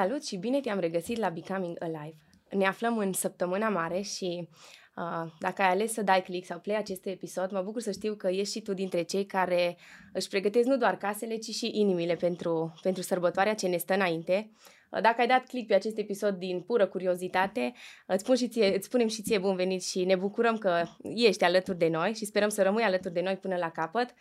Salut 0.00 0.26
și 0.26 0.36
bine 0.36 0.60
te-am 0.60 0.78
regăsit 0.78 1.18
la 1.18 1.28
Becoming 1.28 1.76
Alive. 1.78 2.16
Ne 2.50 2.66
aflăm 2.66 2.98
în 2.98 3.12
săptămâna 3.12 3.68
mare 3.68 4.00
și 4.00 4.48
uh, 4.96 5.32
dacă 5.38 5.62
ai 5.62 5.68
ales 5.68 5.92
să 5.92 6.02
dai 6.02 6.22
click 6.22 6.46
sau 6.46 6.58
play 6.58 6.76
acest 6.76 7.06
episod, 7.06 7.50
mă 7.50 7.62
bucur 7.62 7.80
să 7.80 7.90
știu 7.90 8.14
că 8.14 8.28
ești 8.28 8.52
și 8.52 8.62
tu 8.62 8.74
dintre 8.74 9.02
cei 9.02 9.26
care 9.26 9.76
își 10.12 10.28
pregătesc 10.28 10.66
nu 10.66 10.76
doar 10.76 10.96
casele, 10.96 11.36
ci 11.36 11.54
și 11.54 11.70
inimile 11.72 12.14
pentru, 12.14 12.74
pentru 12.82 13.02
sărbătoarea 13.02 13.54
ce 13.54 13.66
ne 13.66 13.76
stă 13.76 13.94
înainte. 13.94 14.50
Uh, 14.90 15.00
dacă 15.00 15.20
ai 15.20 15.26
dat 15.26 15.46
click 15.46 15.66
pe 15.66 15.74
acest 15.74 15.98
episod 15.98 16.34
din 16.34 16.60
pură 16.60 16.86
curiozitate, 16.86 17.72
îți, 18.06 18.22
spun 18.22 18.36
și 18.36 18.48
ție, 18.48 18.76
îți 18.76 18.86
spunem 18.86 19.08
și 19.08 19.22
ție 19.22 19.38
bun 19.38 19.56
venit 19.56 19.84
și 19.84 20.04
ne 20.04 20.16
bucurăm 20.16 20.56
că 20.58 20.82
ești 21.02 21.44
alături 21.44 21.78
de 21.78 21.88
noi 21.88 22.14
și 22.14 22.24
sperăm 22.24 22.48
să 22.48 22.62
rămâi 22.62 22.82
alături 22.82 23.14
de 23.14 23.20
noi 23.20 23.36
până 23.36 23.56
la 23.56 23.70
capăt. 23.70 24.14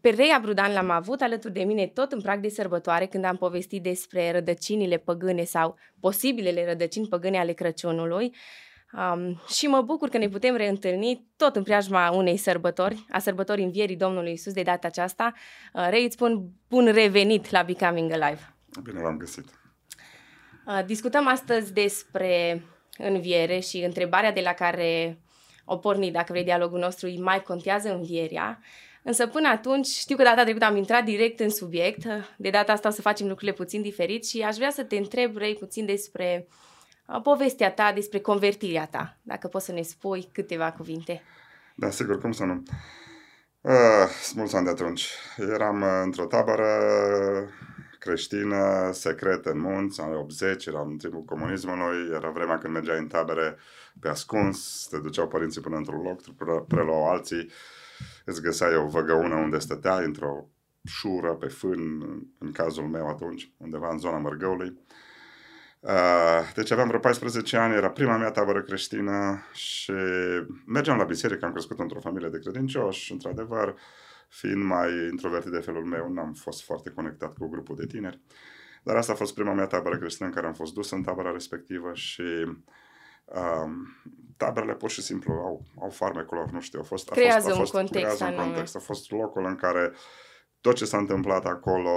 Pe 0.00 0.08
Rea 0.08 0.38
Brudan 0.42 0.72
l-am 0.72 0.90
avut 0.90 1.20
alături 1.20 1.52
de 1.52 1.62
mine 1.62 1.86
tot 1.86 2.12
în 2.12 2.20
prag 2.20 2.40
de 2.40 2.48
sărbătoare 2.48 3.06
când 3.06 3.24
am 3.24 3.36
povestit 3.36 3.82
despre 3.82 4.32
rădăcinile 4.32 4.96
păgâne 4.96 5.44
sau 5.44 5.76
posibilele 6.00 6.66
rădăcini 6.66 7.08
păgâne 7.08 7.38
ale 7.38 7.52
Crăciunului. 7.52 8.34
Um, 8.92 9.42
și 9.48 9.66
mă 9.66 9.82
bucur 9.82 10.08
că 10.08 10.18
ne 10.18 10.28
putem 10.28 10.56
reîntâlni 10.56 11.26
tot 11.36 11.56
în 11.56 11.62
preajma 11.62 12.10
unei 12.10 12.36
sărbători, 12.36 13.04
a 13.10 13.18
sărbătorii 13.18 13.64
învierii 13.64 13.96
Domnului 13.96 14.32
Isus 14.32 14.52
de 14.52 14.62
data 14.62 14.86
aceasta. 14.86 15.32
Uh, 15.72 15.86
Rei, 15.90 16.04
îți 16.04 16.14
spun 16.14 16.50
bun 16.68 16.92
revenit 16.92 17.50
la 17.50 17.62
Becoming 17.62 18.12
Alive. 18.12 18.54
Bine 18.82 19.00
v-am 19.00 19.16
găsit. 19.16 19.44
Uh, 20.66 20.84
discutăm 20.86 21.26
astăzi 21.28 21.72
despre 21.72 22.62
înviere 22.98 23.58
și 23.58 23.78
întrebarea 23.78 24.32
de 24.32 24.40
la 24.40 24.52
care 24.52 25.18
o 25.64 25.76
porni, 25.76 26.10
dacă 26.10 26.26
vrei, 26.32 26.44
dialogul 26.44 26.78
nostru, 26.78 27.22
mai 27.22 27.42
contează 27.42 27.94
învierea. 27.94 28.60
Însă 29.06 29.26
până 29.26 29.48
atunci, 29.48 29.86
știu 29.86 30.16
că 30.16 30.22
data 30.22 30.42
trecută 30.42 30.64
am 30.64 30.76
intrat 30.76 31.04
direct 31.04 31.40
în 31.40 31.50
subiect, 31.50 32.04
de 32.36 32.50
data 32.50 32.72
asta 32.72 32.88
o 32.88 32.92
să 32.92 33.00
facem 33.00 33.26
lucrurile 33.26 33.56
puțin 33.56 33.82
diferit 33.82 34.26
și 34.26 34.40
aș 34.42 34.56
vrea 34.56 34.70
să 34.70 34.84
te 34.84 34.96
întreb, 34.96 35.36
Rei, 35.36 35.54
puțin 35.54 35.86
despre 35.86 36.48
uh, 37.06 37.20
povestea 37.22 37.72
ta, 37.72 37.92
despre 37.94 38.18
convertirea 38.18 38.86
ta, 38.86 39.16
dacă 39.22 39.48
poți 39.48 39.64
să 39.64 39.72
ne 39.72 39.82
spui 39.82 40.28
câteva 40.32 40.72
cuvinte. 40.72 41.22
Da, 41.74 41.90
sigur, 41.90 42.20
cum 42.20 42.32
să 42.32 42.44
nu. 42.44 42.62
Uh, 43.60 44.08
sunt 44.22 44.36
mulți 44.36 44.56
ani 44.56 44.64
de 44.64 44.70
atunci. 44.70 45.08
Eram 45.36 45.80
uh, 45.80 46.00
într-o 46.02 46.26
tabără 46.26 46.66
creștină, 47.98 48.90
secretă 48.92 49.50
în 49.50 49.60
munți, 49.60 50.00
anii 50.00 50.16
80, 50.16 50.66
eram 50.66 50.88
în 50.88 50.96
timpul 50.96 51.22
comunismului, 51.22 52.08
era 52.14 52.30
vremea 52.30 52.58
când 52.58 52.72
mergeai 52.72 52.98
în 52.98 53.06
tabere 53.06 53.56
pe 54.00 54.08
ascuns, 54.08 54.86
te 54.90 54.98
duceau 54.98 55.28
părinții 55.28 55.60
până 55.60 55.76
într-un 55.76 56.02
loc, 56.02 56.20
preluau 56.66 57.08
alții, 57.08 57.50
îți 58.24 58.42
găseai 58.42 58.76
o 58.76 58.86
văgăună 58.86 59.34
unde 59.34 59.58
stăteai, 59.58 60.04
într-o 60.04 60.48
șură, 60.84 61.34
pe 61.34 61.46
fân, 61.46 62.00
în 62.38 62.52
cazul 62.52 62.88
meu 62.88 63.08
atunci, 63.08 63.52
undeva 63.56 63.90
în 63.90 63.98
zona 63.98 64.18
Mărgăului. 64.18 64.78
Uh, 65.80 66.52
deci 66.54 66.70
aveam 66.70 66.86
vreo 66.86 67.00
14 67.00 67.56
ani, 67.56 67.74
era 67.74 67.90
prima 67.90 68.16
mea 68.16 68.30
tabără 68.30 68.62
creștină 68.62 69.42
și 69.52 69.92
mergeam 70.66 70.98
la 70.98 71.04
biserică, 71.04 71.44
am 71.44 71.52
crescut 71.52 71.78
într-o 71.78 72.00
familie 72.00 72.28
de 72.28 72.38
credincioși, 72.38 73.12
într-adevăr, 73.12 73.74
fiind 74.28 74.62
mai 74.62 74.90
introvertit 75.10 75.50
de 75.50 75.58
felul 75.58 75.84
meu, 75.84 76.12
n-am 76.12 76.32
fost 76.32 76.64
foarte 76.64 76.90
conectat 76.90 77.36
cu 77.36 77.48
grupul 77.48 77.76
de 77.76 77.86
tineri. 77.86 78.20
Dar 78.82 78.96
asta 78.96 79.12
a 79.12 79.16
fost 79.16 79.34
prima 79.34 79.52
mea 79.52 79.66
tabără 79.66 79.98
creștină 79.98 80.28
în 80.28 80.34
care 80.34 80.46
am 80.46 80.54
fost 80.54 80.74
dus 80.74 80.90
în 80.90 81.02
tabăra 81.02 81.32
respectivă 81.32 81.90
și 81.94 82.22
um, 83.24 83.86
taberele 84.36 84.74
pur 84.74 84.90
și 84.90 85.02
simplu 85.02 85.32
au, 85.32 85.64
au 85.80 85.90
farmecul 85.90 86.36
lor, 86.36 86.50
nu 86.50 86.60
știu, 86.60 86.80
a 86.80 86.82
fost, 86.82 87.10
a 87.10 87.14
creează 87.14 87.48
fost, 87.48 87.54
a 87.54 87.58
fost, 87.58 87.74
un 87.74 87.80
context 87.80 88.16
creează 88.16 88.40
un 88.40 88.46
context. 88.46 88.76
A 88.76 88.78
fost 88.78 89.10
locul 89.10 89.44
în 89.44 89.54
care 89.54 89.92
tot 90.60 90.74
ce 90.74 90.84
s-a 90.84 90.98
întâmplat 90.98 91.44
acolo, 91.44 91.90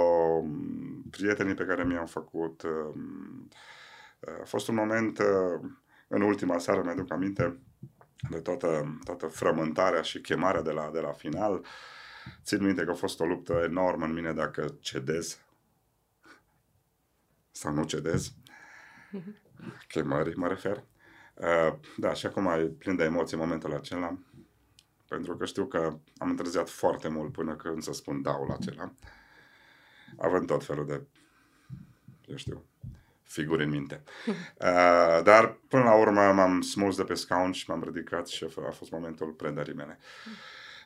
prietenii 1.10 1.54
pe 1.54 1.64
care 1.64 1.84
mi-am 1.84 2.06
făcut, 2.06 2.62
um, 2.62 3.48
a 4.40 4.44
fost 4.44 4.68
un 4.68 4.74
moment, 4.74 5.18
uh, 5.18 5.70
în 6.08 6.20
ultima 6.20 6.58
seară, 6.58 6.82
mi-aduc 6.84 7.12
aminte, 7.12 7.58
de 8.30 8.40
toată, 8.40 8.98
toată 9.04 9.26
frământarea 9.26 10.02
și 10.02 10.20
chemarea 10.20 10.62
de 10.62 10.70
la, 10.70 10.90
de 10.92 11.00
la 11.00 11.12
final. 11.12 11.64
Țin 12.42 12.64
minte 12.64 12.84
că 12.84 12.90
a 12.90 12.94
fost 12.94 13.20
o 13.20 13.24
luptă 13.24 13.62
enormă 13.68 14.04
în 14.04 14.12
mine 14.12 14.32
dacă 14.32 14.76
cedez 14.80 15.38
sau 17.50 17.72
nu 17.72 17.84
cedez. 17.84 18.32
Chemării, 19.88 20.34
mă 20.34 20.48
refer. 20.48 20.84
Uh, 21.40 21.74
da, 21.96 22.12
și 22.12 22.26
acum 22.26 22.46
e 22.46 22.62
plin 22.62 22.96
de 22.96 23.04
emoții 23.04 23.36
în 23.36 23.42
momentul 23.42 23.74
acela, 23.74 24.18
pentru 25.08 25.36
că 25.36 25.44
știu 25.44 25.66
că 25.66 25.98
am 26.18 26.30
întârziat 26.30 26.68
foarte 26.68 27.08
mult 27.08 27.32
până 27.32 27.56
când 27.56 27.82
să 27.82 27.92
spun 27.92 28.22
daul 28.22 28.50
acela, 28.50 28.92
având 30.16 30.46
tot 30.46 30.64
felul 30.64 30.86
de, 30.86 31.02
eu 32.26 32.36
știu, 32.36 32.64
figuri 33.22 33.64
în 33.64 33.70
minte. 33.70 34.02
Uh, 34.26 35.22
dar 35.22 35.58
până 35.68 35.82
la 35.82 35.94
urmă 35.94 36.32
m-am 36.32 36.60
smuls 36.60 36.96
de 36.96 37.04
pe 37.04 37.14
scaun 37.14 37.52
și 37.52 37.70
m-am 37.70 37.82
ridicat 37.82 38.26
și 38.26 38.46
a 38.66 38.70
fost 38.70 38.90
momentul 38.90 39.30
predării 39.30 39.74
mele. 39.74 39.98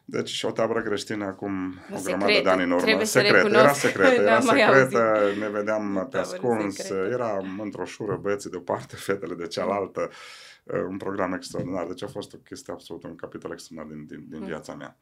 Deci 0.05 0.29
și 0.29 0.45
o 0.45 0.51
tabără 0.51 0.83
creștină 0.83 1.25
acum 1.25 1.75
o 1.95 2.01
grămadă 2.05 2.41
de 2.43 2.49
ani 2.49 2.63
în 2.63 2.71
urmă. 2.71 3.03
Secret, 3.03 3.45
era 3.45 3.73
secret, 3.73 4.19
era 4.19 4.41
secretă, 4.41 5.19
ne 5.39 5.49
vedeam 5.49 6.09
pe 6.11 6.19
ascuns, 6.19 6.91
eram 6.91 7.61
într-o 7.63 7.85
șură 7.85 8.19
băieții 8.23 8.51
de 8.51 8.57
o 8.57 8.61
parte, 8.61 8.97
fetele 9.07 9.35
de 9.35 9.47
cealaltă, 9.47 10.11
uh, 10.65 10.83
un 10.89 10.97
program 10.97 11.33
extraordinar. 11.33 11.87
Deci 11.87 12.03
a 12.03 12.07
fost 12.07 12.35
o 12.35 12.37
chestie 12.37 12.73
absolut, 12.73 13.05
un 13.05 13.17
capitol 13.17 13.53
extraordinar 13.53 13.97
din, 13.97 14.07
din, 14.07 14.27
din 14.31 14.41
mm. 14.41 14.47
viața 14.47 14.75
mea. 14.75 14.97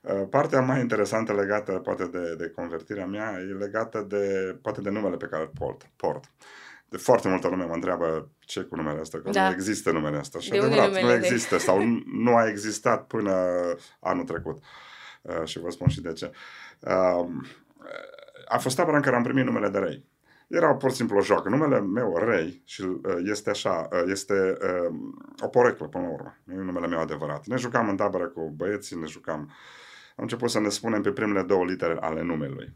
Uh, 0.00 0.26
partea 0.30 0.60
mai 0.60 0.80
interesantă 0.80 1.32
legată 1.32 1.72
poate 1.72 2.04
de, 2.04 2.34
de 2.38 2.48
convertirea 2.48 3.06
mea 3.06 3.36
e 3.38 3.52
legată 3.52 4.04
de, 4.08 4.56
poate 4.62 4.80
de 4.80 4.90
numele 4.90 5.16
pe 5.16 5.26
care 5.26 5.42
îl 5.42 5.50
port. 5.58 5.90
port 5.96 6.30
de 6.88 6.96
foarte 6.96 7.28
multă 7.28 7.48
lume 7.48 7.64
mă 7.64 7.74
întreabă 7.74 8.30
ce 8.38 8.60
cu 8.60 8.76
numele 8.76 9.00
ăsta, 9.00 9.20
că 9.24 9.30
da. 9.30 9.48
nu 9.48 9.54
există 9.54 9.90
numele 9.90 10.18
ăsta. 10.18 10.38
Și 10.38 10.50
de 10.50 10.58
adevărat, 10.58 11.02
nu 11.02 11.12
există 11.12 11.54
de... 11.54 11.60
sau 11.60 11.82
nu 12.12 12.36
a 12.36 12.48
existat 12.48 13.06
până 13.06 13.34
anul 14.00 14.24
trecut. 14.24 14.62
Uh, 15.22 15.44
și 15.44 15.58
vă 15.58 15.70
spun 15.70 15.88
și 15.88 16.00
de 16.00 16.12
ce. 16.12 16.32
Uh, 16.80 17.28
a 18.48 18.58
fost 18.58 18.76
tabăra 18.76 18.96
în 18.96 19.02
care 19.02 19.16
am 19.16 19.22
primit 19.22 19.44
numele 19.44 19.68
de 19.68 19.78
rei. 19.78 20.06
Era 20.48 20.74
pur 20.74 20.90
și 20.90 20.96
simplu 20.96 21.16
o 21.16 21.22
joacă. 21.22 21.48
Numele 21.48 21.80
meu, 21.80 22.16
Rei, 22.16 22.62
și 22.64 22.82
uh, 22.82 22.98
este 23.24 23.50
așa, 23.50 23.88
uh, 23.92 24.02
este 24.06 24.56
uh, 24.60 24.94
o 25.40 25.48
poreclă 25.48 25.86
până 25.86 26.04
la 26.04 26.10
urmă. 26.12 26.36
Nu 26.44 26.54
e 26.54 26.64
numele 26.64 26.86
meu 26.86 27.00
adevărat. 27.00 27.46
Ne 27.46 27.56
jucam 27.56 27.88
în 27.88 27.96
tabără 27.96 28.26
cu 28.26 28.52
băieții, 28.56 28.98
ne 28.98 29.06
jucam... 29.06 29.40
Am 30.16 30.24
început 30.24 30.50
să 30.50 30.60
ne 30.60 30.68
spunem 30.68 31.02
pe 31.02 31.10
primele 31.10 31.42
două 31.42 31.64
litere 31.64 31.96
ale 32.00 32.22
numelui. 32.22 32.72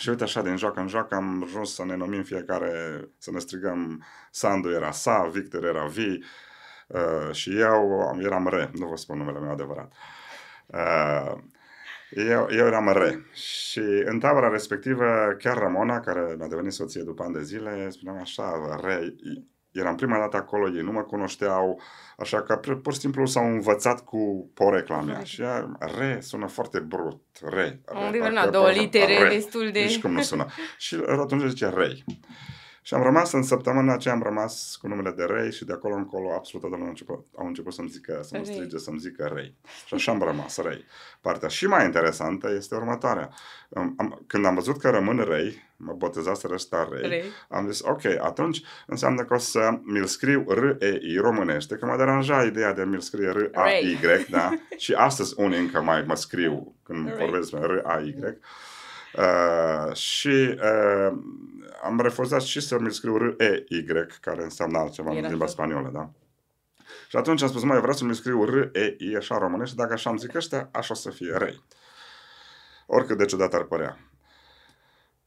Și 0.00 0.08
uite 0.08 0.22
așa, 0.22 0.42
din 0.42 0.56
joacă 0.56 0.80
în 0.80 0.88
joacă 0.88 1.14
am 1.14 1.42
ajuns 1.42 1.74
să 1.74 1.84
ne 1.84 1.96
numim 1.96 2.22
fiecare, 2.22 3.04
să 3.18 3.30
ne 3.30 3.38
strigăm 3.38 4.04
Sandu 4.30 4.70
era 4.70 4.90
Sa, 4.90 5.28
Victor 5.32 5.64
era 5.64 5.86
Vi 5.86 6.24
uh, 6.86 7.32
și 7.32 7.58
eu 7.58 8.18
eram 8.20 8.48
Re, 8.48 8.70
nu 8.78 8.86
vă 8.86 8.96
spun 8.96 9.18
numele 9.18 9.38
meu 9.38 9.50
adevărat. 9.50 9.92
Uh, 10.66 11.38
eu, 12.10 12.48
eu 12.50 12.66
eram 12.66 12.92
Re 12.92 13.24
și 13.32 14.02
în 14.04 14.18
tabăra 14.18 14.48
respectivă 14.48 15.34
chiar 15.38 15.58
Ramona, 15.58 16.00
care 16.00 16.34
mi-a 16.38 16.48
devenit 16.48 16.72
soție 16.72 17.02
după 17.02 17.22
ani 17.22 17.34
de 17.34 17.42
zile, 17.42 17.90
spuneam 17.90 18.20
așa, 18.20 18.78
Re, 18.82 19.14
eram 19.72 19.94
prima 19.94 20.18
dată 20.18 20.36
acolo, 20.36 20.68
ei 20.68 20.82
nu 20.82 20.92
mă 20.92 21.02
cunoșteau, 21.02 21.80
așa 22.16 22.42
că 22.42 22.56
pur 22.56 22.92
și 22.92 22.98
simplu 22.98 23.26
s-au 23.26 23.44
învățat 23.44 24.04
cu 24.04 24.50
porecla 24.54 25.00
mea. 25.00 25.22
Și 25.22 25.42
ea, 25.42 25.76
re, 25.98 26.18
sună 26.20 26.46
foarte 26.46 26.78
brut, 26.78 27.22
re. 27.40 27.80
re, 28.10 28.28
re 28.28 28.48
două 28.50 28.70
litere, 28.70 29.18
re. 29.18 29.28
destul 29.28 29.70
de... 29.72 29.80
Nici 29.80 30.00
cum 30.00 30.12
nu 30.12 30.22
sună. 30.22 30.46
și 30.78 30.96
atunci 31.06 31.48
zice 31.48 31.68
rei. 31.68 32.04
Și 32.90 32.96
am 32.96 33.02
rămas 33.02 33.32
în 33.32 33.42
săptămâna 33.42 33.92
aceea, 33.92 34.14
am 34.14 34.22
rămas 34.22 34.78
cu 34.80 34.88
numele 34.88 35.10
de 35.10 35.24
Rei 35.24 35.52
și 35.52 35.64
de 35.64 35.72
acolo 35.72 35.94
încolo 35.94 36.32
absolut 36.32 36.60
toată 36.60 36.76
lumea 36.76 36.84
au 36.84 36.88
început, 36.88 37.26
au 37.36 37.46
început 37.46 37.72
să-mi 37.72 37.88
zică, 37.88 38.20
să 38.22 38.36
mă 38.38 38.44
strige, 38.44 38.78
să-mi 38.78 38.98
zică 38.98 39.30
Rei. 39.34 39.54
Și 39.86 39.94
așa 39.94 40.12
am 40.12 40.22
rămas 40.22 40.56
Rei. 40.56 40.84
Partea 41.20 41.48
și 41.48 41.66
mai 41.66 41.84
interesantă 41.84 42.50
este 42.56 42.74
următoarea. 42.74 43.30
Am, 43.74 44.22
când 44.26 44.44
am 44.44 44.54
văzut 44.54 44.78
că 44.78 44.90
rămân 44.90 45.24
Rei, 45.28 45.62
mă 45.76 45.92
botezase 45.92 46.48
ăsta 46.52 46.88
Rei, 46.92 47.08
Rei, 47.08 47.22
am 47.48 47.70
zis, 47.70 47.80
ok, 47.82 48.04
atunci 48.04 48.62
înseamnă 48.86 49.24
că 49.24 49.34
o 49.34 49.38
să 49.38 49.78
mi-l 49.82 50.06
scriu 50.06 50.44
R-E-I 50.48 51.16
românește, 51.16 51.74
că 51.74 51.86
mă 51.86 51.96
deranja 51.96 52.44
ideea 52.44 52.72
de 52.72 52.84
mi-l 52.84 53.00
scrie 53.00 53.30
R-A-Y, 53.30 53.98
da? 54.30 54.50
și 54.76 54.92
astăzi 54.92 55.34
unii 55.36 55.58
încă 55.58 55.80
mai 55.80 56.04
mă 56.06 56.14
scriu 56.14 56.74
când 56.82 57.08
Ray. 57.08 57.18
vorbesc 57.18 57.50
despre 57.50 57.74
R-A-Y. 57.74 58.14
Uh, 59.16 59.94
și 59.94 60.56
uh, 60.62 61.12
am 61.82 62.00
refuzat 62.00 62.42
și 62.42 62.60
să 62.60 62.78
mi 62.78 62.92
scriu 62.92 63.16
R-E-Y, 63.16 63.84
care 64.20 64.42
înseamnă 64.42 64.78
altceva 64.78 65.10
în 65.10 65.26
limba 65.26 65.46
spaniolă, 65.46 65.90
da? 65.92 66.10
Și 67.08 67.16
atunci 67.16 67.42
am 67.42 67.48
spus, 67.48 67.62
mai 67.62 67.78
vreau 67.78 67.92
să 67.92 68.04
mi 68.04 68.14
scriu 68.14 68.44
R-E-I, 68.44 69.16
așa 69.16 69.38
românește, 69.38 69.74
dacă 69.76 69.92
așa 69.92 70.10
am 70.10 70.16
zic 70.16 70.34
ăștia, 70.34 70.68
așa 70.72 70.94
o 70.94 70.96
să 70.96 71.10
fie 71.10 71.32
rei. 71.36 71.62
Oricât 72.86 73.18
de 73.18 73.24
ciudat 73.24 73.54
ar 73.54 73.62
părea. 73.64 73.98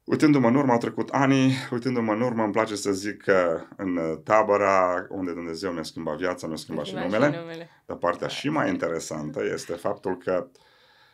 Uitându-mă 0.03 0.47
în 0.47 0.55
urmă, 0.55 0.71
au 0.71 0.77
trecut 0.77 1.09
ani, 1.09 1.53
uitându-mă 1.71 2.13
în 2.13 2.21
urmă, 2.21 2.43
îmi 2.43 2.51
place 2.51 2.75
să 2.75 2.91
zic 2.91 3.23
că 3.23 3.61
în 3.77 4.19
tabăra 4.23 5.05
unde 5.09 5.31
Dumnezeu 5.31 5.71
mi-a 5.71 5.83
schimbat 5.83 6.17
viața, 6.17 6.47
mi-a 6.47 6.55
schimbat 6.55 6.85
și 6.85 6.93
numele, 6.93 7.31
și 7.31 7.37
numele. 7.39 7.69
Dar 7.85 7.97
partea 7.97 8.27
și 8.27 8.49
mai 8.49 8.69
interesantă 8.69 9.43
este 9.53 9.73
faptul 9.73 10.17
că 10.17 10.47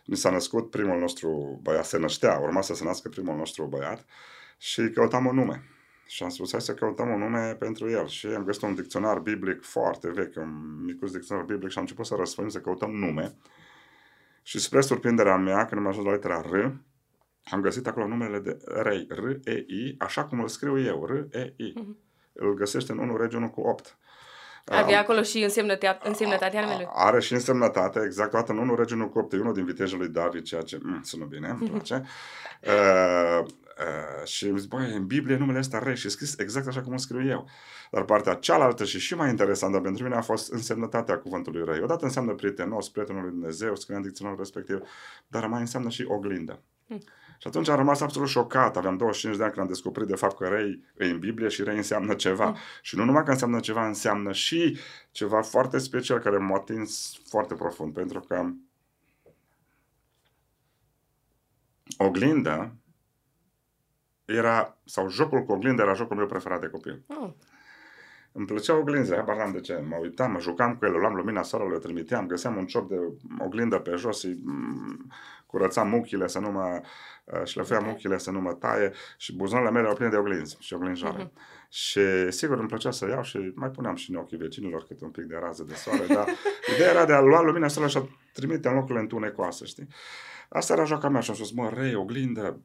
mi 0.09 0.15
s-a 0.15 0.29
născut 0.29 0.69
primul 0.69 0.99
nostru 0.99 1.59
băiat, 1.63 1.85
se 1.85 1.97
năștea, 1.97 2.37
urma 2.37 2.61
să 2.61 2.73
se 2.73 2.83
nască 2.83 3.09
primul 3.09 3.35
nostru 3.35 3.65
băiat 3.65 4.05
și 4.57 4.89
căutam 4.89 5.25
un 5.25 5.35
nume. 5.35 5.63
Și 6.07 6.23
am 6.23 6.29
spus, 6.29 6.51
hai 6.51 6.61
să 6.61 6.73
căutăm 6.73 7.09
un 7.09 7.19
nume 7.19 7.55
pentru 7.59 7.89
el. 7.89 8.07
Și 8.07 8.27
am 8.27 8.43
găsit 8.43 8.61
un 8.61 8.75
dicționar 8.75 9.19
biblic 9.19 9.63
foarte 9.63 10.11
vechi, 10.11 10.35
un 10.35 10.83
micuț 10.83 11.11
dicționar 11.11 11.43
biblic 11.43 11.69
și 11.69 11.77
am 11.77 11.83
început 11.83 12.05
să 12.05 12.15
răspundem, 12.15 12.53
să 12.53 12.59
căutăm 12.59 12.91
nume. 12.91 13.35
Și 14.43 14.59
spre 14.59 14.81
surprinderea 14.81 15.37
mea, 15.37 15.65
când 15.65 15.81
am 15.81 15.87
ajuns 15.87 16.05
la 16.05 16.11
litera 16.11 16.41
R, 16.41 16.55
am 17.43 17.61
găsit 17.61 17.87
acolo 17.87 18.07
numele 18.07 18.39
de 18.39 18.57
Rei, 18.65 19.07
R-E-I, 19.09 19.95
așa 19.97 20.25
cum 20.25 20.39
îl 20.39 20.47
scriu 20.47 20.79
eu, 20.79 21.05
R-E-I. 21.05 21.73
Mm-hmm. 21.73 22.07
Îl 22.33 22.53
găsește 22.53 22.91
în 22.91 22.97
1 22.97 23.17
regi 23.17 23.35
1 23.35 23.49
cu 23.49 23.61
8. 23.61 23.97
Avea 24.69 24.99
acolo 24.99 25.21
și 25.21 25.43
însemnătatea, 25.43 25.99
însemnătatea 26.03 26.61
numelui. 26.61 26.87
Are 26.93 27.19
și 27.19 27.33
însemnătate, 27.33 28.01
exact, 28.05 28.29
toată 28.29 28.51
în 28.51 28.57
1 28.57 28.75
regi 28.75 28.93
1 28.93 29.09
cu 29.09 29.19
8, 29.19 29.33
e 29.33 29.37
unul 29.37 29.53
din 29.53 29.65
vitejul 29.65 29.97
lui 29.97 30.07
David, 30.07 30.43
ceea 30.43 30.61
ce 30.61 30.77
mm, 30.81 31.01
sună 31.03 31.25
bine, 31.25 31.57
îmi 31.59 31.69
place. 31.69 32.03
uh, 32.63 33.45
Uh, 33.79 34.27
și 34.27 34.47
îmi 34.47 34.59
zic, 34.59 34.69
băi, 34.69 34.93
în 34.93 35.05
Biblie 35.05 35.37
numele 35.37 35.59
ăsta 35.59 35.79
rei 35.79 35.95
și 35.95 36.09
scris 36.09 36.37
exact 36.37 36.67
așa 36.67 36.81
cum 36.81 36.91
îl 36.91 36.97
scriu 36.97 37.27
eu. 37.27 37.49
Dar 37.91 38.03
partea 38.03 38.33
cealaltă 38.33 38.85
și 38.85 38.99
și 38.99 39.15
mai 39.15 39.29
interesantă 39.29 39.79
pentru 39.79 40.03
mine 40.03 40.15
a 40.15 40.21
fost 40.21 40.51
însemnătatea 40.51 41.17
cuvântului 41.17 41.65
rei. 41.65 41.81
Odată 41.81 42.05
înseamnă 42.05 42.33
prietenos, 42.33 42.89
prietenul 42.89 43.21
lui 43.21 43.31
Dumnezeu, 43.31 43.75
scrie 43.75 43.95
în 43.95 44.01
dicționarul 44.01 44.39
respectiv, 44.39 44.79
dar 45.27 45.47
mai 45.47 45.59
înseamnă 45.59 45.89
și 45.89 46.05
oglindă. 46.07 46.61
Hmm. 46.87 47.01
Și 47.41 47.47
atunci 47.47 47.69
am 47.69 47.75
rămas 47.75 48.01
absolut 48.01 48.29
șocat. 48.29 48.77
Aveam 48.77 48.97
25 48.97 49.37
de 49.37 49.43
ani 49.43 49.51
când 49.51 49.65
am 49.65 49.71
descoperit 49.71 50.07
de 50.07 50.15
fapt 50.15 50.37
că 50.37 50.47
rei 50.47 50.83
e 50.97 51.05
în 51.05 51.19
Biblie 51.19 51.47
și 51.47 51.63
rei 51.63 51.77
înseamnă 51.77 52.13
ceva. 52.13 52.45
Mm. 52.45 52.55
Și 52.81 52.95
nu 52.95 53.03
numai 53.03 53.23
că 53.23 53.31
înseamnă 53.31 53.59
ceva, 53.59 53.87
înseamnă 53.87 54.31
și 54.31 54.77
ceva 55.11 55.41
foarte 55.41 55.77
special 55.77 56.19
care 56.19 56.37
m-a 56.37 56.55
atins 56.55 57.19
foarte 57.27 57.53
profund. 57.53 57.93
Pentru 57.93 58.19
că 58.19 58.49
oglindă 61.97 62.75
era, 64.25 64.77
sau 64.85 65.09
jocul 65.09 65.43
cu 65.43 65.51
oglindă 65.51 65.81
era 65.81 65.93
jocul 65.93 66.15
meu 66.15 66.25
preferat 66.25 66.61
de 66.61 66.67
copil. 66.67 67.03
Oh. 67.07 67.29
Îmi 68.31 68.45
plăcea 68.45 68.77
oglinze, 68.77 69.15
habar 69.15 69.35
n-am 69.35 69.51
de 69.51 69.59
ce. 69.59 69.83
Mă 69.87 69.97
uitam, 70.01 70.31
mă 70.31 70.39
jucam 70.39 70.75
cu 70.75 70.85
el, 70.85 70.91
luam 70.91 71.15
lumina 71.15 71.43
soarelui, 71.43 71.75
o 71.75 71.79
trimiteam, 71.79 72.27
găseam 72.27 72.57
un 72.57 72.65
ciop 72.65 72.89
de 72.89 72.95
oglindă 73.39 73.77
pe 73.79 73.95
jos, 73.95 74.23
îi 74.23 74.39
mm, 74.43 75.11
curățam 75.45 75.87
muchile 75.87 76.27
să 76.27 76.39
nu 76.39 76.51
mă, 76.51 76.81
uh, 77.23 77.41
șlefuiam 77.43 77.83
muchile 77.83 78.17
să 78.17 78.31
nu 78.31 78.41
mă 78.41 78.53
taie 78.53 78.91
și 79.17 79.35
buzunele 79.35 79.71
mele 79.71 79.83
erau 79.83 79.95
pline 79.95 80.09
de 80.09 80.17
oglinzi 80.17 80.57
și 80.59 80.73
oglinjoare. 80.73 81.25
Uh-huh. 81.25 81.69
Și 81.69 82.31
sigur 82.31 82.57
îmi 82.57 82.67
plăcea 82.67 82.91
să 82.91 83.07
iau 83.07 83.23
și 83.23 83.51
mai 83.55 83.69
puneam 83.69 83.95
și 83.95 84.11
în 84.11 84.15
ochii 84.15 84.37
vecinilor 84.37 84.83
câte 84.83 85.03
un 85.03 85.11
pic 85.11 85.23
de 85.23 85.37
rază 85.41 85.63
de 85.63 85.73
soare, 85.73 86.05
dar 86.07 86.27
ideea 86.73 86.89
era 86.89 87.05
de 87.05 87.13
a 87.13 87.21
lua 87.21 87.41
lumina 87.41 87.67
soarelui 87.67 88.01
și 88.01 88.09
a 88.09 88.17
trimite 88.33 88.67
în 88.67 88.73
locurile 88.73 88.99
întunecoase, 88.99 89.65
știi? 89.65 89.87
Asta 90.49 90.73
era 90.73 90.83
joaca 90.83 91.09
mea 91.09 91.21
și 91.21 91.29
am 91.29 91.35
spus, 91.35 91.51
mă, 91.51 91.71
rei, 91.73 91.95
oglindă, 91.95 92.59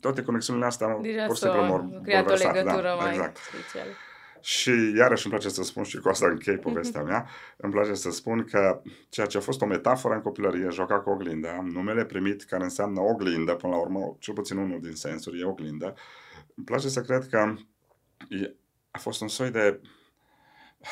toate 0.00 0.22
conexiunile 0.22 0.66
astea 0.66 0.98
Deja 1.02 1.24
pur 1.26 1.34
și 1.34 1.42
simplu 1.42 1.62
mor 1.62 2.00
creat 2.02 2.30
o 2.30 2.34
legătură 2.34 2.82
da, 2.82 2.94
mai 2.94 3.10
exact. 3.10 3.36
specială. 3.36 3.90
Și 4.44 4.92
iarăși 4.96 5.26
îmi 5.26 5.34
place 5.34 5.54
să 5.54 5.62
spun 5.62 5.82
și 5.82 5.98
cu 5.98 6.08
asta 6.08 6.26
închei 6.26 6.58
povestea 6.58 7.02
mea, 7.02 7.28
îmi 7.56 7.72
place 7.72 7.94
să 7.94 8.10
spun 8.10 8.44
că 8.44 8.82
ceea 9.08 9.26
ce 9.26 9.36
a 9.36 9.40
fost 9.40 9.60
o 9.60 9.66
metaforă 9.66 10.14
în 10.14 10.20
copilărie, 10.20 10.68
joca 10.70 11.00
cu 11.00 11.10
oglinda, 11.10 11.60
numele 11.62 12.04
primit 12.04 12.42
care 12.42 12.62
înseamnă 12.62 13.00
oglindă, 13.00 13.54
până 13.54 13.72
la 13.72 13.80
urmă, 13.80 14.16
cel 14.18 14.34
puțin 14.34 14.56
unul 14.56 14.80
din 14.80 14.94
sensuri, 14.94 15.40
e 15.40 15.44
oglindă, 15.44 15.94
îmi 16.54 16.66
place 16.66 16.88
să 16.88 17.00
cred 17.00 17.26
că 17.28 17.54
a 18.90 18.98
fost 18.98 19.20
un 19.20 19.28
soi 19.28 19.50
de... 19.50 19.80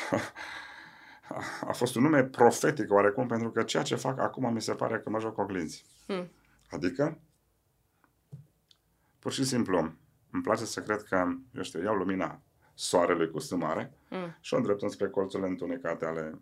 a 1.69 1.71
fost 1.71 1.95
un 1.95 2.01
nume 2.01 2.23
profetic 2.23 2.91
oarecum, 2.91 3.27
pentru 3.27 3.51
că 3.51 3.63
ceea 3.63 3.83
ce 3.83 3.95
fac 3.95 4.19
acum 4.19 4.53
mi 4.53 4.61
se 4.61 4.73
pare 4.73 4.99
că 4.99 5.09
mă 5.09 5.19
joc 5.19 5.37
oglinzi. 5.37 5.85
Hmm. 6.07 6.31
Adică, 6.69 7.19
Pur 9.23 9.31
și 9.31 9.43
simplu, 9.43 9.93
îmi 10.31 10.43
place 10.43 10.65
să 10.65 10.81
cred 10.81 11.03
că, 11.03 11.25
eu 11.51 11.63
știu, 11.63 11.83
iau 11.83 11.95
lumina 11.95 12.41
soarelui 12.73 13.29
cu 13.29 13.39
sâmare 13.39 13.91
mm. 14.09 14.37
și 14.39 14.53
o 14.53 14.57
îndreptăm 14.57 14.89
spre 14.89 15.07
colțurile 15.07 15.49
întunecate 15.49 16.05
ale 16.05 16.41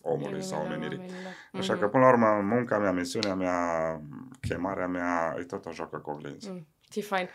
omului 0.00 0.42
sau 0.42 0.64
omenirii. 0.64 0.98
Da. 0.98 1.58
Așa 1.58 1.76
mm-hmm. 1.76 1.80
că, 1.80 1.88
până 1.88 2.04
la 2.04 2.10
urmă, 2.10 2.54
munca 2.54 2.78
mea, 2.78 2.92
misiunea 2.92 3.34
mea, 3.34 4.00
chemarea 4.40 4.86
mea, 4.86 5.36
e 5.38 5.42
tot 5.42 5.66
o 5.66 5.72
joacă 5.72 5.98
cu 5.98 6.10
oglinzi. 6.10 6.50
Mm. 6.50 6.66
Ce 6.88 7.00
fain. 7.00 7.28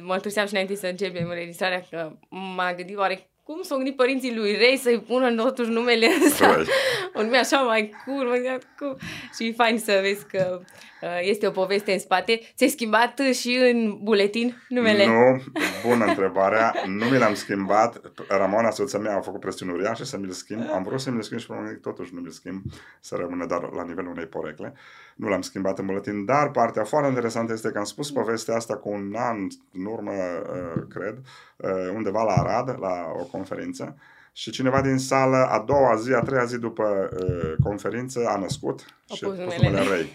Mă 0.00 0.14
întorceam 0.14 0.46
și 0.46 0.52
înainte 0.52 0.74
să 0.74 0.86
începem 0.86 1.28
înregistrarea 1.28 1.86
că 1.90 2.18
m-a 2.28 2.74
gândit 2.74 2.96
oare 2.96 3.31
cum 3.52 3.62
s-au 3.62 3.76
gândit 3.76 3.96
părinții 3.96 4.36
lui 4.36 4.56
Rei 4.56 4.76
să-i 4.76 5.00
pună 5.00 5.34
totuși 5.34 5.70
numele 5.70 6.08
ăsta? 6.26 6.56
Un 7.16 7.24
nume 7.24 7.36
așa 7.36 7.60
mai 7.60 7.94
cool, 8.04 8.26
mă 8.26 8.58
cum? 8.78 8.96
Și 9.34 9.46
e 9.46 9.52
fain 9.52 9.78
să 9.78 9.98
vezi 10.02 10.26
că 10.26 10.60
uh, 11.02 11.08
este 11.20 11.46
o 11.46 11.50
poveste 11.50 11.92
în 11.92 11.98
spate. 11.98 12.40
Ți-ai 12.56 12.68
schimbat 12.68 13.18
și 13.18 13.58
în 13.72 13.98
buletin 14.02 14.62
numele? 14.68 15.06
Nu, 15.06 15.42
bună 15.88 16.04
întrebarea. 16.04 16.74
Nu 16.86 17.04
mi 17.04 17.18
l-am 17.18 17.34
schimbat. 17.34 18.00
Ramona, 18.28 18.70
soția 18.70 18.98
mea, 18.98 19.16
a 19.16 19.20
făcut 19.20 19.40
presiuni 19.40 19.72
uriașe 19.72 20.04
să 20.04 20.18
mi-l 20.18 20.30
schimb. 20.30 20.62
Am 20.72 20.82
vrut 20.82 21.00
să 21.00 21.10
mi-l 21.10 21.22
schimb 21.22 21.40
și 21.40 21.46
până 21.46 21.78
totuși 21.82 22.14
nu 22.14 22.20
mi-l 22.20 22.30
schimb, 22.30 22.62
să 23.00 23.16
rămână 23.18 23.46
doar 23.46 23.72
la 23.72 23.84
nivelul 23.84 24.10
unei 24.10 24.26
porecle. 24.26 24.74
Nu 25.16 25.28
l-am 25.28 25.40
schimbat 25.40 25.78
în 25.78 25.86
buletin, 25.86 26.24
dar 26.24 26.50
partea 26.50 26.84
foarte 26.84 27.08
interesantă 27.08 27.52
este 27.52 27.70
că 27.70 27.78
am 27.78 27.84
spus 27.84 28.10
povestea 28.10 28.54
asta 28.54 28.76
cu 28.76 28.90
un 28.90 29.14
an 29.16 29.36
în 29.72 29.84
urmă, 29.84 30.12
uh, 30.12 30.82
cred, 30.88 31.16
uh, 31.16 31.51
undeva 31.94 32.22
la 32.22 32.32
Arad, 32.32 32.76
la 32.80 33.12
o 33.20 33.24
conferință 33.24 33.96
și 34.32 34.50
cineva 34.50 34.80
din 34.80 34.98
sală, 34.98 35.36
a 35.36 35.64
doua 35.66 35.96
zi, 35.96 36.12
a 36.12 36.20
treia 36.20 36.44
zi 36.44 36.58
după 36.58 37.10
uh, 37.12 37.52
conferință, 37.64 38.26
a 38.26 38.36
născut 38.36 38.84
o 39.08 39.14
și 39.14 39.24
a 39.24 39.28
pus 39.28 39.36
numele 39.38 39.82
Rei. 39.82 40.06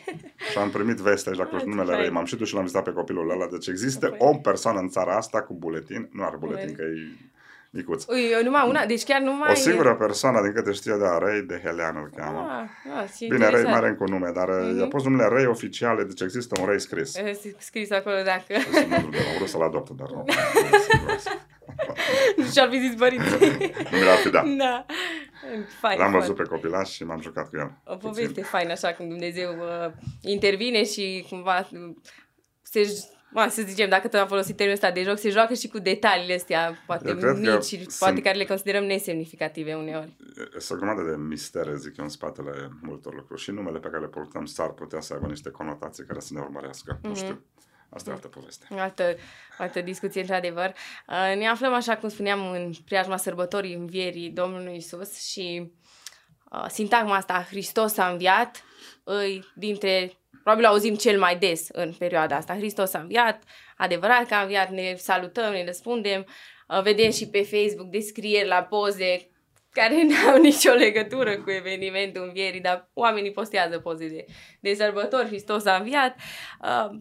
și 0.51 0.57
am 0.57 0.69
primit 0.69 0.95
vestea 0.97 1.31
și 1.31 1.39
la 1.39 1.45
Cluj 1.49 1.63
numele 1.63 1.95
Rei. 1.95 2.09
M-am 2.09 2.25
și 2.25 2.35
dus 2.35 2.47
și 2.47 2.53
l-am 2.53 2.63
vizitat 2.63 2.83
pe 2.83 2.91
copilul 2.91 3.29
ăla. 3.29 3.47
Deci 3.47 3.67
există 3.67 4.15
o 4.17 4.35
persoană 4.35 4.79
în 4.79 4.89
țara 4.89 5.15
asta 5.15 5.41
cu 5.41 5.53
buletin, 5.53 6.09
nu 6.11 6.23
are 6.23 6.37
buletin, 6.39 6.75
că 6.75 6.81
e 6.81 7.27
micuț. 7.71 8.05
Ui, 8.05 8.43
numai 8.43 8.67
una, 8.67 8.85
deci 8.85 9.03
chiar 9.03 9.21
numai... 9.21 9.51
O 9.51 9.55
singură 9.55 9.95
persoană 9.95 10.41
din 10.41 10.53
câte 10.53 10.71
știe 10.71 10.93
de 10.93 11.25
Rei 11.25 11.41
de 11.41 11.61
Helean 11.63 11.95
îl 11.95 12.09
cheamă. 12.15 12.47
Ah, 12.49 13.01
ah, 13.01 13.27
Bine, 13.29 13.49
Rei 13.49 13.63
mare 13.63 13.93
cu 13.93 14.03
nume, 14.03 14.31
dar 14.33 14.49
mm-hmm. 14.49 14.79
i-a 14.79 14.87
pus 14.87 15.03
numele 15.03 15.27
Rei 15.35 15.45
oficiale, 15.45 16.03
deci 16.03 16.21
există 16.21 16.59
un 16.59 16.67
Rei 16.67 16.79
scris. 16.79 17.15
Scris 17.57 17.91
acolo 17.91 18.15
dacă... 18.15 18.53
Am 18.95 19.13
vrut 19.35 19.47
să-l 19.47 19.61
adoptă, 19.61 19.93
dar 19.97 20.07
nu. 20.09 20.25
nu 22.37 22.43
și-ar 22.53 22.69
fi 22.69 22.79
zis 22.79 22.95
părinții. 22.95 23.47
nu 23.91 23.97
mi-l-ar 23.97 24.17
fi 24.17 24.29
dat. 24.29 24.45
Da. 24.45 24.85
Fain, 25.79 25.99
L-am 25.99 26.11
văzut 26.11 26.35
pe 26.35 26.43
copilaș 26.43 26.89
și 26.89 27.03
m-am 27.03 27.21
jucat 27.21 27.49
cu 27.49 27.57
el. 27.57 27.77
O 27.85 27.95
poveste 27.95 28.41
faină 28.41 28.71
așa 28.71 28.91
când 28.91 29.09
Dumnezeu 29.09 29.51
uh, 29.51 29.91
intervine 30.21 30.83
și 30.83 31.25
cumva 31.29 31.69
se 32.61 33.07
Ma, 33.29 33.47
să 33.47 33.61
zicem, 33.61 33.89
dacă 33.89 34.07
tot 34.07 34.19
am 34.19 34.27
folosit 34.27 34.55
termenul 34.55 34.81
ăsta 34.81 34.95
de 34.95 35.03
joc, 35.03 35.17
se 35.17 35.29
joacă 35.29 35.53
și 35.53 35.67
cu 35.67 35.79
detaliile 35.79 36.33
astea, 36.33 36.77
poate 36.85 37.13
mici 37.13 37.63
și 37.63 37.87
poate 37.99 38.21
care 38.21 38.37
le 38.37 38.45
considerăm 38.45 38.83
nesemnificative 38.83 39.73
uneori. 39.73 40.15
Este 40.55 40.73
o 40.73 40.75
grămadă 40.75 41.01
de 41.01 41.15
mistere, 41.15 41.75
zic 41.75 41.97
eu, 41.97 42.03
în 42.03 42.09
spatele 42.09 42.69
multor 42.81 43.15
lucruri 43.15 43.41
și 43.41 43.51
numele 43.51 43.79
pe 43.79 43.87
care 43.87 44.01
le 44.01 44.07
purtăm 44.07 44.45
s-ar 44.45 44.69
putea 44.69 44.99
să 44.99 45.13
aibă 45.13 45.27
niște 45.27 45.49
conotații 45.49 46.05
care 46.05 46.19
să 46.19 46.33
ne 46.33 46.39
urmărească. 46.39 46.97
Mm-hmm. 46.97 47.01
Nu 47.01 47.09
mhm. 47.09 47.17
știu. 47.17 47.45
Asta 47.89 48.09
e 48.09 48.13
altă 48.13 48.27
poveste. 48.27 48.65
Altă, 48.69 49.15
altă 49.57 49.81
discuție, 49.81 50.21
într-adevăr. 50.21 50.73
Uh, 51.07 51.35
ne 51.37 51.47
aflăm, 51.47 51.73
așa 51.73 51.97
cum 51.97 52.09
spuneam, 52.09 52.51
în 52.51 52.71
preajma 52.85 53.17
sărbătorii 53.17 53.73
învierii 53.73 54.29
Domnului 54.29 54.75
Isus 54.75 55.29
și 55.29 55.71
uh, 56.51 56.65
sintagma 56.69 57.15
asta, 57.15 57.45
Hristos 57.49 57.97
a 57.97 58.09
înviat, 58.09 58.63
îi 59.03 59.45
dintre 59.55 60.17
probabil 60.47 60.69
auzim 60.71 60.95
cel 60.95 61.19
mai 61.19 61.37
des 61.37 61.67
în 61.71 61.93
perioada 61.93 62.35
asta. 62.35 62.55
Hristos 62.55 62.93
a 62.93 62.99
înviat, 62.99 63.43
adevărat 63.77 64.27
că 64.27 64.33
a 64.33 64.41
înviat, 64.41 64.69
ne 64.69 64.95
salutăm, 64.95 65.51
ne 65.51 65.65
răspundem, 65.65 66.25
uh, 66.67 66.81
vedem 66.81 67.11
și 67.11 67.27
pe 67.29 67.43
Facebook 67.43 67.89
descrieri 67.89 68.47
la 68.47 68.63
poze 68.63 69.29
care 69.71 70.03
nu 70.09 70.29
au 70.29 70.37
nicio 70.41 70.71
legătură 70.71 71.37
cu 71.37 71.49
evenimentul 71.49 72.23
învierii, 72.23 72.61
dar 72.61 72.89
oamenii 72.93 73.31
postează 73.31 73.79
poze 73.79 74.07
de, 74.07 74.25
de 74.59 74.73
sărbători, 74.73 75.27
Hristos 75.27 75.65
a 75.65 75.75
înviat. 75.75 76.15
Uh, 76.61 76.99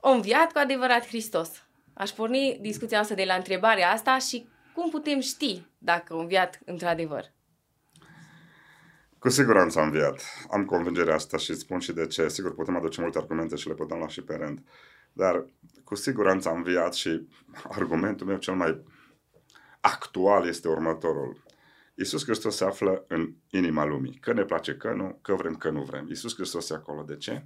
a 0.00 0.10
înviat 0.10 0.52
cu 0.52 0.58
adevărat 0.58 1.06
Hristos. 1.06 1.66
Aș 1.94 2.10
porni 2.10 2.58
discuția 2.60 2.98
asta 2.98 3.14
de 3.14 3.24
la 3.24 3.34
întrebarea 3.34 3.90
asta 3.90 4.18
și 4.18 4.48
cum 4.74 4.90
putem 4.90 5.20
ști 5.20 5.62
dacă 5.78 6.14
a 6.14 6.20
înviat 6.20 6.58
într-adevăr? 6.64 7.33
Cu 9.24 9.30
siguranță 9.30 9.78
am 9.78 9.84
înviat. 9.84 10.22
Am 10.50 10.64
convingerea 10.64 11.14
asta 11.14 11.36
și 11.36 11.54
spun 11.54 11.78
și 11.78 11.92
de 11.92 12.06
ce. 12.06 12.28
Sigur, 12.28 12.54
putem 12.54 12.76
aduce 12.76 13.00
multe 13.00 13.18
argumente 13.18 13.56
și 13.56 13.68
le 13.68 13.74
putem 13.74 13.98
lua 13.98 14.08
și 14.08 14.22
pe 14.22 14.34
rând. 14.34 14.62
Dar 15.12 15.46
cu 15.84 15.94
siguranță 15.94 16.48
am 16.48 16.56
înviat 16.56 16.94
și 16.94 17.28
argumentul 17.68 18.26
meu 18.26 18.36
cel 18.36 18.54
mai 18.54 18.82
actual 19.80 20.46
este 20.48 20.68
următorul. 20.68 21.42
Iisus 21.94 22.24
Hristos 22.24 22.56
se 22.56 22.64
află 22.64 23.04
în 23.08 23.34
inima 23.50 23.84
lumii. 23.84 24.14
Că 24.14 24.32
ne 24.32 24.42
place, 24.42 24.74
că 24.74 24.92
nu, 24.92 25.18
că 25.22 25.34
vrem, 25.34 25.54
că 25.54 25.70
nu 25.70 25.82
vrem. 25.82 26.06
Iisus 26.08 26.34
Hristos 26.34 26.70
e 26.70 26.74
acolo. 26.74 27.02
De 27.02 27.16
ce? 27.16 27.44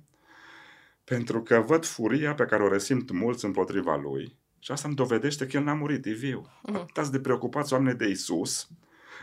Pentru 1.05 1.43
că 1.43 1.65
văd 1.67 1.85
furia 1.85 2.35
pe 2.35 2.45
care 2.45 2.63
o 2.63 2.69
resimt 2.69 3.11
mulți 3.11 3.45
împotriva 3.45 3.97
Lui 3.97 4.39
și 4.59 4.73
asta 4.73 4.89
îmi 4.89 4.97
dovedește 4.97 5.47
că 5.47 5.57
El 5.57 5.63
n-a 5.63 5.75
murit, 5.75 6.07
e 6.07 6.11
viu. 6.11 6.47
Mm. 6.63 6.75
Atât 6.77 7.09
de 7.09 7.21
preocupați 7.21 7.73
oameni 7.73 7.99
de 7.99 8.07
Iisus, 8.07 8.69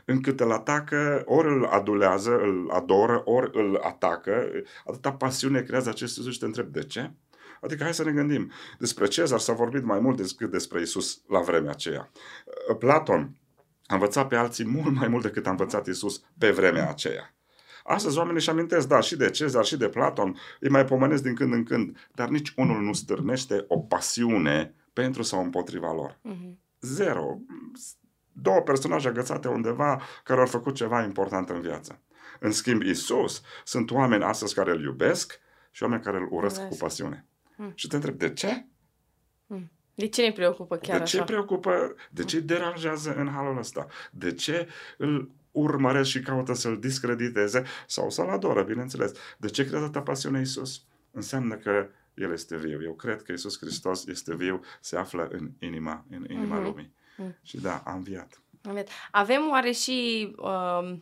încât 0.05 0.39
îl 0.39 0.51
atacă, 0.51 1.23
ori 1.25 1.47
îl 1.47 1.65
adulează, 1.65 2.39
îl 2.39 2.69
adoră, 2.71 3.21
ori 3.25 3.49
îl 3.53 3.79
atacă. 3.83 4.47
Atâta 4.85 5.11
pasiune 5.11 5.61
creează 5.61 5.89
acest 5.89 6.17
Iisus 6.17 6.33
și 6.33 6.39
te 6.39 6.45
întreb 6.45 6.67
de 6.67 6.83
ce? 6.83 7.11
Adică 7.61 7.83
hai 7.83 7.93
să 7.93 8.03
ne 8.03 8.11
gândim. 8.11 8.51
Despre 8.79 9.07
Cezar 9.07 9.39
s-a 9.39 9.53
vorbit 9.53 9.83
mai 9.83 9.99
mult 9.99 10.17
decât 10.17 10.51
despre 10.51 10.81
Isus 10.81 11.21
la 11.27 11.39
vremea 11.39 11.71
aceea. 11.71 12.11
Platon 12.79 13.35
a 13.85 13.93
învățat 13.93 14.27
pe 14.27 14.35
alții 14.35 14.67
mult 14.67 14.95
mai 14.95 15.07
mult 15.07 15.23
decât 15.23 15.47
a 15.47 15.49
învățat 15.49 15.87
Isus 15.87 16.23
pe 16.37 16.51
vremea 16.51 16.89
aceea. 16.89 17.35
Astăzi 17.83 18.17
oamenii 18.17 18.39
își 18.39 18.49
amintesc, 18.49 18.87
da, 18.87 18.99
și 18.99 19.15
de 19.15 19.29
Cezar, 19.29 19.65
și 19.65 19.77
de 19.77 19.89
Platon, 19.89 20.37
îi 20.59 20.69
mai 20.69 20.85
pomenesc 20.85 21.23
din 21.23 21.35
când 21.35 21.53
în 21.53 21.63
când, 21.63 22.09
dar 22.13 22.29
nici 22.29 22.53
unul 22.55 22.81
nu 22.81 22.93
stârnește 22.93 23.65
o 23.67 23.79
pasiune 23.79 24.75
pentru 24.93 25.21
sau 25.21 25.43
împotriva 25.43 25.93
lor. 25.93 26.11
Uh-huh. 26.11 26.53
Zero. 26.81 27.39
Două 28.41 28.61
personaje 28.61 29.07
agățate 29.07 29.47
undeva 29.47 30.01
care 30.23 30.39
au 30.39 30.45
făcut 30.45 30.75
ceva 30.75 31.03
important 31.03 31.49
în 31.49 31.61
viață. 31.61 32.01
În 32.39 32.51
schimb, 32.51 32.81
Isus 32.81 33.41
sunt 33.63 33.91
oameni 33.91 34.23
astăzi 34.23 34.53
care 34.53 34.71
îl 34.71 34.81
iubesc 34.81 35.39
și 35.71 35.83
oameni 35.83 36.01
care 36.01 36.17
îl 36.17 36.27
urăsc 36.31 36.57
Urăsc. 36.57 36.69
cu 36.69 36.77
pasiune. 36.77 37.25
Hmm. 37.55 37.71
Și 37.75 37.87
te 37.87 37.95
întreb, 37.95 38.17
de 38.17 38.33
ce? 38.33 38.65
Hmm. 39.47 39.71
De 39.95 40.07
ce 40.07 40.21
ne 40.21 40.31
preocupă 40.31 40.77
chiar 40.77 40.97
De 40.97 41.03
ce 41.03 41.15
așa? 41.17 41.25
preocupă? 41.25 41.95
De 42.11 42.23
ce 42.23 42.35
îi 42.35 42.41
deranjează 42.41 43.15
în 43.15 43.29
halul 43.29 43.57
ăsta? 43.57 43.87
De 44.11 44.33
ce 44.33 44.67
îl 44.97 45.31
urmăresc 45.51 46.09
și 46.09 46.19
caută 46.19 46.53
să-l 46.53 46.79
discrediteze 46.79 47.63
sau 47.87 48.09
să-l 48.09 48.29
adoră, 48.29 48.63
bineînțeles. 48.63 49.11
De 49.37 49.47
ce 49.47 49.65
crezi 49.65 49.83
atâta 49.83 50.01
pasiune 50.01 50.41
Isus? 50.41 50.83
Înseamnă 51.11 51.55
că 51.55 51.89
El 52.13 52.31
este 52.31 52.57
viu. 52.57 52.83
Eu 52.83 52.93
cred 52.93 53.21
că 53.21 53.31
Isus 53.31 53.57
Hristos 53.59 54.05
este 54.05 54.35
viu, 54.35 54.61
se 54.81 54.97
află 54.97 55.27
în 55.31 55.51
inima, 55.59 56.05
în 56.09 56.25
inima 56.29 56.59
uh-huh. 56.59 56.63
lumii. 56.63 56.93
Uh-huh. 57.23 57.41
Și 57.41 57.57
da, 57.57 57.81
a 57.85 57.93
înviat. 57.93 58.41
Avem 59.11 59.49
oare 59.49 59.71
și... 59.71 60.29
Uh, 60.37 60.97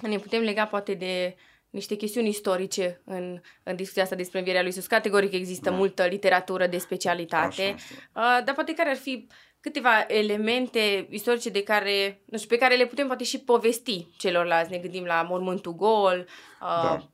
ne 0.00 0.18
putem 0.18 0.42
lega 0.42 0.66
poate 0.66 0.94
de 0.94 1.36
niște 1.70 1.94
chestiuni 1.94 2.28
istorice 2.28 3.00
în, 3.04 3.40
în 3.62 3.76
discuția 3.76 4.02
asta 4.02 4.14
despre 4.14 4.38
învierea 4.38 4.62
lui 4.62 4.70
Isus. 4.70 4.86
Categoric 4.86 5.32
există 5.32 5.70
da. 5.70 5.76
multă 5.76 6.06
literatură 6.06 6.66
de 6.66 6.78
specialitate, 6.78 7.62
Așa, 7.62 7.74
uh, 8.12 8.44
dar 8.44 8.54
poate 8.54 8.74
care 8.74 8.90
ar 8.90 8.96
fi 8.96 9.26
câteva 9.60 10.04
elemente 10.08 11.06
istorice 11.10 11.50
de 11.50 11.62
care, 11.62 12.22
nu 12.24 12.36
știu, 12.38 12.48
pe 12.48 12.56
care 12.56 12.76
le 12.76 12.86
putem 12.86 13.06
poate 13.06 13.24
și 13.24 13.38
povesti 13.38 14.06
celorlalți. 14.18 14.70
Ne 14.70 14.78
gândim 14.78 15.04
la 15.04 15.22
mormântul 15.22 15.74
gol, 15.74 16.26
uh, 16.60 16.82
da. 16.82 17.08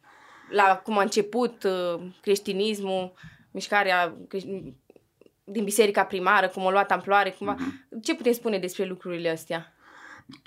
la 0.51 0.81
cum 0.85 0.99
a 0.99 1.03
început 1.03 1.63
uh, 1.63 2.01
creștinismul, 2.21 3.13
mișcarea 3.51 4.17
din 5.53 5.65
biserica 5.65 6.05
primară, 6.05 6.49
cum 6.49 6.67
a 6.67 6.71
luat 6.71 6.91
amploare, 6.91 7.31
cumva. 7.31 7.57
Mm-hmm. 7.57 8.01
Ce 8.03 8.15
putem 8.15 8.33
spune 8.33 8.59
despre 8.59 8.85
lucrurile 8.85 9.31
astea? 9.31 9.73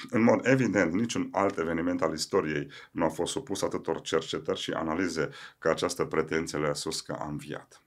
În 0.10 0.24
mod 0.24 0.40
evident, 0.44 0.94
niciun 0.94 1.30
alt 1.32 1.58
eveniment 1.58 2.02
al 2.02 2.14
istoriei 2.14 2.68
nu 2.92 3.04
a 3.04 3.10
fost 3.10 3.32
supus 3.32 3.62
atâtor 3.62 4.02
cercetări 4.02 4.60
și 4.60 4.72
analize 4.72 5.30
ca 5.60 5.70
această 5.70 6.06
pretenție 6.06 6.58
le-a 6.58 6.74
sus 6.74 7.02
că 7.02 7.16
a 7.20 7.28
înviat. 7.28 7.82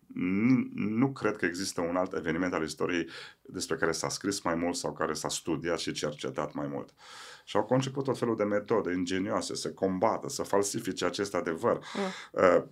Nu 0.74 1.12
cred 1.12 1.36
că 1.36 1.44
există 1.44 1.80
un 1.80 1.96
alt 1.96 2.12
eveniment 2.12 2.54
al 2.54 2.62
istoriei 2.62 3.08
despre 3.42 3.76
care 3.76 3.92
s-a 3.92 4.08
scris 4.08 4.40
mai 4.40 4.54
mult 4.54 4.76
sau 4.76 4.92
care 4.92 5.12
s-a 5.12 5.28
studiat 5.28 5.78
și 5.78 5.92
cercetat 5.92 6.52
mai 6.54 6.66
mult. 6.66 6.94
Și 7.44 7.56
au 7.56 7.64
conceput 7.64 8.04
tot 8.04 8.18
felul 8.18 8.36
de 8.36 8.44
metode 8.44 8.92
ingenioase 8.92 9.54
să 9.54 9.70
combată, 9.70 10.28
să 10.28 10.42
falsifice 10.42 11.04
acest 11.04 11.34
adevăr. 11.34 11.78
Mm. 11.94 12.42
Uh, 12.42 12.64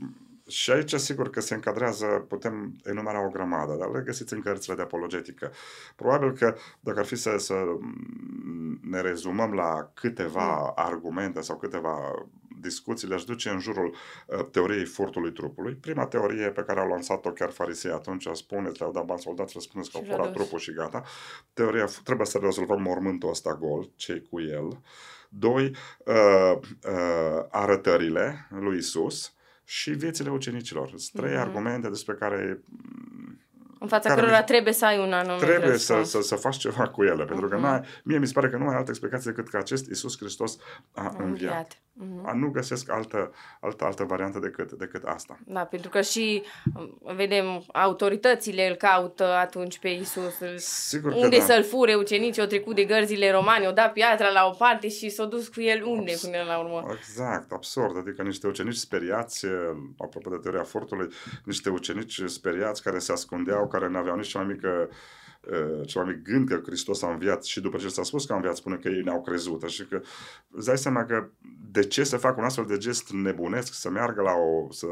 și 0.48 0.70
aici, 0.70 0.94
sigur 0.94 1.30
că 1.30 1.40
se 1.40 1.54
încadrează, 1.54 2.06
putem 2.28 2.76
enumera 2.84 3.24
o 3.24 3.28
grămadă, 3.28 3.74
dar 3.74 3.90
le 3.90 4.02
găsiți 4.04 4.32
în 4.32 4.40
cărțile 4.40 4.74
de 4.74 4.82
apologetică. 4.82 5.52
Probabil 5.96 6.32
că, 6.32 6.56
dacă 6.80 6.98
ar 6.98 7.04
fi 7.04 7.16
să, 7.16 7.36
să 7.38 7.54
ne 8.80 9.00
rezumăm 9.00 9.52
la 9.52 9.90
câteva 9.94 10.56
mm. 10.56 10.72
argumente 10.74 11.40
sau 11.40 11.56
câteva 11.56 12.26
discuții, 12.60 13.08
le-aș 13.08 13.24
duce 13.24 13.48
în 13.48 13.60
jurul 13.60 13.94
uh, 14.26 14.44
teoriei 14.50 14.84
furtului 14.84 15.32
trupului. 15.32 15.74
Prima 15.74 16.06
teorie 16.06 16.50
pe 16.50 16.62
care 16.62 16.80
au 16.80 16.88
lansat-o 16.88 17.30
chiar 17.30 17.50
farisei 17.50 17.90
atunci, 17.90 18.28
spuneți, 18.32 18.78
le-au 18.78 18.92
dat 18.92 19.04
bani 19.04 19.20
soldați, 19.20 19.52
răspundeți 19.54 19.92
că 19.92 19.98
au 19.98 20.04
furat 20.10 20.32
trupul 20.32 20.58
și 20.58 20.72
gata. 20.72 21.02
Teoria, 21.52 21.88
trebuie 22.04 22.26
să 22.26 22.38
rezolvăm 22.42 22.82
mormântul 22.82 23.28
ăsta 23.28 23.54
gol, 23.54 23.90
ce 23.94 24.24
cu 24.30 24.40
el. 24.40 24.80
Doi, 25.28 25.76
uh, 26.04 26.52
uh, 26.56 27.44
arătările 27.50 28.48
lui 28.50 28.76
Isus 28.76 29.35
și 29.68 29.90
viețile 29.90 30.30
ucenicilor. 30.30 30.88
Sunt 30.88 31.24
trei 31.24 31.36
mm-hmm. 31.36 31.40
argumente 31.40 31.88
despre 31.88 32.14
care 32.14 32.60
în 33.78 33.88
fața 33.88 34.14
cărora 34.14 34.42
trebuie 34.42 34.72
să 34.72 34.84
ai 34.86 34.98
un 34.98 35.12
anumit 35.12 35.42
Trebuie 35.42 35.76
să, 35.76 36.02
să, 36.02 36.20
să 36.20 36.34
faci 36.34 36.56
ceva 36.56 36.88
cu 36.88 37.04
ele, 37.04 37.24
uh-huh. 37.24 37.28
pentru 37.28 37.48
că 37.48 37.56
n-ai, 37.56 37.80
mie 38.04 38.18
mi 38.18 38.26
se 38.26 38.32
pare 38.32 38.48
că 38.48 38.56
nu 38.56 38.68
ai 38.68 38.76
altă 38.76 38.90
explicație 38.90 39.30
decât 39.30 39.50
că 39.50 39.56
acest 39.56 39.86
Isus 39.86 40.18
Hristos 40.18 40.58
a 40.94 41.02
înviat. 41.02 41.22
înviat. 41.24 41.78
Uh-huh. 41.96 42.32
Nu 42.34 42.48
găsesc 42.48 42.90
altă, 42.90 43.32
altă, 43.60 43.84
altă 43.84 44.04
variantă 44.04 44.38
decât, 44.38 44.72
decât 44.72 45.04
asta. 45.04 45.38
Da, 45.46 45.60
pentru 45.60 45.90
că 45.90 46.00
și 46.00 46.42
vedem 47.16 47.64
autoritățile 47.72 48.68
îl 48.68 48.74
caută 48.74 49.24
atunci 49.24 49.78
pe 49.78 49.88
Isus. 49.88 50.34
Sigur 50.56 51.10
că 51.10 51.16
unde 51.16 51.38
da. 51.38 51.44
să-l 51.44 51.64
fure 51.64 51.94
ucenicii, 51.94 52.42
au 52.42 52.48
trecut 52.48 52.74
de 52.74 52.84
gărzile 52.84 53.30
romane, 53.30 53.66
o 53.66 53.72
dat 53.72 53.92
piatra 53.92 54.28
la 54.28 54.46
o 54.46 54.50
parte 54.50 54.88
și 54.88 55.08
s-au 55.08 55.26
dus 55.26 55.48
cu 55.48 55.60
el 55.60 55.84
unde 55.84 56.10
Abs- 56.10 56.24
până 56.24 56.42
la 56.46 56.58
urmă. 56.58 56.94
Exact, 56.98 57.52
absurd. 57.52 57.96
Adică 57.96 58.22
niște 58.22 58.46
ucenici 58.46 58.74
speriați, 58.74 59.46
apropo 59.98 60.30
de 60.30 60.36
teoria 60.42 60.62
fortului, 60.62 61.08
niște 61.44 61.70
ucenici 61.70 62.22
speriați 62.24 62.82
care 62.82 62.98
se 62.98 63.12
ascundeau, 63.12 63.68
care 63.78 63.90
nu 63.90 63.98
aveau 63.98 64.16
nici 64.16 64.28
cea 64.28 64.38
mai 64.38 64.52
mică 64.52 64.88
uh, 65.40 65.86
cel 65.86 66.02
mai 66.02 66.12
mic 66.14 66.22
gând 66.22 66.48
că 66.48 66.60
Hristos 66.64 67.02
a 67.02 67.10
înviat 67.10 67.44
și 67.44 67.60
după 67.60 67.76
ce 67.76 67.88
s-a 67.88 68.02
spus 68.02 68.24
că 68.24 68.32
a 68.32 68.36
înviat, 68.36 68.56
spune 68.56 68.76
că 68.76 68.88
ei 68.88 69.02
ne-au 69.02 69.22
crezut. 69.22 69.62
Așa 69.62 69.84
că 69.88 70.00
îți 70.50 70.66
dai 70.66 70.78
seama 70.78 71.04
că 71.04 71.28
de 71.70 71.86
ce 71.86 72.04
să 72.04 72.16
fac 72.16 72.36
un 72.36 72.44
astfel 72.44 72.64
de 72.64 72.76
gest 72.76 73.12
nebunesc, 73.12 73.74
să 73.74 73.90
meargă 73.90 74.22
la 74.22 74.32
o, 74.32 74.72
să 74.72 74.86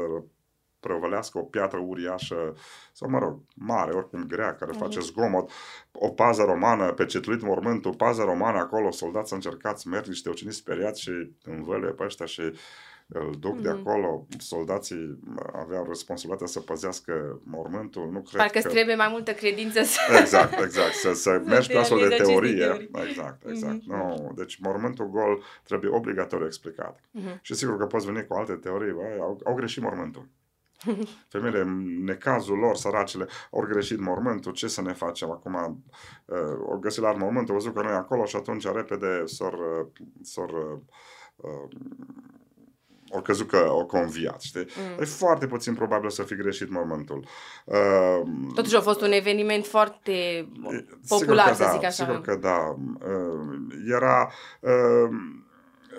prăvălească 0.79 1.37
o 1.37 1.41
piatră 1.41 1.79
uriașă, 1.79 2.53
sau 2.93 3.09
mă 3.09 3.19
rog, 3.19 3.39
mare, 3.55 3.91
oricum 3.91 4.23
grea, 4.27 4.55
care 4.55 4.71
mm-hmm. 4.71 4.79
face 4.79 4.99
zgomot, 4.99 5.51
o 5.91 6.09
pază 6.09 6.43
romană, 6.43 6.93
pecetluit 6.93 7.41
mormântul, 7.41 7.95
pază 7.95 8.23
romană 8.23 8.57
acolo, 8.57 8.91
soldați 8.91 9.33
încercați, 9.33 9.87
merg 9.87 10.05
niște 10.05 10.29
ucenici 10.29 10.53
speriați 10.53 11.01
și 11.01 11.11
învăluie 11.43 11.91
pe 11.91 12.03
ăștia 12.03 12.25
și 12.25 12.41
îl 13.07 13.35
duc 13.39 13.57
mm-hmm. 13.57 13.61
de 13.61 13.69
mhm. 13.69 13.87
acolo, 13.87 14.27
soldații 14.37 15.19
aveau 15.53 15.85
responsabilitatea 15.87 16.47
să 16.47 16.59
păzească 16.59 17.41
mormântul, 17.43 18.09
nu 18.11 18.21
cred 18.21 18.41
Parcă 18.41 18.59
că... 18.59 18.69
trebuie 18.69 18.95
mai 18.95 19.07
multă 19.11 19.31
credință 19.31 19.83
să... 19.83 19.99
Exact, 20.19 20.59
exact, 20.59 20.93
să, 20.93 21.13
să 21.13 21.41
mergi 21.45 21.71
pe 21.71 21.77
astfel 21.77 22.09
de 22.09 22.15
teorie. 22.15 22.89
Exact, 23.07 23.49
exact. 23.49 23.81
Mm-hmm. 23.81 23.85
No, 23.85 24.31
deci 24.35 24.57
mormântul 24.57 25.09
gol 25.09 25.43
trebuie 25.63 25.91
obligatoriu 25.91 26.45
explicat. 26.45 26.99
Mm-hmm. 26.99 27.41
Și 27.41 27.53
sigur 27.53 27.77
că 27.77 27.85
poți 27.85 28.05
veni 28.05 28.27
cu 28.27 28.33
alte 28.33 28.53
teorii, 28.53 28.93
bă, 28.93 29.01
au, 29.19 29.41
au 29.45 29.53
greșit 29.53 29.81
mormântul. 29.81 30.27
Femeile, 31.31 31.59
în 31.59 32.03
necazul 32.03 32.57
lor, 32.57 32.75
săracele, 32.75 33.27
au 33.51 33.61
greșit 33.61 33.99
mormântul, 33.99 34.51
ce 34.51 34.67
să 34.67 34.81
ne 34.81 34.93
facem 34.93 35.31
acum? 35.31 35.83
Uh, 36.25 36.37
o 36.59 36.77
găsit 36.77 37.01
la 37.01 37.11
mormântul, 37.11 37.53
au 37.53 37.59
văzut 37.59 37.75
că 37.75 37.81
noi 37.81 37.93
acolo 37.93 38.25
și 38.25 38.35
atunci 38.35 38.67
repede 38.67 39.23
s-or, 39.25 39.57
s-or 40.21 40.79
uh, 41.35 41.69
o 43.09 43.21
căzut 43.21 43.47
că 43.47 43.67
o 43.71 43.85
conviat, 43.85 44.41
știi? 44.41 44.61
Mm. 44.61 45.01
E 45.01 45.05
foarte 45.05 45.47
puțin 45.47 45.73
probabil 45.73 46.09
să 46.09 46.23
fi 46.23 46.35
greșit 46.35 46.69
momentul. 46.69 47.27
Uh, 47.65 48.21
Totuși 48.53 48.75
a 48.75 48.81
fost 48.81 49.01
un 49.01 49.11
eveniment 49.11 49.65
foarte 49.65 50.47
popular, 51.07 51.53
să 51.53 51.63
da, 51.63 51.69
zic 51.69 51.83
așa. 51.83 52.05
Sigur 52.05 52.21
că 52.21 52.35
da. 52.35 52.75
Uh, 53.07 53.57
era... 53.87 54.31
Uh, 54.59 55.09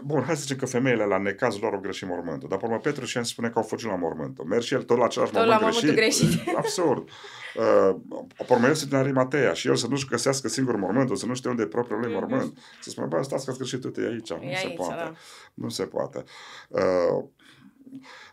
Bun, 0.05 0.23
hai 0.23 0.35
să 0.35 0.41
zicem 0.41 0.57
că 0.57 0.67
femeile 0.67 1.05
la 1.05 1.19
necazul 1.19 1.61
lor 1.63 1.73
au 1.73 1.81
greșit 1.81 2.09
mormântul. 2.09 2.49
Dar, 2.49 2.59
pe 2.59 2.65
urmă, 2.65 2.79
Petru 2.79 3.05
și 3.05 3.25
spune 3.25 3.49
că 3.49 3.59
au 3.59 3.65
fugit 3.65 3.89
la 3.89 3.97
mormântul. 3.97 4.45
Merg 4.45 4.63
și 4.63 4.75
el 4.75 4.83
tot 4.83 4.99
la 4.99 5.05
același 5.05 5.33
tot 5.33 5.47
mormânt 5.47 5.61
la 5.61 5.69
greșit. 5.69 5.95
greșit. 5.95 6.49
Absurd. 6.57 7.09
Uh, 7.57 7.97
pe 8.37 8.53
urmă, 8.53 8.67
el 8.67 8.75
se 8.75 8.87
din 8.87 8.97
Arimatea 8.97 9.53
și 9.53 9.69
el 9.69 9.77
să 9.77 9.87
nu-și 9.87 10.07
găsească 10.07 10.49
singur 10.49 10.77
mormântul, 10.77 11.17
să 11.17 11.27
nu 11.27 11.35
știe 11.35 11.51
unde 11.51 11.63
e 11.63 11.67
propriul 11.67 12.01
lui 12.01 12.13
mormânt. 12.13 12.59
Să 12.81 12.91
spună, 12.91 13.07
bă, 13.07 13.23
stați 13.23 13.45
că 13.45 13.51
ați 13.51 13.59
greșit, 13.59 13.85
uite, 13.85 14.01
e 14.01 14.07
aici. 14.07 14.31
E 14.31 14.35
nu 14.35 14.47
aici, 14.47 14.57
se 14.57 14.69
poate. 14.69 14.95
Da. 14.95 15.13
Nu 15.55 15.69
se 15.69 15.85
poate. 15.85 16.25
Uh, 16.69 17.25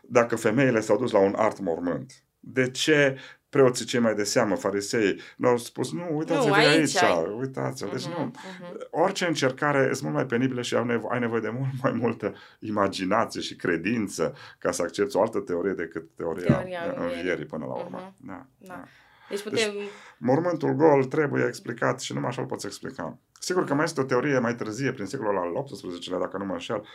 dacă 0.02 0.36
femeile 0.36 0.80
s-au 0.80 0.96
dus 0.98 1.10
la 1.10 1.18
un 1.18 1.34
art 1.36 1.58
mormânt, 1.58 2.12
de 2.40 2.70
ce 2.70 3.18
preoții 3.54 3.84
cei 3.84 4.00
mai 4.00 4.14
de 4.14 4.24
seamă, 4.24 4.54
farisei, 4.54 5.20
nu 5.36 5.48
au 5.48 5.56
spus, 5.56 5.92
nu, 5.92 6.16
uitați-vă 6.16 6.48
nu, 6.48 6.54
aici, 6.54 6.96
aici 6.96 7.26
uitați-vă. 7.38 7.90
Deci 7.90 8.06
uh-huh, 8.06 8.16
nu. 8.16 8.30
Uh-huh. 8.30 8.90
Orice 8.90 9.26
încercare 9.26 9.88
este 9.90 10.04
mult 10.04 10.14
mai 10.16 10.26
penibilă 10.26 10.62
și 10.62 10.74
ai 10.74 10.84
nevo- 10.84 11.08
ai 11.10 11.18
nevoie 11.18 11.40
de 11.40 11.48
mult 11.48 11.70
mai 11.82 11.92
multă 11.92 12.34
imaginație 12.58 13.40
și 13.40 13.56
credință 13.56 14.34
ca 14.58 14.70
să 14.70 14.82
accepti 14.82 15.16
o 15.16 15.20
altă 15.20 15.38
teorie 15.38 15.72
decât 15.72 16.10
teoria, 16.16 16.54
teoria 16.54 16.94
învierii 16.96 17.44
până 17.44 17.64
la 17.64 17.74
urmă. 17.74 17.98
Uh-huh. 17.98 18.16
Da, 18.16 18.46
da. 18.58 18.74
Da. 18.74 18.84
Deci, 19.28 19.42
putem... 19.42 19.72
deci 19.72 19.88
mormântul 20.18 20.72
gol 20.72 21.04
trebuie 21.04 21.44
explicat 21.46 22.00
și 22.00 22.12
numai 22.12 22.28
așa 22.28 22.40
îl 22.40 22.46
poți 22.48 22.66
explica. 22.66 23.18
Sigur 23.40 23.64
că 23.64 23.74
mai 23.74 23.84
este 23.84 24.00
o 24.00 24.04
teorie 24.04 24.38
mai 24.38 24.54
târzie, 24.54 24.92
prin 24.92 25.06
secolul 25.06 25.38
al 25.38 25.64
XVIII-lea, 25.64 26.18
dacă 26.18 26.38
nu 26.38 26.44
mă 26.44 26.52
înșel, 26.52 26.86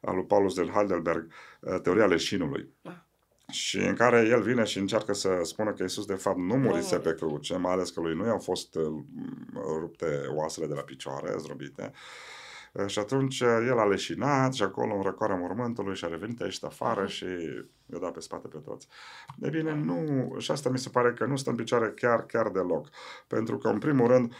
al 0.00 0.14
lui 0.14 0.24
Paulus 0.24 0.54
del 0.54 0.70
Heidelberg, 0.70 1.32
uh, 1.60 1.80
teoria 1.80 2.06
leșinului. 2.06 2.68
Uh 2.82 2.92
și 3.52 3.78
în 3.78 3.94
care 3.94 4.26
el 4.30 4.42
vine 4.42 4.64
și 4.64 4.78
încearcă 4.78 5.12
să 5.12 5.40
spună 5.42 5.72
că 5.72 5.82
Isus 5.82 6.06
de 6.06 6.14
fapt 6.14 6.38
nu 6.38 6.54
murise 6.56 6.98
pe 6.98 7.14
cruce, 7.14 7.56
mai 7.56 7.72
ales 7.72 7.90
că 7.90 8.00
lui 8.00 8.14
nu 8.14 8.26
i-au 8.26 8.38
fost 8.38 8.74
uh, 8.74 9.02
rupte 9.80 10.06
oasele 10.34 10.66
de 10.66 10.74
la 10.74 10.80
picioare, 10.82 11.34
zdrobite, 11.38 11.92
Uh, 12.72 12.86
și 12.86 12.98
atunci 12.98 13.40
uh, 13.40 13.64
el 13.66 13.78
a 13.78 13.86
leșinat 13.86 14.54
și 14.54 14.62
acolo 14.62 14.94
în 14.94 15.02
răcoarea 15.02 15.36
mormântului 15.36 15.94
și 15.94 16.04
a 16.04 16.08
revenit 16.08 16.40
aici 16.40 16.64
afară 16.64 17.00
Mhm. 17.00 17.10
și 17.10 17.24
i-a 17.92 17.98
dat 18.00 18.12
pe 18.12 18.20
spate 18.20 18.48
pe 18.48 18.58
toți. 18.58 18.88
E 19.40 19.48
bine, 19.48 19.74
nu, 19.74 20.34
și 20.38 20.50
asta 20.50 20.68
mi 20.70 20.78
se 20.78 20.88
pare 20.88 21.12
că 21.12 21.24
nu 21.24 21.36
stă 21.36 21.50
în 21.50 21.56
picioare 21.56 21.92
chiar, 21.96 22.26
chiar 22.26 22.48
deloc. 22.48 22.88
Pentru 23.26 23.58
că, 23.58 23.68
în 23.68 23.78
primul 23.78 24.06
rând, 24.06 24.32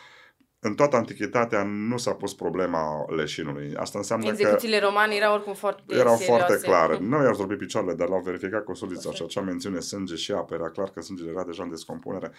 în 0.60 0.74
toată 0.74 0.96
antichitatea 0.96 1.62
nu 1.62 1.96
s-a 1.96 2.14
pus 2.14 2.34
problema 2.34 3.04
leșinului. 3.14 3.74
Asta 3.76 3.98
înseamnă 3.98 4.24
că 4.26 4.30
Execuțiile 4.30 4.78
romane 4.78 5.14
erau 5.14 5.34
oricum 5.34 5.54
foarte 5.54 5.82
erau 5.86 6.16
serioase. 6.16 6.44
foarte 6.44 6.66
clare. 6.66 6.98
Nu 6.98 7.22
i-ar 7.22 7.34
dormi 7.34 7.56
picioarele, 7.56 7.94
dar 7.94 8.08
l-au 8.08 8.20
verificat 8.20 8.64
cu 8.64 8.74
sulița 8.74 9.00
și 9.00 9.06
Perfect. 9.08 9.30
acea 9.30 9.44
mențiune 9.44 9.80
sânge 9.80 10.14
și 10.14 10.32
apă. 10.32 10.54
Era 10.54 10.70
clar 10.70 10.90
că 10.90 11.00
sângele 11.00 11.30
era 11.30 11.44
deja 11.44 11.62
în 11.62 11.70
descompunere. 11.70 12.32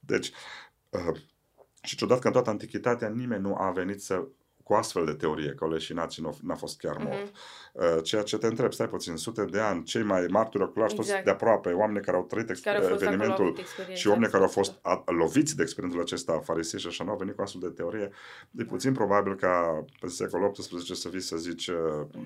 Deci, 0.00 0.32
uh, 0.88 1.16
și 1.82 1.96
ciudat 1.96 2.18
că 2.18 2.26
în 2.26 2.32
toată 2.32 2.50
antichitatea 2.50 3.08
nimeni 3.08 3.42
nu 3.42 3.54
a 3.58 3.70
venit 3.70 4.02
să 4.02 4.26
cu 4.62 4.74
astfel 4.74 5.04
de 5.04 5.12
teorie, 5.12 5.52
că 5.56 5.64
o 5.64 5.68
leșinat 5.68 6.10
și 6.10 6.20
nu 6.20 6.38
n-a 6.42 6.54
fost 6.54 6.78
chiar 6.78 6.96
mort. 6.98 7.22
Mhm. 7.22 7.32
Uh, 7.72 8.02
Ceea 8.02 8.22
ce 8.22 8.36
te 8.38 8.46
întreb, 8.46 8.72
stai 8.72 8.88
puțin, 8.88 9.16
sute 9.16 9.44
de 9.44 9.58
ani, 9.60 9.82
cei 9.84 10.02
mai 10.02 10.26
marturi 10.30 10.62
oculari 10.62 10.90
exact. 10.92 11.08
Exact. 11.08 11.24
de 11.24 11.30
aproape, 11.30 11.72
oameni 11.72 12.04
care 12.04 12.16
au 12.16 12.22
trăit 12.22 12.50
ex- 12.50 12.60
Care 12.60 12.76
au 12.76 12.82
fost 12.82 12.94
acolo, 12.94 13.06
au 13.08 13.14
evenimentul 13.14 13.44
avut 13.46 13.58
experiența 13.58 14.00
și 14.00 14.08
oameni 14.08 14.30
care 14.32 14.42
au 14.42 14.48
exact. 14.48 14.66
fost 14.66 14.78
a- 14.82 15.12
loviți 15.12 15.56
de 15.56 15.62
experiențul 15.62 16.00
acesta 16.02 16.40
farisei 16.44 16.78
și 16.80 16.86
așa 16.86 17.04
nu 17.04 17.10
au 17.10 17.16
venit 17.16 17.34
cu 17.36 17.42
astfel 17.42 17.60
de 17.60 17.68
teorie, 17.68 18.10
e 18.56 18.64
puțin 18.64 18.92
probabil 18.92 19.34
ca 19.36 19.84
pe 20.00 20.06
secolul 20.08 20.50
XVIII 20.50 20.94
să 20.96 21.08
vii 21.08 21.20
să 21.20 21.36
zici, 21.36 21.66
uh, 21.66 21.76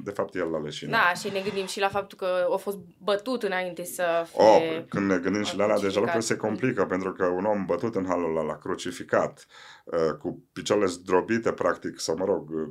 de 0.02 0.10
fapt 0.10 0.34
el 0.34 0.48
l-a 0.50 0.58
leșinat. 0.60 1.00
Da, 1.00 1.20
și 1.20 1.28
ne 1.34 1.40
gândim 1.40 1.66
și 1.66 1.80
la 1.80 1.88
faptul 1.88 2.18
că 2.18 2.46
a 2.52 2.56
fost 2.56 2.78
bătut 3.04 3.42
înainte 3.42 3.84
să 3.84 4.26
fie... 4.32 4.44
Oh, 4.44 4.84
când 4.88 5.10
ne 5.10 5.18
gândim 5.18 5.42
și 5.42 5.56
la 5.56 5.62
alea, 5.64 5.74
deja 5.78 6.00
crucificat. 6.00 6.14
lucrurile 6.14 6.34
se 6.34 6.36
complică, 6.36 6.84
pentru 6.86 7.12
că 7.12 7.24
un 7.24 7.44
om 7.44 7.64
bătut 7.64 7.94
în 7.94 8.06
halul 8.06 8.36
ăla, 8.36 8.56
crucificat, 8.56 9.46
uh, 9.48 9.73
cu 10.18 10.42
picioarele 10.52 10.88
zdrobite, 10.88 11.52
practic, 11.52 12.00
sau 12.00 12.16
mă 12.16 12.24
rog, 12.24 12.50
uh, 12.50 12.66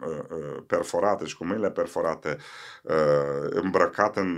uh, 0.00 0.18
uh, 0.30 0.62
perforate 0.66 1.24
și 1.24 1.36
cu 1.36 1.44
mâinile 1.44 1.70
perforate, 1.70 2.36
uh, 2.82 3.48
îmbrăcat 3.50 4.16
în, 4.16 4.32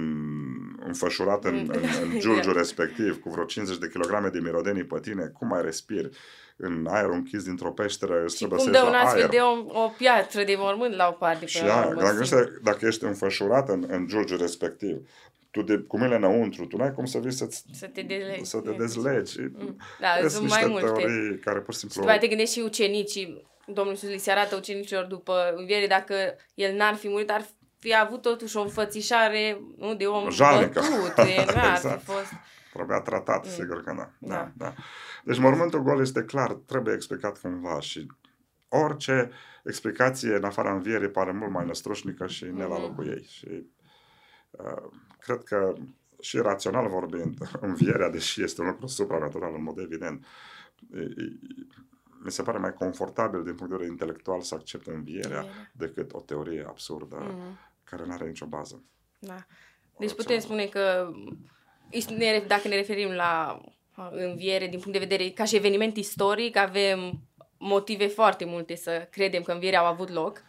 înfășurat 0.87 1.45
în, 1.45 1.55
în, 1.73 1.83
în 2.03 2.19
giulgiul 2.23 2.53
respectiv, 2.53 3.21
cu 3.21 3.31
vreo 3.31 3.45
50 3.45 3.79
de 3.79 3.89
kilograme 3.89 4.29
de 4.29 4.39
mirodenii 4.39 4.85
pe 4.85 5.01
tine, 5.01 5.31
cum 5.39 5.49
mai 5.49 5.63
respiri? 5.63 6.09
În 6.57 6.87
aer 6.91 7.09
închis 7.11 7.45
dintr-o 7.45 7.71
peșteră, 7.71 8.23
îți 8.25 8.37
Și 8.37 8.45
trebuie 8.45 8.59
cum 8.59 8.73
să 8.73 8.73
dă 8.73 8.77
ieși 8.77 8.87
un 8.87 8.93
la 8.93 9.03
astfel 9.03 9.21
aer. 9.21 9.31
de 9.31 9.39
o, 9.39 9.83
o 9.85 9.89
piatră 9.99 10.45
de 10.45 10.55
mormânt 10.59 10.95
la 10.95 11.09
o 11.09 11.13
parte 11.13 11.47
Și 11.47 11.59
până 11.59 11.71
la 11.73 11.79
aia, 11.79 11.89
urmă, 11.89 12.01
dacă, 12.01 12.25
singur. 12.25 12.41
ești, 12.43 12.63
dacă 12.63 12.87
ești 12.87 13.05
înfășurat 13.05 13.69
în, 13.69 13.85
în 13.89 14.07
giulgiul 14.07 14.39
respectiv, 14.39 15.09
tu 15.55 15.63
de, 15.63 15.77
cu 15.79 15.97
mâinile 15.97 16.17
înăuntru, 16.17 16.67
tu 16.67 16.77
n-ai 16.77 16.93
cum 16.95 17.05
să 17.05 17.19
vii 17.19 17.33
să-ți, 17.33 17.65
Să 17.73 17.87
te 17.87 18.03
dezlegi. 18.03 18.45
să 18.45 18.61
te 18.61 18.71
dezlegi. 18.71 19.41
Mm. 19.41 19.77
Da, 20.01 20.09
Sunt 20.19 20.31
sunt 20.31 20.43
niște 20.43 20.59
mai 20.67 20.71
multe. 20.71 20.87
teorii 20.87 21.39
care 21.39 21.61
pur 21.61 21.75
și 21.75 21.79
Și 21.81 21.87
simplu... 21.87 22.01
după 22.01 22.07
aceea 22.13 22.21
te 22.21 22.29
gândești 22.29 22.55
și 22.59 22.65
ucenicii. 22.65 23.47
Domnul 23.67 23.93
Iisus 23.95 24.09
li 24.09 24.19
se 24.19 24.31
arată 24.31 24.57
ucenicilor 24.57 25.05
după 25.05 25.53
înviere 25.57 25.87
dacă 25.87 26.15
el 26.55 26.77
n-ar 26.77 26.95
fi 26.95 27.09
murit, 27.09 27.31
ar 27.31 27.45
fi 27.79 27.97
avut 27.97 28.23
totuși 28.23 28.57
o 28.57 28.61
înfățișare 28.63 29.61
nu, 29.79 29.95
de 29.95 30.07
om 30.07 30.31
Jalnică. 30.31 30.81
bătut. 30.81 31.15
De, 31.25 31.45
n-ar 31.55 31.75
Exact. 31.75 31.99
fi 31.99 32.05
fost... 32.11 32.33
Probabil 32.73 33.03
tratat, 33.05 33.45
Mm. 33.45 33.51
sigur 33.51 33.83
că 33.83 33.93
da. 33.97 34.11
da. 34.19 34.35
Da. 34.35 34.51
da. 34.57 34.75
Deci 35.25 35.39
mormântul 35.39 35.83
gol 35.83 36.01
este 36.01 36.23
clar, 36.25 36.53
trebuie 36.53 36.95
explicat 36.95 37.41
cumva 37.41 37.81
și 37.81 38.07
orice 38.69 39.31
explicație 39.65 40.35
în 40.35 40.45
afara 40.45 40.73
învierii 40.73 41.09
pare 41.11 41.33
mult 41.33 41.51
mai 41.51 41.67
năstrușnică 41.67 42.27
și 42.27 42.45
ne 42.45 42.65
la 42.65 42.75
Mhm. 42.75 42.81
locul 42.83 43.07
ei. 43.09 43.27
Și 43.31 43.67
uh, 44.51 44.91
cred 45.25 45.43
că 45.43 45.75
și 46.21 46.39
rațional 46.39 46.89
vorbind, 46.89 47.39
învierea, 47.61 48.11
deși 48.11 48.43
este 48.43 48.61
un 48.61 48.67
lucru 48.67 48.87
supranatural 48.87 49.55
în 49.55 49.63
mod 49.63 49.79
evident, 49.79 50.27
e- 50.95 50.99
e- 51.01 51.39
mi 52.25 52.31
se 52.31 52.43
pare 52.43 52.59
mai 52.59 52.73
confortabil 52.73 53.43
din 53.43 53.55
punct 53.55 53.71
de 53.71 53.77
vedere 53.77 53.91
intelectual 53.91 54.41
să 54.41 54.55
accept 54.55 54.87
învierea 54.87 55.45
decât 55.73 56.13
o 56.13 56.21
teorie 56.21 56.65
absurdă 56.69 57.17
Mm. 57.21 57.59
care 57.85 58.05
nu 58.07 58.13
are 58.13 58.27
nicio 58.27 58.47
bază. 58.47 58.83
Da. 59.19 59.47
Deci 59.99 60.13
putem 60.15 60.39
spune 60.39 60.65
că 60.67 61.11
ne- 62.17 62.45
dacă 62.47 62.69
ne 62.69 62.75
referim 62.75 63.11
la 63.11 63.61
uh, 63.97 64.09
înviere 64.11 64.67
din 64.67 64.79
punct 64.81 64.93
de 64.99 65.07
vedere 65.07 65.31
ca 65.31 65.45
și 65.45 65.57
eveniment 65.57 65.97
istoric, 65.97 66.57
avem 66.57 67.21
motive 67.59 68.07
foarte 68.07 68.45
multe 68.45 68.75
să 68.77 69.09
credem 69.11 69.43
că 69.43 69.53
învierea 69.53 69.81
au 69.81 69.87
avut 69.87 70.09
loc. 70.09 70.43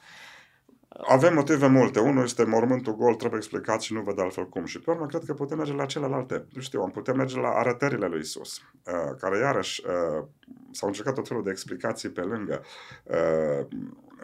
Avem 1.01 1.34
motive 1.34 1.67
multe. 1.67 1.99
Unul 1.99 2.23
este 2.23 2.43
mormântul 2.43 2.95
gol, 2.95 3.15
trebuie 3.15 3.39
explicat 3.39 3.81
și 3.81 3.93
nu 3.93 4.01
văd 4.01 4.19
altfel 4.19 4.49
cum. 4.49 4.65
Și 4.65 4.79
pe 4.79 4.91
urmă 4.91 5.05
cred 5.05 5.23
că 5.25 5.34
putem 5.34 5.58
merge 5.58 5.73
la 5.73 5.86
celelalte. 5.86 6.45
Nu 6.53 6.62
știu, 6.62 6.81
am 6.81 6.91
putea 6.91 7.13
merge 7.13 7.39
la 7.39 7.49
arătările 7.49 8.08
lui 8.08 8.19
Isus, 8.19 8.58
uh, 8.58 9.15
care 9.19 9.38
iarăși 9.38 9.84
uh, 9.86 10.25
s-au 10.71 10.88
încercat 10.88 11.13
tot 11.13 11.27
felul 11.27 11.43
de 11.43 11.49
explicații 11.49 12.10
pe 12.10 12.21
lângă. 12.21 12.62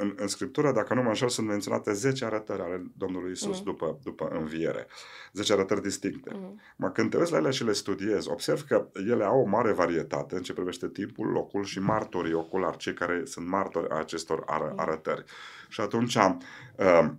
Uh, 0.02 0.08
în, 0.12 0.14
în 0.18 0.28
Scriptură, 0.28 0.72
dacă 0.72 0.94
nu 0.94 1.02
mă 1.02 1.08
înșel, 1.08 1.30
sunt 1.30 1.48
menționate 1.48 1.94
10 1.94 2.26
arătări 2.26 2.62
ale 2.62 2.92
Domnului 2.98 3.32
Isus 3.32 3.56
Mhm. 3.56 3.64
după, 3.64 4.00
după 4.04 4.28
înviere. 4.32 4.88
10 5.34 5.54
arătări 5.54 5.82
distincte. 5.82 6.32
Mm. 6.34 6.60
Mă, 6.76 6.90
când 6.90 7.10
te 7.10 7.18
uiți 7.18 7.32
la 7.32 7.38
ele 7.38 7.50
și 7.50 7.64
le 7.64 7.72
studiezi, 7.72 8.30
observ 8.30 8.62
că 8.62 8.88
ele 9.10 9.24
au 9.24 9.42
o 9.42 9.46
mare 9.48 9.72
varietate 9.72 10.36
în 10.36 10.42
ce 10.42 10.54
privește 10.54 10.90
timpul, 10.90 11.28
locul 11.28 11.64
și 11.64 11.80
martorii 11.80 12.34
oculari, 12.34 12.78
cei 12.78 12.94
care 12.94 13.22
sunt 13.26 13.48
martori 13.48 13.90
a 13.90 13.96
acestor 13.96 14.44
ară, 14.46 14.70
Mm. 14.72 14.80
arătări. 14.80 15.24
Și 15.70 15.82
atunci, 15.82 16.16
uh, 16.16 17.10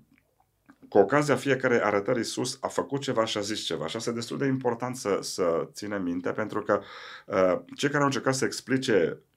cu 0.88 0.99
ocazia 0.99 1.37
fiecare 1.37 1.85
arătări 1.85 2.18
Iisus 2.18 2.59
a 2.61 2.68
făcut 2.68 3.01
ceva 3.01 3.25
și 3.25 3.38
a 3.38 3.40
zis 3.40 3.61
ceva. 3.61 3.87
Și 3.87 3.97
asta 3.97 4.11
e 4.11 4.12
destul 4.12 4.38
de 4.38 4.47
important 4.47 4.97
să, 4.97 5.18
să 5.21 5.68
ținem 5.73 6.03
minte, 6.03 6.31
pentru 6.31 6.62
că 6.62 6.81
uh, 7.27 7.61
cei 7.77 7.88
care 7.88 8.01
au 8.01 8.05
încercat 8.07 8.35
să 8.35 8.45
explice 8.45 8.92
uh, 9.03 9.16
uh, 9.16 9.32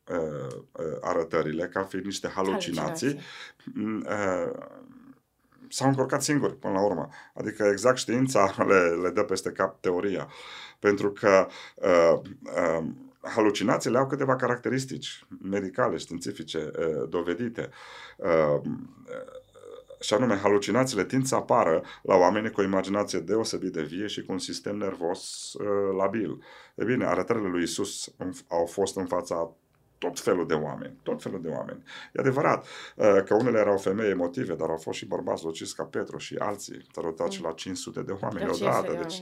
arătările 1.01 1.67
ca 1.67 1.83
fiind 1.83 2.05
niște 2.05 2.27
halucinații, 2.27 3.19
m, 3.73 3.97
uh, 3.97 4.51
s-au 5.69 5.87
încurcat 5.87 6.23
singuri 6.23 6.55
până 6.57 6.73
la 6.73 6.85
urmă. 6.85 7.09
Adică 7.33 7.63
exact 7.63 7.97
știința 7.97 8.53
le, 8.69 8.79
le 9.01 9.09
dă 9.09 9.23
peste 9.23 9.51
cap 9.51 9.81
teoria. 9.81 10.29
Pentru 10.79 11.11
că 11.11 11.47
uh, 11.75 12.19
uh, 12.41 12.85
halucinațiile 13.21 13.97
au 13.97 14.07
câteva 14.07 14.35
caracteristici 14.35 15.25
medicale, 15.41 15.97
științifice, 15.97 16.71
uh, 16.79 17.09
dovedite. 17.09 17.69
Uh, 18.17 18.61
și 19.99 20.13
anume, 20.13 20.35
halucinațiile 20.35 21.05
tind 21.05 21.25
să 21.25 21.35
apară 21.35 21.83
la 22.01 22.15
oameni 22.15 22.51
cu 22.51 22.61
o 22.61 22.63
imaginație 22.63 23.19
deosebit 23.19 23.71
de 23.71 23.81
vie 23.81 24.07
și 24.07 24.23
cu 24.23 24.31
un 24.31 24.39
sistem 24.39 24.77
nervos 24.77 25.53
uh, 25.53 25.95
labil. 25.97 26.43
E 26.75 26.83
bine, 26.83 27.05
arătările 27.05 27.47
lui 27.47 27.63
Isus 27.63 28.13
au 28.47 28.65
fost 28.65 28.95
în 28.95 29.05
fața 29.05 29.55
tot 30.05 30.19
felul 30.19 30.47
de 30.47 30.53
oameni, 30.53 30.97
tot 31.03 31.21
felul 31.21 31.41
de 31.41 31.47
oameni. 31.47 31.83
E 32.13 32.19
adevărat 32.19 32.65
uh, 32.95 33.23
că 33.25 33.33
unele 33.35 33.59
erau 33.59 33.77
femei 33.77 34.09
emotive, 34.09 34.53
dar 34.53 34.69
au 34.69 34.77
fost 34.77 34.97
și 34.97 35.05
bărbați 35.05 35.43
luciți 35.43 35.75
ca 35.75 35.83
Petru 35.83 36.17
și 36.17 36.35
alții. 36.39 36.87
S-au 36.93 37.05
uitat 37.05 37.31
și 37.31 37.41
la 37.41 37.51
500 37.51 38.01
de 38.01 38.11
oameni 38.21 38.45
Da, 38.45 38.51
odată. 38.51 38.87
500 38.87 38.91
de 38.91 39.01
Deci, 39.01 39.19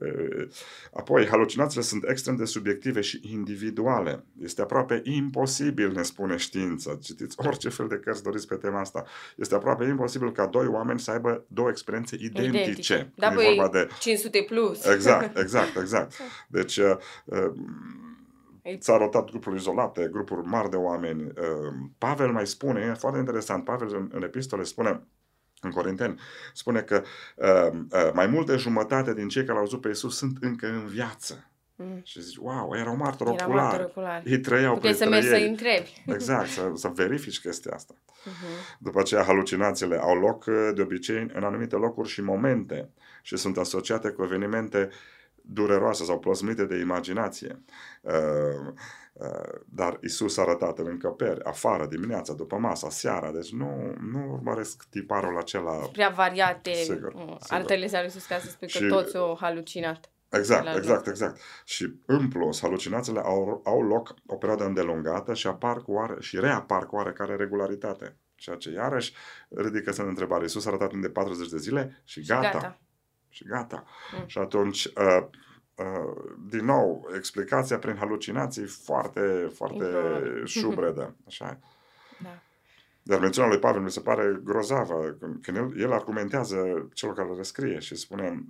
oameni, 0.00 0.42
uh, 0.42 0.48
apoi, 0.92 1.26
halucinațiile 1.26 1.82
sunt 1.82 2.08
extrem 2.08 2.36
de 2.36 2.44
subiective 2.44 3.00
și 3.00 3.20
individuale. 3.22 4.24
Este 4.42 4.62
aproape 4.62 5.00
imposibil, 5.04 5.92
ne 5.92 6.02
spune 6.02 6.36
știința. 6.36 6.98
Citiți 7.02 7.36
orice 7.46 7.68
fel 7.68 7.88
de 7.88 7.96
cărți 7.96 8.22
doriți 8.22 8.46
pe 8.46 8.54
tema 8.54 8.80
asta. 8.80 9.04
Este 9.36 9.54
aproape 9.54 9.84
imposibil 9.84 10.32
ca 10.32 10.46
doi 10.46 10.66
oameni 10.66 11.00
să 11.00 11.10
aibă 11.10 11.44
două 11.48 11.68
experiențe 11.68 12.16
identice. 12.20 12.62
Identice. 12.62 13.12
Da, 13.16 13.26
Când 13.26 13.40
e 13.40 13.44
băi, 13.44 13.54
vorba 13.54 13.78
de 13.78 13.88
500 14.00 14.44
plus. 14.48 14.84
Exact, 14.84 15.38
exact, 15.38 15.76
exact. 15.76 16.12
Deci, 16.48 16.76
uh, 16.76 16.96
uh, 17.24 17.38
Ei- 17.38 18.03
s-a 18.78 18.96
rotat 18.96 19.30
grupuri 19.30 19.56
izolate, 19.56 20.08
grupuri 20.12 20.46
mari 20.46 20.70
de 20.70 20.76
oameni. 20.76 21.22
Uh, 21.22 21.74
Pavel 21.98 22.30
mai 22.32 22.46
spune, 22.46 22.80
e 22.80 22.94
foarte 22.94 23.18
interesant, 23.18 23.64
Pavel 23.64 23.94
în, 23.94 24.10
în 24.12 24.22
epistole 24.22 24.62
spune, 24.62 25.02
în 25.60 25.70
Corinteni, 25.70 26.20
spune 26.52 26.80
că 26.80 27.02
uh, 27.36 27.78
uh, 27.90 28.10
mai 28.14 28.26
mult 28.26 28.46
de 28.46 28.56
jumătate 28.56 29.14
din 29.14 29.28
cei 29.28 29.42
care 29.42 29.52
l-au 29.52 29.62
văzut 29.62 29.80
pe 29.80 29.88
Iisus 29.88 30.16
sunt 30.16 30.36
încă 30.40 30.66
în 30.66 30.86
viață. 30.86 31.48
Mm. 31.76 32.00
Și 32.02 32.22
zici, 32.22 32.36
wow, 32.36 32.74
erau 32.76 32.96
martori 32.96 33.32
Era 33.34 33.44
oculari. 33.44 33.66
martor 33.68 33.86
ocular. 33.90 34.22
Ei 34.24 34.38
trăiau 34.38 34.74
Puteai 34.74 34.92
să 34.92 34.98
printre 34.98 35.20
mergi 35.20 35.34
să-i 35.34 35.42
ei. 35.42 35.48
întrebi. 35.48 36.02
Exact, 36.16 36.48
să, 36.48 36.70
să 36.74 36.88
verifici 36.88 37.40
chestia 37.40 37.72
asta. 37.74 37.94
Mhm. 38.24 38.78
După 38.78 39.00
aceea, 39.00 39.22
halucinațiile 39.22 39.96
au 39.96 40.14
loc 40.18 40.44
uh, 40.46 40.70
de 40.74 40.82
obicei 40.82 41.26
în 41.34 41.42
anumite 41.42 41.76
locuri 41.76 42.08
și 42.08 42.22
momente 42.22 42.90
și 43.22 43.36
sunt 43.36 43.58
asociate 43.58 44.08
cu 44.08 44.22
evenimente 44.22 44.88
dureroase 45.46 46.04
sau 46.04 46.18
plăsmite 46.18 46.64
de 46.64 46.76
imaginație. 46.78 47.62
Uh, 48.00 48.12
uh, 49.12 49.60
dar 49.66 49.98
Isus 50.02 50.36
a 50.36 50.42
arătat 50.42 50.78
în 50.78 50.86
încăperi, 50.86 51.44
afară, 51.44 51.86
dimineața, 51.86 52.32
după 52.32 52.56
masa, 52.56 52.90
seara, 52.90 53.30
deci 53.32 53.52
nu, 53.52 53.94
nu 54.00 54.32
urmăresc 54.32 54.84
tiparul 54.90 55.38
acela. 55.38 55.72
Prea 55.72 56.08
variate 56.08 56.72
Sigur, 56.72 57.12
mm, 57.14 57.20
sigur. 57.20 57.38
arătările 57.48 57.88
lui 57.92 58.02
Iisus 58.04 58.26
ca 58.26 58.38
să 58.38 58.48
spui 58.48 58.68
că 58.68 58.78
Și- 58.78 58.86
toți 58.88 59.16
au 59.16 59.36
halucinat. 59.40 60.08
Exact, 60.28 60.64
La 60.64 60.74
exact, 60.76 60.98
loc. 60.98 61.06
exact. 61.06 61.40
Și 61.64 61.94
în 62.06 62.28
plus, 62.28 62.60
halucinațiile 62.60 63.20
au, 63.20 63.60
au 63.64 63.82
loc 63.82 64.14
o 64.26 64.36
perioadă 64.36 64.64
îndelungată 64.64 65.34
și 65.34 65.46
apar 65.46 65.82
cu 65.82 65.92
oare, 65.92 66.14
și 66.20 66.40
reapar 66.40 66.86
cu 66.86 66.96
oarecare 66.96 67.36
regularitate. 67.36 68.16
Ceea 68.34 68.56
ce 68.56 68.70
iarăși 68.70 69.14
ridică 69.48 69.92
să 69.92 70.02
întrebare. 70.02 70.42
Iisus 70.42 70.66
a 70.66 70.68
arătat 70.68 70.88
timp 70.88 71.02
de 71.02 71.08
40 71.08 71.48
de 71.48 71.58
zile 71.58 72.02
și 72.04 72.24
gata. 72.26 72.40
Gata. 72.52 72.78
Și 73.34 73.44
gata. 73.44 73.84
Mm. 74.18 74.26
Și 74.26 74.38
atunci, 74.38 74.84
uh, 74.84 75.22
uh, 75.74 76.34
din 76.48 76.64
nou, 76.64 77.08
explicația 77.16 77.78
prin 77.78 77.96
halucinații 77.96 78.66
foarte, 78.66 79.50
foarte 79.54 79.84
Improbabil. 79.84 80.46
șubredă. 80.60 81.14
Așa 81.26 81.48
e. 81.48 81.58
Da. 82.22 82.38
Dar 83.02 83.20
mențiunea 83.20 83.50
lui 83.50 83.58
Pavel 83.58 83.80
mi 83.82 83.90
se 83.90 84.00
pare 84.00 84.40
grozavă, 84.44 85.16
când 85.42 85.56
el, 85.56 85.80
el 85.80 85.92
argumentează 85.92 86.88
celor 86.92 87.14
care 87.14 87.28
le 87.36 87.42
scrie 87.42 87.78
și 87.78 87.94
spune 87.94 88.44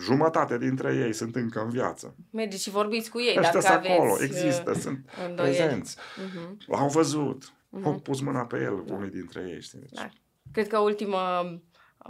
jumătate 0.00 0.58
dintre 0.58 0.94
ei 0.94 1.12
sunt 1.12 1.36
încă 1.36 1.60
în 1.60 1.70
viață. 1.70 2.14
Mergeți 2.30 2.62
și 2.62 2.70
vorbiți 2.70 3.10
cu 3.10 3.20
ei 3.20 3.34
Ăștia 3.38 3.42
dacă 3.42 3.60
sunt 3.60 3.84
acolo, 3.84 4.12
aveți 4.12 4.24
există, 4.24 4.70
uh, 4.70 4.76
sunt 4.76 5.10
îndoieli. 5.28 5.56
prezenți. 5.56 5.96
Mhm. 6.26 6.56
L-au 6.66 6.88
văzut, 6.88 7.52
Mhm. 7.68 7.86
au 7.86 7.94
pus 7.94 8.20
mâna 8.20 8.44
pe 8.46 8.56
el, 8.62 8.84
unii 8.88 9.10
dintre 9.10 9.40
ei, 9.48 9.60
știi? 9.62 9.78
Deci, 9.78 9.90
Da. 9.92 10.08
Cred 10.52 10.68
că 10.68 10.78
ultima, 10.78 11.40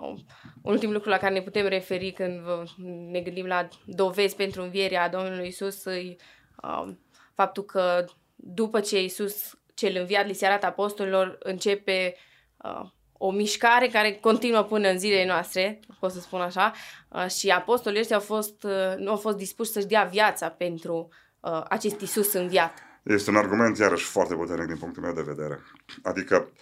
un 0.00 0.16
ultim 0.62 0.92
lucru 0.92 1.08
la 1.08 1.16
care 1.16 1.34
ne 1.34 1.42
putem 1.42 1.66
referi 1.66 2.12
când 2.12 2.40
vă- 2.40 2.64
ne 3.10 3.20
gândim 3.20 3.46
la 3.46 3.68
dovezi 3.84 4.36
pentru 4.36 4.62
învierea 4.62 5.08
Domnului 5.08 5.46
Isus, 5.46 5.84
e 5.84 6.16
uh, 6.62 6.88
faptul 7.34 7.64
că 7.64 8.04
după 8.34 8.80
ce 8.80 9.02
Isus 9.02 9.58
cel 9.74 9.96
înviat 9.96 10.26
li 10.26 10.34
se 10.34 10.46
arată 10.46 10.66
apostolilor, 10.66 11.38
începe 11.42 12.16
uh, 12.56 12.88
o 13.18 13.30
mișcare 13.30 13.86
care 13.86 14.12
continuă 14.12 14.62
până 14.62 14.88
în 14.88 14.98
zilele 14.98 15.26
noastre, 15.26 15.80
pot 16.00 16.10
să 16.10 16.20
spun 16.20 16.40
așa, 16.40 16.72
uh, 17.08 17.26
și 17.26 17.50
apostolii 17.50 18.00
ăștia 18.00 18.16
au 18.16 18.22
fost, 18.22 18.62
uh, 18.62 18.94
nu 18.96 19.10
au 19.10 19.16
fost 19.16 19.36
dispuși 19.36 19.70
să-și 19.70 19.86
dea 19.86 20.04
viața 20.04 20.48
pentru 20.48 21.08
uh, 21.40 21.62
acest 21.68 22.00
Isus 22.00 22.32
înviat. 22.32 22.78
Este 23.02 23.30
un 23.30 23.36
argument, 23.36 23.78
iarăși, 23.78 24.04
foarte 24.04 24.34
puternic 24.34 24.66
din 24.66 24.76
punctul 24.76 25.02
meu 25.02 25.12
de 25.12 25.22
vedere. 25.22 25.60
Adică, 26.02 26.52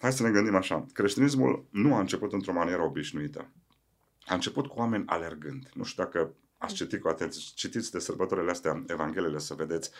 hai 0.00 0.12
să 0.12 0.22
ne 0.22 0.30
gândim 0.30 0.54
așa, 0.54 0.86
creștinismul 0.92 1.66
nu 1.70 1.94
a 1.94 2.00
început 2.00 2.32
într-o 2.32 2.52
manieră 2.52 2.82
obișnuită. 2.82 3.50
A 4.24 4.34
început 4.34 4.66
cu 4.66 4.78
oameni 4.78 5.04
alergând. 5.06 5.70
Nu 5.74 5.84
știu 5.84 6.04
dacă 6.04 6.34
ați 6.58 6.74
citit 6.74 7.00
cu 7.00 7.08
atenție, 7.08 7.42
citiți 7.54 7.90
de 7.90 7.98
sărbătorile 7.98 8.50
astea, 8.50 8.84
Evanghelele, 8.86 9.38
să 9.38 9.54
vedeți. 9.54 9.90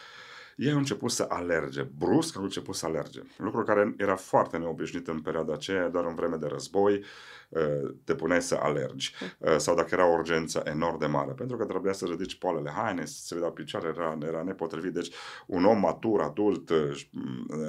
Ei 0.56 0.72
au 0.72 0.78
început 0.78 1.10
să 1.10 1.26
alerge, 1.28 1.82
brusc 1.82 2.36
au 2.36 2.42
început 2.42 2.74
să 2.74 2.86
alerge. 2.86 3.20
Lucru 3.36 3.62
care 3.62 3.94
era 3.96 4.16
foarte 4.16 4.56
neobișnuit 4.56 5.08
în 5.08 5.20
perioada 5.20 5.52
aceea, 5.52 5.88
doar 5.88 6.04
în 6.04 6.14
vreme 6.14 6.36
de 6.36 6.46
război, 6.46 7.04
uh, 7.48 7.94
te 8.04 8.14
puneai 8.14 8.42
să 8.42 8.54
alergi. 8.54 9.14
Uh, 9.38 9.56
Sau 9.56 9.74
dacă 9.74 9.88
era 9.92 10.06
o 10.06 10.12
urgență 10.12 10.62
enorm 10.64 10.98
de 10.98 11.06
mare, 11.06 11.32
pentru 11.32 11.56
că 11.56 11.64
trebuia 11.64 11.92
să 11.92 12.04
ridici 12.06 12.38
poalele 12.38 12.70
haine, 12.70 13.04
să 13.04 13.20
se 13.24 13.34
vedea 13.34 13.50
picioare, 13.50 13.88
era, 13.88 14.18
era 14.22 14.42
nepotrivit. 14.42 14.92
Deci 14.92 15.14
un 15.46 15.64
om 15.64 15.78
matur, 15.78 16.20
adult, 16.20 16.70
uh, 16.70 17.08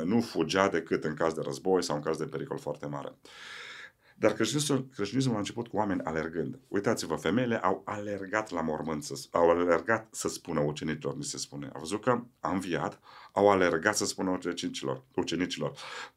nu 0.03 0.21
fugea 0.21 0.69
decât 0.69 1.03
în 1.03 1.13
caz 1.13 1.33
de 1.33 1.41
război 1.43 1.83
sau 1.83 1.95
în 1.95 2.01
caz 2.01 2.17
de 2.17 2.25
pericol 2.25 2.57
foarte 2.57 2.85
mare. 2.85 3.15
Dar 4.21 4.33
creștinismul, 4.33 4.87
creștinismul 4.95 5.35
a 5.35 5.37
început 5.37 5.67
cu 5.67 5.77
oameni 5.77 6.01
alergând. 6.01 6.59
Uitați-vă, 6.67 7.15
femeile 7.15 7.57
au 7.57 7.81
alergat 7.85 8.51
la 8.51 8.61
mormânt, 8.61 9.03
să, 9.03 9.27
au 9.31 9.49
alergat 9.49 10.07
să 10.11 10.27
spună 10.27 10.59
ucenicilor, 10.59 11.17
mi 11.17 11.23
se 11.23 11.37
spune. 11.37 11.69
Au 11.73 11.79
văzut 11.79 12.03
că 12.03 12.23
a 12.39 12.51
înviat, 12.51 12.99
au 13.31 13.49
alergat 13.49 13.97
să 13.97 14.05
spună 14.05 14.29
ucenicilor. 14.29 15.03
ucenicilor. 15.15 15.73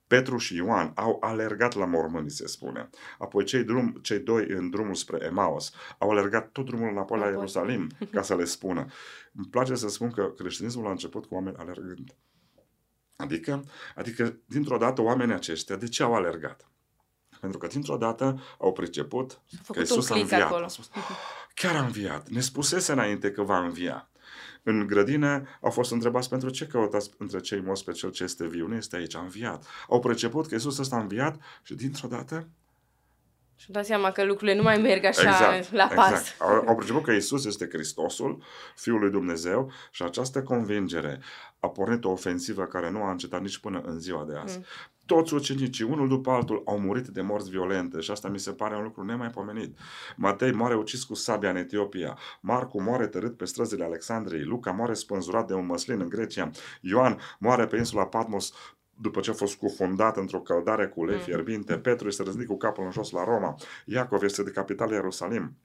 Petru 0.07 0.37
și 0.37 0.57
Ioan 0.57 0.93
au 0.95 1.17
alergat 1.21 1.75
la 1.75 1.85
mormânt, 1.85 2.25
mi 2.25 2.31
se 2.31 2.47
spune. 2.47 2.91
Apoi 3.19 3.45
cei, 3.45 3.65
drum, 3.65 3.99
cei 4.03 4.19
doi 4.19 4.47
în 4.49 4.71
drumul 4.71 4.95
spre 4.95 5.25
Emaus 5.25 5.73
au 5.99 6.11
alergat 6.11 6.51
tot 6.53 6.65
drumul 6.65 6.89
înapoi 6.89 7.19
la 7.19 7.25
Înapoi. 7.25 7.41
Ierusalim 7.41 7.91
ca 8.11 8.23
să 8.23 8.37
le 8.37 8.45
spună. 8.45 8.87
Îmi 9.33 9.47
place 9.51 9.75
să 9.75 9.89
spun 9.89 10.11
că 10.11 10.33
creștinismul 10.37 10.87
a 10.87 10.91
început 10.91 11.27
cu 11.27 11.35
oameni 11.35 11.57
alergând. 11.57 12.15
Adică, 13.17 13.65
adică 13.95 14.39
dintr-o 14.47 14.77
dată, 14.77 15.03
oamenii 15.03 15.35
aceștia, 15.35 15.77
de 15.77 15.89
ce 15.89 16.03
au 16.03 16.15
alergat? 16.15 16.69
Pentru 17.45 17.63
că 17.63 17.67
dintr-o 17.67 17.97
dată 17.97 18.41
au 18.59 18.73
priceput 18.73 19.31
S-a 19.31 19.39
că 19.57 19.63
făcut 19.63 19.77
un 19.77 19.97
Iisus 19.97 20.11
a 20.11 20.13
click 20.15 20.31
înviat. 20.31 20.51
acolo. 20.51 20.65
A 20.65 20.69
spus, 20.69 20.91
chiar 21.61 21.77
a 21.77 21.85
înviat. 21.85 22.29
Ne 22.29 22.41
spusese 22.41 22.93
înainte 22.93 23.31
că 23.31 23.43
va 23.43 23.59
învia. 23.59 24.09
În 24.63 24.87
grădină 24.87 25.43
au 25.61 25.71
fost 25.71 25.93
întrebați 25.93 26.29
pentru 26.29 26.51
ce 26.51 26.67
căutați 26.67 27.11
între 27.19 27.41
cei 27.41 27.61
morți 27.61 27.85
pe 27.85 27.93
cel 27.93 28.11
ce 28.11 28.25
este 28.25 28.47
viu. 28.47 28.67
Nu 28.67 28.75
este 28.75 28.97
aici, 28.97 29.15
a 29.15 29.21
înviat. 29.21 29.67
Au 29.89 30.01
priceput 30.01 30.47
că 30.47 30.55
Iisus 30.55 30.79
ăsta 30.79 30.97
a 30.97 31.01
înviat 31.01 31.41
și 31.63 31.75
dintr-o 31.75 32.09
dată 32.09 32.49
Și 33.65 33.71
dat 33.71 33.85
seama 33.85 34.11
că 34.11 34.25
lucrurile 34.25 34.57
nu 34.57 34.63
mai 34.63 34.77
merg 34.77 35.05
așa 35.05 35.61
la 35.71 35.87
pas. 35.95 36.11
Exact. 36.11 36.41
Au, 36.41 36.65
au 36.67 36.77
priceput 36.77 37.03
că 37.03 37.13
Isus 37.13 37.45
este 37.45 37.69
Hristosul, 37.73 38.43
Fiul 38.77 39.01
lui 39.01 39.11
Dumnezeu 39.11 39.73
și 39.91 40.03
această 40.03 40.43
convingere 40.43 41.21
a 41.61 41.69
pornit 41.69 42.05
o 42.05 42.11
ofensivă 42.11 42.65
care 42.65 42.91
nu 42.91 43.03
a 43.03 43.11
încetat 43.11 43.41
nici 43.41 43.59
până 43.59 43.81
în 43.85 43.99
ziua 43.99 44.25
de 44.25 44.37
azi. 44.37 44.57
Mm. 44.57 44.65
Toți 45.07 45.35
ucenicii, 45.35 45.85
unul 45.85 46.09
după 46.09 46.31
altul, 46.31 46.63
au 46.67 46.79
murit 46.79 47.07
de 47.07 47.21
morți 47.21 47.51
violente 47.51 48.01
și 48.01 48.11
asta 48.11 48.29
mi 48.29 48.39
se 48.39 48.53
pare 48.53 48.77
un 48.77 48.83
lucru 48.83 49.05
nemaipomenit. 49.05 49.79
Matei 50.17 50.53
moare 50.53 50.75
ucis 50.75 51.05
cu 51.05 51.15
sabia 51.15 51.51
în 51.51 51.57
Etiopia, 51.57 52.19
Marcu 52.41 52.83
moare 52.83 53.07
tărât 53.07 53.37
pe 53.37 53.45
străzile 53.45 53.85
Alexandriei, 53.85 54.45
Luca 54.45 54.71
moare 54.71 54.95
spânzurat 54.95 55.47
de 55.47 55.55
un 55.55 55.67
măslin 55.67 56.01
în 56.01 56.09
Grecia, 56.09 56.51
Ioan 56.81 57.19
moare 57.39 57.67
pe 57.67 57.77
insula 57.77 58.07
Patmos 58.07 58.53
după 59.01 59.21
ce 59.21 59.31
a 59.31 59.35
fost 59.35 59.57
cufundat 59.57 60.17
într-o 60.17 60.41
căldare 60.41 60.87
cu 60.87 61.01
ulei 61.01 61.17
Mm. 61.17 61.23
fierbinte, 61.23 61.79
Petru 61.79 62.09
este 62.09 62.23
răznit 62.23 62.47
cu 62.47 62.57
capul 62.57 62.85
în 62.85 62.91
jos 62.91 63.11
la 63.11 63.25
Roma, 63.25 63.55
Iacov 63.85 64.23
este 64.23 64.43
decapitat 64.43 64.89
la 64.89 64.95
Ierusalim. 64.95 65.57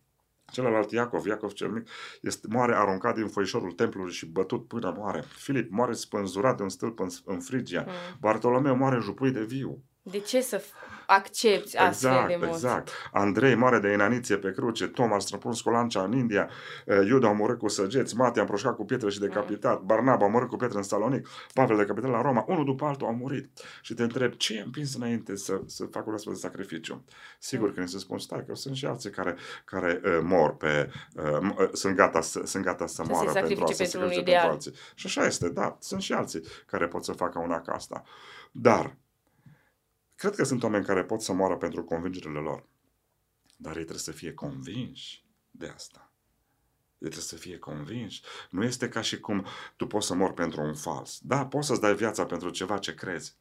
Celălalt 0.51 0.91
Iacov, 0.91 1.25
Iacov 1.25 1.51
cel 1.51 1.69
mic, 1.69 1.87
este, 2.21 2.47
moare 2.49 2.75
aruncat 2.75 3.15
din 3.15 3.27
foișorul 3.27 3.71
templului 3.71 4.11
și 4.13 4.25
bătut 4.25 4.67
până 4.67 4.93
moare. 4.97 5.23
Filip 5.27 5.71
moare 5.71 5.93
spânzurat 5.93 6.57
de 6.57 6.63
un 6.63 6.69
stâlp 6.69 6.99
în, 6.99 7.07
în 7.25 7.39
Frigia. 7.39 7.83
Mm. 7.87 8.17
Bartolomeu 8.19 8.75
moare 8.75 8.99
jupuit 8.99 9.33
de 9.33 9.43
viu. 9.43 9.83
De 10.11 10.19
ce 10.19 10.41
să 10.41 10.57
f- 10.59 10.87
accepti 11.07 11.77
astfel 11.77 12.09
Exact, 12.11 12.27
de 12.27 12.35
morți? 12.35 12.65
exact. 12.65 12.89
Andrei 13.13 13.55
moare 13.55 13.79
de 13.79 13.91
inaniție 13.91 14.37
pe 14.37 14.51
cruce, 14.51 14.87
Thomas 14.87 15.23
străpuns 15.23 15.61
cu 15.61 15.69
lancea 15.69 16.03
în 16.03 16.11
India, 16.13 16.49
eh, 16.85 16.97
Iuda 17.07 17.27
a 17.27 17.29
omorât 17.29 17.57
cu 17.59 17.67
săgeți, 17.67 18.15
Matei 18.15 18.37
a 18.39 18.41
împroșcat 18.41 18.75
cu 18.75 18.85
pietre 18.85 19.09
și 19.09 19.19
decapitat, 19.19 19.81
Barnaba 19.81 20.23
a 20.23 20.27
omorât 20.27 20.47
cu 20.49 20.55
pietre 20.55 20.77
în 20.77 20.83
Salonic, 20.83 21.27
Pavel 21.53 21.77
decapitat 21.77 22.09
la 22.11 22.21
Roma, 22.21 22.45
unul 22.47 22.65
după 22.65 22.85
altul 22.85 23.07
au 23.07 23.13
murit. 23.13 23.49
Și 23.81 23.93
te 23.93 24.03
întreb, 24.03 24.33
ce 24.33 24.53
i-a 24.53 24.63
împins 24.65 24.95
înainte 24.95 25.35
să, 25.35 25.61
să 25.65 25.85
facă 25.85 26.05
un 26.07 26.13
astfel 26.13 26.33
de 26.33 26.39
sacrificiu? 26.39 27.03
Sigur 27.39 27.73
că 27.73 27.79
ne 27.79 27.85
se 27.85 27.97
spun, 27.97 28.17
stai 28.19 28.43
că 28.47 28.55
sunt 28.55 28.75
și 28.75 28.85
alții 28.85 29.09
care, 29.09 29.35
care 29.65 30.01
uh, 30.05 30.19
mor 30.21 30.55
pe, 30.55 30.89
uh, 31.15 31.23
m- 31.41 31.55
uh, 31.57 31.69
sunt 31.71 31.95
gata 31.95 32.21
să, 32.21 32.41
sunt 32.45 32.63
gata 32.63 32.87
să, 32.87 32.93
Să 32.95 33.01
se 33.03 33.11
moară 33.11 33.31
pentru 33.31 33.39
sacrifice 33.47 33.71
asta, 33.71 33.83
să 33.85 33.97
pentru 33.97 33.99
un 33.99 34.07
sacrifice 34.07 34.31
ideal. 34.31 34.49
alții. 34.49 34.73
Și 34.95 35.05
așa 35.05 35.25
este, 35.25 35.49
da, 35.49 35.77
sunt 35.79 36.01
și 36.01 36.13
alții 36.13 36.41
care 36.65 36.87
pot 36.87 37.03
să 37.03 37.11
facă 37.11 37.39
una 37.39 37.61
ca 37.61 37.71
asta. 37.73 38.03
Dar, 38.51 38.95
cred 40.19 40.36
că 40.36 40.43
sunt 40.43 40.63
oameni 40.63 40.86
care 40.86 41.03
pot 41.03 41.21
să 41.21 41.34
moară 41.34 41.55
pentru 41.58 41.84
convingerile 41.84 42.39
lor. 42.39 42.63
Dar 43.55 43.71
ei 43.71 43.82
trebuie 43.82 43.99
să 44.03 44.12
fie 44.12 44.34
convinși 44.34 45.23
de 45.51 45.71
asta. 45.75 46.12
Ei 46.97 47.10
trebuie 47.10 47.21
să 47.23 47.36
fie 47.36 47.58
convinși. 47.58 48.21
Nu 48.49 48.63
este 48.63 48.89
ca 48.89 49.01
și 49.01 49.19
cum 49.19 49.45
tu 49.75 49.88
poți 49.88 50.08
să 50.08 50.13
mori 50.13 50.34
pentru 50.34 50.62
un 50.62 50.73
fals. 50.75 51.19
Da, 51.21 51.45
poți 51.45 51.67
să-ți 51.67 51.82
dai 51.82 51.95
viața 51.95 52.25
pentru 52.25 52.49
ceva 52.49 52.77
ce 52.77 52.93
crezi. 52.93 53.36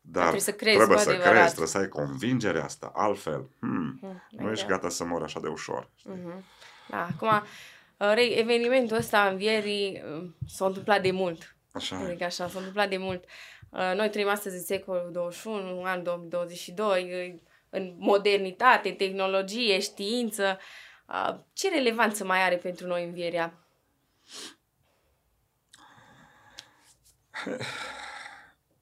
Dar 0.00 0.20
trebuie 0.22 0.40
să 0.42 0.52
crezi 0.52 0.76
trebuie 0.76 0.96
cu 0.96 1.02
să 1.02 1.08
adevărat. 1.08 1.32
crezi, 1.32 1.46
trebuie 1.48 1.68
să 1.68 1.78
ai 1.78 1.88
convingerea 1.88 2.64
asta. 2.64 2.90
Altfel, 2.94 3.48
hmm, 3.58 3.98
Mm, 4.02 4.22
nu 4.30 4.50
ești 4.50 4.66
da. 4.66 4.70
gata 4.70 4.88
să 4.88 5.04
mori 5.04 5.24
așa 5.24 5.40
de 5.40 5.48
ușor. 5.48 5.90
știi? 5.96 6.10
Mhm. 6.10 6.44
Da, 6.88 7.06
acum, 7.06 7.28
uh, 7.28 8.12
Rei, 8.14 8.34
evenimentul 8.38 8.96
ăsta 8.96 9.28
învierii 9.28 10.02
uh, 10.16 10.30
s-a 10.46 10.66
întâmplat 10.66 11.02
de 11.02 11.10
mult. 11.10 11.56
Așa 11.72 11.96
Adică 11.96 12.22
e. 12.22 12.26
așa, 12.26 12.48
s-a 12.48 12.58
întâmplat 12.58 12.88
de 12.88 12.96
mult. 12.96 13.24
Uh, 13.24 13.30
Noi 13.70 14.10
trăim 14.10 14.28
astăzi 14.28 14.54
în 14.56 14.62
secolul 14.62 15.08
21, 15.12 15.82
an 15.82 16.02
2022, 16.02 17.32
uh, 17.34 17.40
în 17.70 17.94
modernitate, 17.98 18.90
tehnologie, 18.90 19.80
știință. 19.80 20.58
Uh, 21.08 21.38
Ce 21.52 21.70
relevanță 21.70 22.24
mai 22.24 22.42
are 22.42 22.56
pentru 22.56 22.86
noi 22.86 23.04
învierea? 23.04 23.54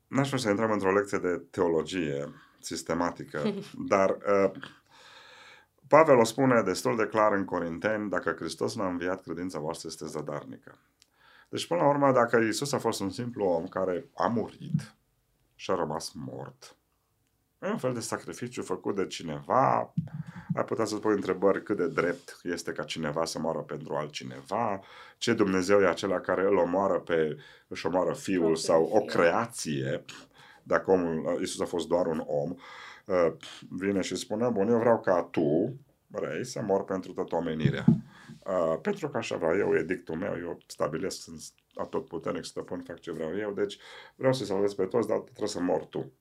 N-aș 0.06 0.26
vrea 0.26 0.38
să 0.38 0.48
intrăm 0.48 0.70
într-o 0.70 0.92
lecție 0.92 1.18
de 1.18 1.42
teologie 1.50 2.34
sistematică, 2.60 3.54
dar 3.92 4.10
uh, 4.10 4.50
Pavel 5.88 6.18
o 6.18 6.24
spune 6.24 6.62
destul 6.62 6.96
de 6.96 7.06
clar 7.06 7.32
în 7.32 7.44
Corinteni, 7.44 8.10
dacă 8.10 8.34
Hristos 8.38 8.74
n-a 8.74 8.88
înviat, 8.88 9.22
credința 9.22 9.58
voastră 9.58 9.88
este 9.88 10.06
zadarnică. 10.06 10.78
Deci, 11.48 11.66
până 11.66 11.80
la 11.80 11.88
urmă, 11.88 12.12
dacă 12.12 12.36
Isus 12.36 12.72
a 12.72 12.78
fost 12.78 13.00
un 13.00 13.10
simplu 13.10 13.44
om 13.44 13.66
care 13.66 14.08
a 14.14 14.26
murit 14.26 14.94
și 15.54 15.70
a 15.70 15.74
rămas 15.74 16.12
mort, 16.14 16.76
e 17.62 17.68
un 17.68 17.78
fel 17.78 17.94
de 17.94 18.00
sacrificiu 18.00 18.62
făcut 18.62 18.96
de 18.96 19.06
cineva, 19.06 19.92
ai 20.54 20.64
putea 20.64 20.84
să 20.84 20.96
pui 20.96 21.14
întrebări 21.14 21.62
cât 21.62 21.76
de 21.76 21.88
drept 21.88 22.40
este 22.42 22.72
ca 22.72 22.82
cineva 22.82 23.24
să 23.24 23.38
moară 23.38 23.58
pentru 23.58 23.94
altcineva, 23.94 24.80
ce 25.18 25.32
Dumnezeu 25.32 25.80
e 25.80 25.86
acela 25.86 26.20
care 26.20 26.44
îl 26.44 26.56
omoară 26.56 26.98
pe, 26.98 27.36
își 27.68 27.86
omoară 27.86 28.12
fiul 28.12 28.36
Propriul 28.36 28.56
sau 28.56 28.82
o 28.84 28.98
fiu. 28.98 29.06
creație, 29.06 30.04
dacă 30.62 30.90
omul, 30.90 31.38
Isus 31.42 31.60
a 31.60 31.64
fost 31.64 31.88
doar 31.88 32.06
un 32.06 32.22
om, 32.26 32.54
uh, 33.06 33.32
vine 33.68 34.00
și 34.00 34.16
spune, 34.16 34.48
bun, 34.48 34.68
eu 34.68 34.78
vreau 34.78 35.00
ca 35.00 35.22
tu, 35.22 35.78
vrei, 36.06 36.44
să 36.44 36.62
mor 36.62 36.84
pentru 36.84 37.12
toată 37.12 37.34
omenirea. 37.34 37.84
Uh, 38.48 38.78
pentru 38.82 39.08
că 39.08 39.16
așa 39.16 39.36
vreau 39.36 39.56
eu, 39.56 39.76
e 39.76 39.82
dictul 39.82 40.16
meu, 40.16 40.38
eu 40.38 40.58
stabilesc, 40.66 41.20
sunt 41.20 41.42
atotputernic 41.74 42.44
stăpân, 42.44 42.82
fac 42.82 43.00
ce 43.00 43.12
vreau 43.12 43.36
eu, 43.36 43.52
deci 43.52 43.78
vreau 44.16 44.32
să 44.32 44.44
salvez 44.44 44.74
pe 44.74 44.86
toți, 44.86 45.08
dar 45.08 45.18
trebuie 45.18 45.48
să 45.48 45.60
mor 45.60 45.84
tu. 45.84 46.12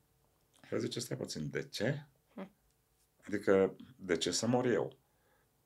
Și 0.65 0.73
el 0.73 0.79
zice, 0.79 0.99
stai 0.99 1.17
puțin, 1.17 1.49
de 1.49 1.67
ce? 1.71 2.05
Adică, 3.27 3.75
de 3.95 4.17
ce 4.17 4.31
să 4.31 4.47
mor 4.47 4.65
eu? 4.65 4.97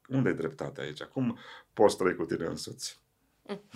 Unde 0.09 0.29
e 0.29 0.33
dreptatea 0.33 0.83
aici? 0.83 1.03
Cum 1.03 1.37
poți 1.73 1.97
trăi 1.97 2.15
cu 2.15 2.25
tine 2.25 2.45
însuți? 2.45 2.99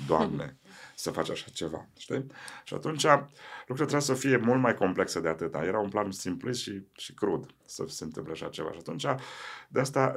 Doamne, 0.08 0.58
să 0.96 1.12
faci 1.12 1.30
așa 1.30 1.50
ceva, 1.54 1.88
știi? 1.98 2.26
Și 2.64 2.74
atunci 2.74 3.04
lucrurile 3.04 3.86
trebuie 3.86 4.02
să 4.02 4.14
fie 4.14 4.38
mult 4.38 4.62
mai 4.62 4.76
complexe 4.76 5.20
de 5.20 5.28
atâta. 5.28 5.64
Era 5.64 5.80
un 5.80 5.90
plan 5.90 6.12
simplist 6.12 6.60
și, 6.62 6.82
și 6.94 7.14
crud 7.14 7.54
să 7.66 7.86
se 7.88 8.04
întâmple 8.04 8.32
așa 8.32 8.50
ceva. 8.50 8.72
Și 8.72 8.78
atunci, 8.80 9.06
de 9.70 9.80
asta 9.80 10.16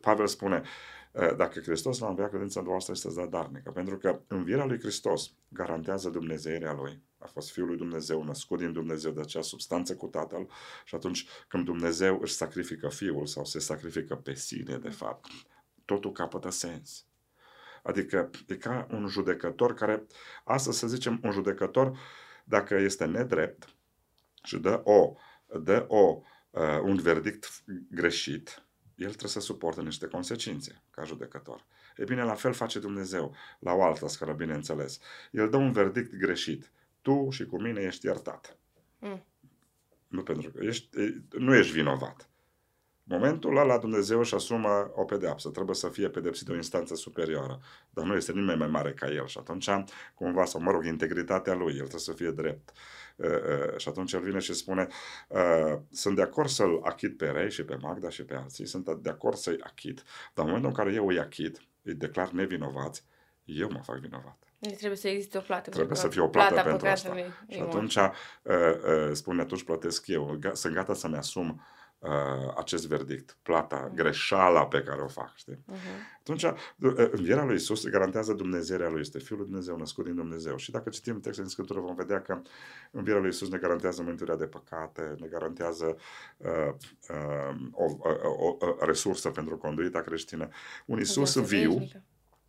Pavel 0.00 0.26
spune, 0.26 0.62
dacă 1.36 1.60
Hristos 1.60 1.98
l-a 1.98 2.08
înviat, 2.08 2.28
credința 2.28 2.60
voastră 2.60 2.92
este 2.92 3.08
zadarnică. 3.08 3.70
Pentru 3.70 3.98
că 3.98 4.20
învierea 4.26 4.64
lui 4.64 4.78
Hristos 4.78 5.32
garantează 5.48 6.10
Dumnezeirea 6.10 6.72
lui. 6.72 7.02
A 7.18 7.26
fost 7.26 7.50
Fiul 7.50 7.66
lui 7.66 7.76
Dumnezeu, 7.76 8.22
născut 8.22 8.58
din 8.58 8.72
Dumnezeu 8.72 9.12
de 9.12 9.20
acea 9.20 9.42
substanță 9.42 9.96
cu 9.96 10.06
Tatăl 10.06 10.48
și 10.84 10.94
atunci 10.94 11.26
când 11.48 11.64
Dumnezeu 11.64 12.18
își 12.20 12.34
sacrifică 12.34 12.88
Fiul 12.88 13.26
sau 13.26 13.44
se 13.44 13.58
sacrifică 13.58 14.16
pe 14.16 14.34
sine, 14.34 14.76
de 14.76 14.88
fapt, 14.88 15.26
totul 15.84 16.12
capătă 16.12 16.50
sens. 16.50 17.06
Adică 17.82 18.30
e 18.46 18.56
ca 18.56 18.86
un 18.90 19.06
judecător 19.06 19.74
care, 19.74 20.06
astăzi 20.44 20.78
să 20.78 20.86
zicem, 20.86 21.20
un 21.22 21.30
judecător, 21.30 21.98
dacă 22.44 22.74
este 22.74 23.04
nedrept 23.04 23.68
și 24.42 24.58
dă 24.58 24.80
o, 24.84 25.14
dă 25.62 25.84
o, 25.88 26.20
uh, 26.50 26.80
un 26.82 26.96
verdict 26.96 27.64
greșit, 27.90 28.62
el 28.98 29.08
trebuie 29.08 29.30
să 29.30 29.40
suporte 29.40 29.82
niște 29.82 30.06
consecințe 30.06 30.82
ca 30.90 31.04
judecător. 31.04 31.64
E 31.96 32.04
bine, 32.04 32.22
la 32.22 32.34
fel 32.34 32.52
face 32.52 32.78
Dumnezeu, 32.78 33.34
la 33.58 33.72
o 33.72 33.82
altă 33.82 34.08
scară, 34.08 34.32
bineînțeles. 34.32 35.00
El 35.30 35.50
dă 35.50 35.56
un 35.56 35.72
verdict 35.72 36.14
greșit. 36.14 36.70
Tu 37.02 37.30
și 37.30 37.46
cu 37.46 37.60
mine 37.60 37.80
ești 37.80 38.06
iertat. 38.06 38.56
Mm. 38.98 39.24
Nu 40.08 40.22
pentru 40.22 40.50
că 40.50 40.64
ești, 40.64 40.88
nu 41.30 41.54
ești 41.54 41.72
vinovat 41.72 42.27
momentul 43.08 43.56
ăla 43.56 43.78
Dumnezeu 43.78 44.18
își 44.18 44.34
asumă 44.34 44.90
o 44.94 45.04
pedeapsă. 45.04 45.48
Trebuie 45.48 45.74
să 45.74 45.88
fie 45.88 46.08
pedepsit 46.08 46.46
de 46.46 46.52
o 46.52 46.56
instanță 46.56 46.94
superioară. 46.94 47.60
Dar 47.90 48.04
nu 48.04 48.14
este 48.14 48.32
nimeni 48.32 48.58
mai 48.58 48.68
mare 48.68 48.92
ca 48.92 49.06
el. 49.06 49.26
Și 49.26 49.38
atunci, 49.38 49.68
cumva, 50.14 50.44
sau 50.44 50.60
mă 50.60 50.70
rog, 50.70 50.84
integritatea 50.84 51.54
lui, 51.54 51.70
el 51.70 51.78
trebuie 51.78 52.00
să 52.00 52.12
fie 52.12 52.30
drept. 52.30 52.72
Uh, 53.16 53.26
uh, 53.26 53.76
și 53.76 53.88
atunci 53.88 54.12
el 54.12 54.20
vine 54.20 54.38
și 54.38 54.52
spune, 54.52 54.86
uh, 55.28 55.78
sunt 55.90 56.16
de 56.16 56.22
acord 56.22 56.48
să-l 56.48 56.80
achit 56.82 57.16
pe 57.16 57.26
Rei 57.26 57.50
și 57.50 57.64
pe 57.64 57.76
Magda 57.80 58.08
și 58.08 58.24
pe 58.24 58.34
alții, 58.34 58.66
sunt 58.66 58.90
de 58.90 59.10
acord 59.10 59.36
să-i 59.36 59.58
achit, 59.60 60.02
dar 60.34 60.44
în 60.44 60.50
momentul 60.50 60.68
în 60.68 60.74
care 60.74 60.92
eu 60.92 61.06
îi 61.06 61.18
achit, 61.18 61.60
îi 61.82 61.94
declar 61.94 62.30
nevinovați, 62.30 63.04
eu 63.44 63.68
mă 63.72 63.80
fac 63.82 63.98
vinovat. 63.98 64.38
Deci 64.58 64.76
trebuie 64.76 64.98
să 64.98 65.08
existe 65.08 65.38
o 65.38 65.40
plată. 65.40 65.70
Trebuie 65.70 65.96
să 65.96 66.08
fie 66.08 66.20
o 66.20 66.28
plată, 66.28 66.52
plată 66.52 66.68
pentru 66.68 66.86
asta. 66.86 67.16
Și 67.48 67.60
atunci 67.60 67.94
uh, 67.96 68.10
uh, 68.42 69.10
spune, 69.12 69.40
atunci 69.40 69.62
plătesc 69.62 70.06
eu. 70.06 70.38
Sunt 70.52 70.74
gata 70.74 70.94
să-mi 70.94 71.16
asum 71.16 71.48
uh, 71.48 71.77
uh, 71.98 72.52
acest 72.56 72.86
verdict, 72.86 73.38
plata, 73.42 73.90
greșeala 73.94 74.66
pe 74.66 74.82
care 74.82 75.00
o 75.00 75.08
fac. 75.08 75.32
Știi? 75.36 75.54
Uh-huh. 75.54 76.18
Atunci, 76.18 76.42
uh, 76.42 77.08
învierea 77.10 77.44
lui 77.44 77.54
Isus 77.54 77.86
garantează 77.86 78.32
Dumnezeirea 78.32 78.88
lui, 78.88 79.00
este 79.00 79.18
Fiul 79.18 79.38
lui 79.38 79.46
Dumnezeu, 79.46 79.76
născut 79.76 80.04
din 80.04 80.14
Dumnezeu. 80.14 80.56
Și 80.56 80.70
dacă 80.70 80.88
citim 80.88 81.20
textul 81.20 81.42
din 81.42 81.52
Scriptură, 81.52 81.80
vom 81.80 81.94
vedea 81.94 82.20
că 82.22 82.42
învierea 82.90 83.20
lui 83.20 83.30
Isus 83.30 83.48
ne 83.48 83.58
garantează 83.58 84.02
mântuirea 84.02 84.36
de 84.36 84.46
păcate, 84.46 85.14
ne 85.18 85.26
garantează 85.26 85.96
uh, 86.36 86.74
uh, 87.08 87.56
o, 87.72 87.84
o, 87.84 88.10
o, 88.38 88.56
o 88.60 88.84
resursă 88.84 89.30
pentru 89.30 89.56
conduita 89.56 90.00
creștină. 90.00 90.48
Un 90.86 90.98
Isus 90.98 91.36
viu, 91.36 91.88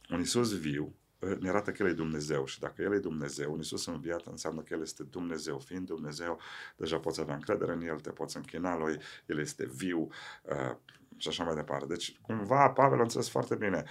un 0.09 0.19
Isus 0.19 0.59
viu, 0.59 0.95
ne 1.39 1.49
arată 1.49 1.71
că 1.71 1.83
El 1.83 1.89
e 1.89 1.93
Dumnezeu 1.93 2.45
și 2.45 2.59
dacă 2.59 2.81
El 2.81 2.93
e 2.93 2.99
Dumnezeu, 2.99 3.51
un 3.51 3.57
Iisus 3.57 3.85
înviat 3.85 4.25
înseamnă 4.25 4.61
că 4.61 4.73
El 4.73 4.81
este 4.81 5.03
Dumnezeu. 5.03 5.59
Fiind 5.59 5.85
Dumnezeu, 5.85 6.39
deja 6.75 6.97
poți 6.97 7.19
avea 7.19 7.33
încredere 7.33 7.71
în 7.71 7.81
El, 7.81 7.99
te 7.99 8.09
poți 8.09 8.37
închina 8.37 8.77
Lui, 8.77 8.97
El 9.25 9.39
este 9.39 9.65
viu 9.65 9.99
uh, 10.43 10.75
și 11.17 11.27
așa 11.27 11.43
mai 11.43 11.55
departe. 11.55 11.85
Deci, 11.85 12.17
cumva, 12.21 12.69
Pavel 12.69 12.99
a 12.99 13.01
înțeles 13.01 13.29
foarte 13.29 13.55
bine. 13.55 13.83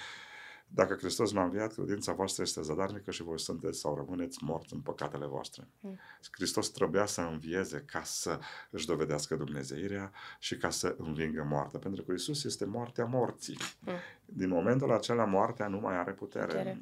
Dacă 0.71 0.95
Hristos 0.95 1.33
m-a 1.33 1.43
înviat, 1.43 1.73
credința 1.73 2.13
voastră 2.13 2.43
este 2.43 2.63
zadarnică 2.63 3.11
și 3.11 3.23
voi 3.23 3.41
sunteți 3.41 3.79
sau 3.79 3.95
rămâneți 3.95 4.45
morți 4.45 4.75
în 4.75 4.81
păcatele 4.81 5.27
voastre. 5.27 5.69
Mm. 5.81 5.99
Hristos 6.31 6.69
trebuia 6.69 7.07
să 7.07 7.21
învieze 7.21 7.85
ca 7.87 8.03
să 8.03 8.39
își 8.71 8.87
dovedească 8.87 9.37
Dumnezeirea 9.37 10.13
și 10.39 10.57
ca 10.57 10.71
să 10.71 10.95
învingă 10.99 11.47
moartea. 11.49 11.79
Pentru 11.79 12.03
că 12.03 12.13
Isus 12.13 12.45
este 12.45 12.65
moartea 12.65 13.05
morții. 13.05 13.59
Mm. 13.81 13.93
Din 14.25 14.49
momentul 14.49 14.93
acela, 14.93 15.25
moartea 15.25 15.69
nu 15.69 15.81
mai 15.81 15.97
are 15.97 16.13
putere. 16.13 16.47
putere 16.47 16.81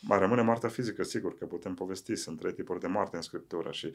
mai 0.00 0.18
rămâne 0.18 0.42
moartea 0.42 0.68
fizică, 0.68 1.02
sigur 1.02 1.38
că 1.38 1.46
putem 1.46 1.74
povesti, 1.74 2.16
sunt 2.16 2.38
trei 2.38 2.52
tipuri 2.52 2.80
de 2.80 2.86
moarte 2.86 3.16
în 3.16 3.22
Scriptură 3.22 3.70
și 3.70 3.94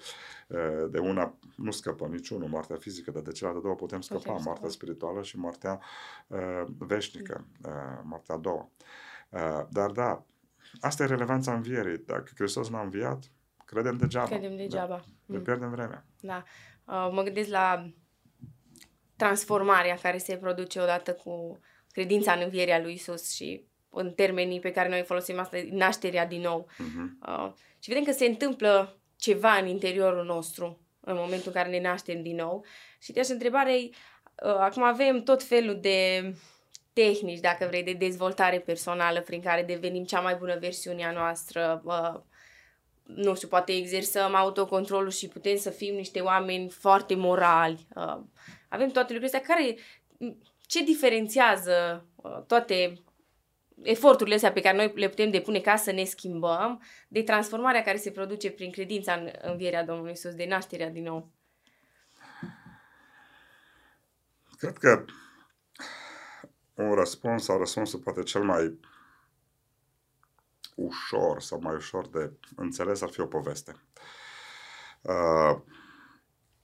de 0.89 0.99
una 0.99 1.37
nu 1.55 1.71
scăpăm 1.71 2.11
niciunul, 2.11 2.49
moartea 2.49 2.75
fizică, 2.75 3.11
dar 3.11 3.21
de 3.21 3.31
celelalte 3.31 3.63
două 3.63 3.75
putem 3.75 4.01
scăpa, 4.01 4.19
putem 4.19 4.33
moartea 4.43 4.69
scăpa. 4.69 4.69
spirituală 4.69 5.21
și 5.21 5.37
moartea 5.37 5.79
uh, 6.27 6.63
veșnică, 6.77 7.47
uh, 7.65 7.71
moartea 8.03 8.35
a 8.35 8.37
doua. 8.37 8.69
Uh, 9.29 9.65
dar 9.69 9.91
da, 9.91 10.25
asta 10.79 11.03
e 11.03 11.07
relevanța 11.07 11.53
învierii. 11.53 11.97
Dacă 11.97 12.31
Hristos 12.35 12.69
n-a 12.69 12.81
înviat, 12.81 13.31
credem 13.65 13.97
degeaba. 13.97 14.27
Credem 14.27 14.55
degeaba. 14.55 14.95
Da. 14.95 15.03
Ne 15.25 15.37
mm. 15.37 15.43
pierdem 15.43 15.69
vremea. 15.69 16.05
Da. 16.19 16.43
Uh, 16.85 17.09
mă 17.11 17.21
gândesc 17.23 17.49
la 17.49 17.91
transformarea 19.15 19.95
care 19.95 20.17
se 20.17 20.37
produce 20.37 20.79
odată 20.79 21.13
cu 21.13 21.59
credința 21.91 22.33
în 22.33 22.41
învierea 22.43 22.81
lui 22.81 22.93
Isus 22.93 23.31
și 23.31 23.65
în 23.95 24.11
termenii 24.11 24.59
pe 24.59 24.71
care 24.71 24.89
noi 24.89 25.03
folosim 25.03 25.39
asta, 25.39 25.57
nașterea 25.71 26.25
din 26.25 26.41
nou. 26.41 26.67
Uh-huh. 26.71 27.27
Uh, 27.27 27.51
și 27.79 27.89
vedem 27.89 28.03
că 28.03 28.11
se 28.11 28.25
întâmplă 28.25 28.99
ceva 29.17 29.53
în 29.53 29.67
interiorul 29.67 30.25
nostru 30.25 30.79
în 30.99 31.15
momentul 31.15 31.51
în 31.53 31.61
care 31.61 31.69
ne 31.69 31.81
naștem 31.81 32.21
din 32.21 32.35
nou. 32.35 32.65
Și 32.99 33.11
de 33.11 33.19
așa 33.19 33.33
întrebare, 33.33 33.73
uh, 33.73 34.55
acum 34.59 34.83
avem 34.83 35.23
tot 35.23 35.43
felul 35.43 35.79
de 35.79 36.33
tehnici, 36.93 37.39
dacă 37.39 37.65
vrei, 37.67 37.83
de 37.83 37.93
dezvoltare 37.93 38.59
personală 38.59 39.21
prin 39.21 39.41
care 39.41 39.63
devenim 39.63 40.03
cea 40.03 40.19
mai 40.19 40.35
bună 40.35 40.57
versiune 40.59 41.05
a 41.05 41.11
noastră. 41.11 41.81
Uh, 41.85 42.19
nu 43.03 43.35
știu, 43.35 43.47
poate 43.47 43.71
exersăm 43.71 44.35
autocontrolul 44.35 45.09
și 45.09 45.27
putem 45.27 45.57
să 45.57 45.69
fim 45.69 45.95
niște 45.95 46.19
oameni 46.19 46.69
foarte 46.69 47.15
morali. 47.15 47.87
Uh, 47.95 48.17
avem 48.69 48.89
toate 48.89 49.13
lucrurile 49.13 49.37
astea 49.37 49.55
care 49.55 49.77
ce 50.65 50.83
diferențiază 50.83 52.05
uh, 52.15 52.41
toate 52.47 52.93
eforturile 53.81 54.35
astea 54.35 54.51
pe 54.51 54.61
care 54.61 54.75
noi 54.75 54.91
le 54.95 55.09
putem 55.09 55.29
depune 55.29 55.59
ca 55.59 55.75
să 55.75 55.91
ne 55.91 56.03
schimbăm, 56.03 56.81
de 57.07 57.23
transformarea 57.23 57.83
care 57.83 57.97
se 57.97 58.11
produce 58.11 58.51
prin 58.51 58.71
credința 58.71 59.13
în 59.13 59.31
învierea 59.41 59.85
Domnului 59.85 60.11
Isus, 60.11 60.33
de 60.33 60.45
nașterea 60.45 60.89
din 60.89 61.03
nou? 61.03 61.31
Cred 64.57 64.77
că 64.77 65.05
un 66.75 66.93
răspuns 66.93 67.43
sau 67.43 67.57
răspunsul 67.57 67.99
poate 67.99 68.23
cel 68.23 68.43
mai 68.43 68.79
ușor 70.75 71.41
sau 71.41 71.59
mai 71.59 71.75
ușor 71.75 72.07
de 72.07 72.31
înțeles 72.55 73.01
ar 73.01 73.09
fi 73.09 73.19
o 73.19 73.25
poveste. 73.25 73.75
Uh, 75.01 75.61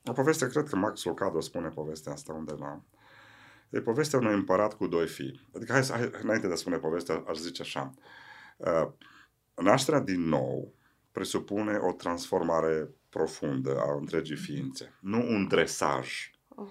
o 0.06 0.12
poveste, 0.14 0.48
cred 0.48 0.70
că 0.70 0.76
Max 0.76 1.04
Lucado 1.04 1.40
spune 1.40 1.70
povestea 1.70 2.12
asta 2.12 2.34
undeva. 2.34 2.84
E 3.72 3.82
povestea 3.82 4.20
unui 4.20 4.34
împărat 4.34 4.74
cu 4.74 4.88
doi 4.88 5.08
fii. 5.08 5.50
Adică, 5.56 5.72
hai, 5.72 5.82
hai 5.82 6.10
înainte 6.22 6.48
de 6.48 6.54
a 6.54 6.56
spune 6.56 6.78
povestea, 6.78 7.24
aș 7.28 7.38
zice 7.38 7.62
așa. 7.62 7.94
Uh, 8.58 8.88
nașterea 9.56 10.00
din 10.00 10.22
nou 10.22 10.74
presupune 11.12 11.78
o 11.78 11.92
transformare 11.92 12.90
profundă 13.10 13.80
a 13.80 13.96
întregii 14.00 14.36
ființe, 14.36 14.98
nu 15.00 15.18
un 15.18 15.48
dresaj. 15.48 16.32
Oh. 16.48 16.68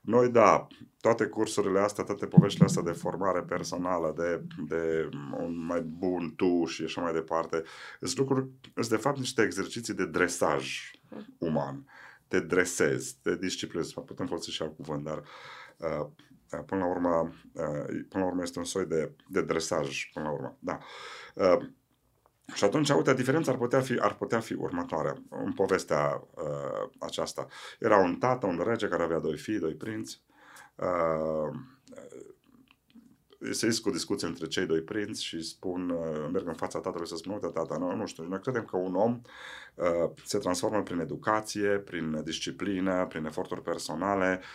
Noi, 0.00 0.28
da, 0.28 0.66
toate 1.00 1.26
cursurile 1.26 1.78
astea, 1.78 2.04
toate 2.04 2.26
poveștile 2.26 2.64
astea 2.64 2.82
de 2.82 2.92
formare 2.92 3.42
personală, 3.42 4.12
de, 4.16 4.42
de 4.68 5.08
un 5.38 5.64
mai 5.66 5.80
bun 5.80 6.34
tu 6.36 6.64
și 6.64 6.82
așa 6.82 7.00
mai 7.00 7.12
departe, 7.12 7.62
sunt 8.00 8.16
lucruri, 8.16 8.48
sunt 8.74 8.88
de 8.88 8.96
fapt 8.96 9.18
niște 9.18 9.42
exerciții 9.42 9.94
de 9.94 10.06
dresaj 10.06 10.90
uman. 11.38 11.86
Te 12.28 12.40
dresezi, 12.40 13.16
te 13.22 13.36
disciplinezi, 13.36 13.94
putem 13.94 14.26
folosi 14.26 14.50
și 14.50 14.62
alt 14.62 14.76
cuvânt, 14.76 15.04
dar 15.04 15.18
uh, 15.18 15.26
da, 15.76 16.10
până 16.66 16.80
la 16.80 16.90
urmă, 16.90 17.32
uh, 17.52 18.04
până 18.08 18.24
la 18.24 18.26
urmă 18.26 18.42
este 18.42 18.58
un 18.58 18.64
soi 18.64 18.86
de, 18.86 19.12
de 19.28 19.42
dresaj, 19.42 20.10
până 20.12 20.24
la 20.24 20.32
urmă. 20.32 20.56
Da. 20.58 20.78
Uh, 21.34 21.68
și 22.54 22.64
atunci, 22.64 22.90
uite, 22.90 23.14
diferența 23.14 23.50
ar 23.50 23.58
putea 23.58 23.80
fi, 23.80 23.98
ar 24.00 24.14
putea 24.14 24.40
fi 24.40 24.54
următoarea. 24.54 25.22
În 25.28 25.52
povestea 25.52 26.26
uh, 26.34 26.90
aceasta, 26.98 27.46
era 27.78 27.96
un 27.96 28.16
tată, 28.16 28.46
un 28.46 28.62
rege 28.64 28.88
care 28.88 29.02
avea 29.02 29.18
doi 29.18 29.36
fii, 29.36 29.58
doi 29.58 29.74
prinți. 29.74 30.22
Uh, 30.74 31.58
se 33.50 33.66
iscă 33.66 33.88
o 33.88 33.92
discuție 33.92 34.26
între 34.26 34.46
cei 34.46 34.66
doi 34.66 34.80
prinți 34.80 35.24
și 35.24 35.42
spun, 35.42 35.90
uh, 35.90 36.28
merg 36.32 36.46
în 36.46 36.54
fața 36.54 36.80
tatălui 36.80 37.08
să 37.08 37.16
spună, 37.16 37.34
uite 37.34 37.46
tata, 37.46 37.76
nu, 37.76 37.96
nu 37.96 38.06
știu, 38.06 38.24
noi 38.24 38.40
credem 38.40 38.64
că 38.64 38.76
un 38.76 38.94
om 38.94 39.20
uh, 39.74 40.10
se 40.24 40.38
transformă 40.38 40.82
prin 40.82 40.98
educație, 40.98 41.68
prin 41.68 42.22
disciplină, 42.24 43.06
prin 43.06 43.24
eforturi 43.24 43.62
personale, 43.62 44.40
uh, 44.40 44.46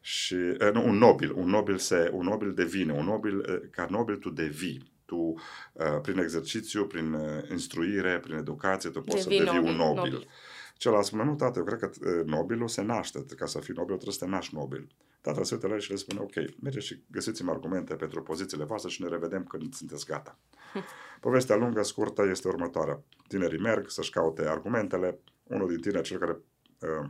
și 0.00 0.34
uh, 0.34 0.70
nu, 0.72 0.86
un 0.86 0.96
nobil, 0.96 1.32
un 1.34 1.48
nobil, 1.48 1.76
se, 1.78 2.10
un 2.12 2.24
nobil 2.24 2.54
devine, 2.54 2.92
un 2.92 3.04
nobil, 3.04 3.36
uh, 3.36 3.68
ca 3.70 3.86
nobil 3.90 4.16
tu 4.16 4.30
devii. 4.30 4.94
Tu, 5.04 5.16
uh, 5.16 6.00
prin 6.02 6.18
exercițiu, 6.18 6.86
prin 6.86 7.12
uh, 7.12 7.50
instruire, 7.50 8.18
prin 8.18 8.36
educație, 8.36 8.90
tu 8.90 9.00
poți 9.00 9.28
devii 9.28 9.38
să 9.38 9.44
devii 9.44 9.58
nobil, 9.58 9.70
un 9.70 9.86
nobil. 9.86 10.12
nobil. 10.12 10.28
Celălalt 10.76 11.06
spune, 11.06 11.24
nu, 11.24 11.34
tată, 11.34 11.58
eu 11.58 11.64
cred 11.64 11.78
că 11.78 11.90
uh, 12.00 12.24
nobilul 12.24 12.68
se 12.68 12.82
naște. 12.82 13.24
Ca 13.36 13.46
să 13.46 13.58
fii 13.58 13.74
nobil, 13.76 13.94
trebuie 13.94 14.14
să 14.14 14.24
te 14.24 14.30
naști 14.30 14.54
nobil. 14.54 14.86
Tatăl 15.20 15.44
se 15.44 15.54
uită 15.54 15.66
la 15.66 15.74
el 15.74 15.80
și 15.80 15.90
le 15.90 15.96
spune, 15.96 16.20
ok, 16.20 16.34
mergeți 16.60 16.86
și 16.86 17.02
găsiți-mi 17.10 17.50
argumente 17.50 17.94
pentru 17.94 18.22
pozițiile 18.22 18.64
voastre 18.64 18.90
și 18.90 19.02
ne 19.02 19.08
revedem 19.08 19.44
când 19.44 19.74
sunteți 19.74 20.06
gata. 20.06 20.38
Povestea 21.20 21.56
lungă, 21.56 21.82
scurtă, 21.82 22.26
este 22.30 22.48
următoarea. 22.48 23.02
Tinerii 23.28 23.60
merg 23.60 23.90
să-și 23.90 24.10
caute 24.10 24.48
argumentele. 24.48 25.18
Unul 25.42 25.68
din 25.68 25.80
tineri, 25.80 26.02
cel 26.02 26.18
care 26.18 26.36
uh, 26.80 27.08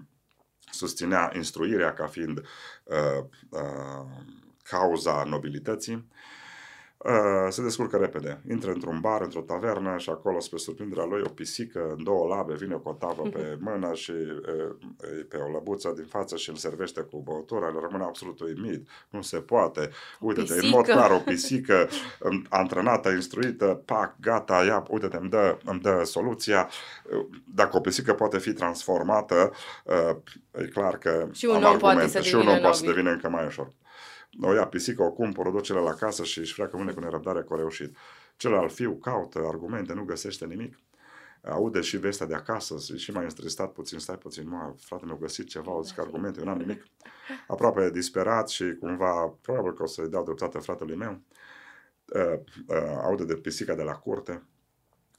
susținea 0.72 1.30
instruirea 1.34 1.92
ca 1.92 2.06
fiind 2.06 2.38
uh, 2.84 3.24
uh, 3.50 4.06
cauza 4.62 5.24
nobilității, 5.24 6.08
Uh, 7.06 7.46
se 7.48 7.62
descurcă 7.62 7.96
repede. 7.96 8.40
Intră 8.50 8.70
într-un 8.70 9.00
bar, 9.00 9.20
într-o 9.20 9.40
tavernă 9.40 9.96
și 9.98 10.10
acolo, 10.10 10.40
spre 10.40 10.58
surprinderea 10.58 11.04
lui, 11.04 11.22
o 11.24 11.28
pisică 11.28 11.94
în 11.96 12.04
două 12.04 12.34
labe 12.34 12.54
vine 12.54 12.74
cu 12.74 12.88
o 12.88 12.92
tavă 12.92 13.22
pe 13.22 13.56
mână 13.64 13.94
și 13.94 14.10
uh, 14.10 14.76
pe 15.28 15.36
o 15.36 15.50
lăbuță 15.50 15.92
din 15.96 16.04
față 16.04 16.36
și 16.36 16.50
îl 16.50 16.56
servește 16.56 17.00
cu 17.00 17.22
băutura, 17.24 17.66
el 17.66 17.80
rămâne 17.80 18.04
absolut 18.04 18.40
uimit. 18.40 18.88
Nu 19.10 19.22
se 19.22 19.36
poate. 19.36 19.90
Uite-te, 20.20 20.52
în 20.52 20.68
mod 20.68 20.84
clar, 20.84 21.10
o 21.10 21.18
pisică 21.30 21.88
antrenată, 22.48 23.10
instruită, 23.10 23.82
pac, 23.84 24.14
gata, 24.20 24.64
ia, 24.64 24.84
uite-te, 24.88 25.16
îmi 25.16 25.30
dă, 25.30 25.58
îmi 25.64 25.80
dă 25.80 26.02
soluția. 26.04 26.68
Dacă 27.54 27.76
o 27.76 27.80
pisică 27.80 28.14
poate 28.14 28.38
fi 28.38 28.52
transformată, 28.52 29.52
uh, 29.84 30.16
e 30.50 30.66
clar 30.66 30.98
că 30.98 31.28
și 31.32 31.46
un 31.46 31.62
om 31.62 31.78
poate 31.78 32.06
să 32.06 32.20
și 32.20 32.34
un 32.34 32.46
om 32.46 32.58
poate 32.58 32.76
să 32.76 32.84
devină 32.84 33.10
încă 33.10 33.28
mai 33.28 33.46
ușor 33.46 33.68
o 34.42 34.52
ia 34.52 34.66
pisică, 34.66 35.02
o 35.02 35.10
cumpără, 35.10 35.48
o 35.48 35.52
duce 35.52 35.72
la 35.72 35.94
casă 35.94 36.24
și 36.24 36.38
își 36.38 36.52
freacă 36.52 36.76
mâine 36.76 36.92
cu 36.92 37.00
nerăbdare 37.00 37.42
că 37.42 37.54
a 37.54 37.56
reușit. 37.56 37.96
Celălalt 38.36 38.72
fiu 38.72 38.96
caută 38.96 39.38
argumente, 39.38 39.92
nu 39.92 40.04
găsește 40.04 40.46
nimic. 40.46 40.78
Aude 41.42 41.80
și 41.80 41.96
vestea 41.96 42.26
de 42.26 42.34
acasă 42.34 42.76
și 42.96 43.10
mai 43.10 43.24
înstresat 43.24 43.72
puțin, 43.72 43.98
stai 43.98 44.18
puțin, 44.18 44.48
mă, 44.48 44.74
frate 44.78 45.04
mi-a 45.04 45.16
găsit 45.20 45.48
ceva, 45.48 45.72
o 45.72 45.82
zic 45.82 45.98
argumente, 45.98 46.38
eu 46.40 46.46
n-am 46.46 46.58
nimic. 46.58 46.84
Aproape 47.48 47.90
disperat 47.90 48.48
și 48.48 48.76
cumva, 48.80 49.36
probabil 49.40 49.72
că 49.72 49.82
o 49.82 49.86
să-i 49.86 50.08
dau 50.08 50.24
dreptate 50.24 50.58
fratelui 50.58 50.96
meu, 50.96 51.20
uh, 52.14 52.40
uh, 52.66 52.98
aude 53.02 53.24
de 53.24 53.34
pisica 53.34 53.74
de 53.74 53.82
la 53.82 53.94
curte, 53.94 54.42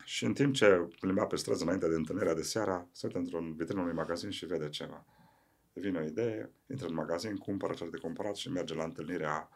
și 0.03 0.25
în 0.25 0.33
timp 0.33 0.53
ce 0.53 0.87
plimba 0.99 1.25
pe 1.25 1.35
străzi 1.35 1.63
înainte 1.63 1.87
de 1.89 1.95
întâlnirea 1.95 2.33
de 2.33 2.41
seara, 2.41 2.87
se 2.91 3.05
uită 3.05 3.17
într-un 3.17 3.53
vitrinul 3.55 3.83
unui 3.83 3.95
magazin 3.95 4.29
și 4.29 4.45
vede 4.45 4.69
ceva 4.69 5.05
vine 5.79 5.99
o 5.99 6.03
idee, 6.03 6.51
intră 6.69 6.87
în 6.87 6.93
magazin, 6.93 7.37
cumpără 7.37 7.73
ce 7.73 7.87
de 7.91 7.97
cumpărat 7.97 8.35
și 8.35 8.51
merge 8.51 8.75
la 8.75 8.83
întâlnirea 8.83 9.49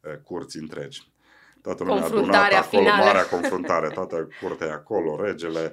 uh, 0.00 0.16
curții 0.22 0.60
întregi. 0.60 1.12
Toată 1.62 1.84
lumea 1.84 2.04
adunată 2.04 2.54
acolo, 2.54 2.82
finală. 2.82 3.04
marea 3.04 3.26
confruntare, 3.26 3.88
toată 3.88 4.28
curtea 4.40 4.66
e 4.66 4.70
acolo, 4.70 5.22
regele, 5.24 5.72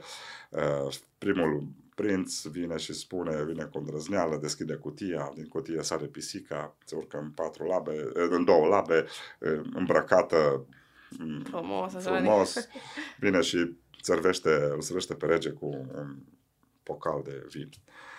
uh, 0.50 0.96
primul 1.18 1.68
prinț 1.96 2.41
vine 2.44 2.78
și 2.78 2.94
spune, 2.94 3.44
vine 3.44 3.63
cu 3.63 3.78
îndrăzneală, 3.78 4.38
deschide 4.38 4.74
cutia, 4.74 5.32
din 5.36 5.48
cutie 5.48 5.82
sare 5.82 6.06
pisica, 6.06 6.76
se 6.86 6.96
urcă 6.96 7.18
în 7.18 7.30
patru 7.32 7.63
labe, 7.63 8.10
în 8.13 8.44
două 8.46 8.68
labe, 8.68 9.06
îmbrăcată 9.74 10.65
mm, 11.20 11.44
frumos, 11.44 11.94
frumos 11.94 12.68
vine 13.20 13.41
și 13.41 13.76
servește, 14.02 14.50
îl 14.50 14.82
servește 14.82 15.13
pe 15.13 15.26
rege 15.26 15.50
cu 15.50 15.65
un 15.96 16.15
pocal 16.84 17.22
de 17.24 17.46
vin. 17.50 17.70
Uh, 17.70 18.14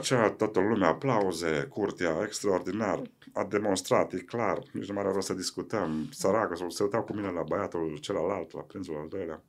cea, 0.00 0.30
toată 0.30 0.60
lumea 0.60 0.88
aplauze, 0.88 1.66
curtea, 1.70 2.20
extraordinar, 2.22 3.02
a 3.32 3.44
demonstrat, 3.44 4.12
e 4.12 4.18
clar, 4.18 4.62
nici 4.72 4.88
nu 4.88 4.94
mai 4.94 5.02
are 5.02 5.12
rost 5.12 5.26
să 5.26 5.34
discutăm, 5.34 6.08
săracă, 6.10 6.66
se 6.68 6.82
uitau 6.82 7.02
cu 7.02 7.14
mine 7.14 7.30
la 7.30 7.42
băiatul 7.42 7.98
celălalt, 8.00 8.52
la 8.52 8.60
prințul 8.60 8.96
al 8.96 9.08
doilea, 9.08 9.42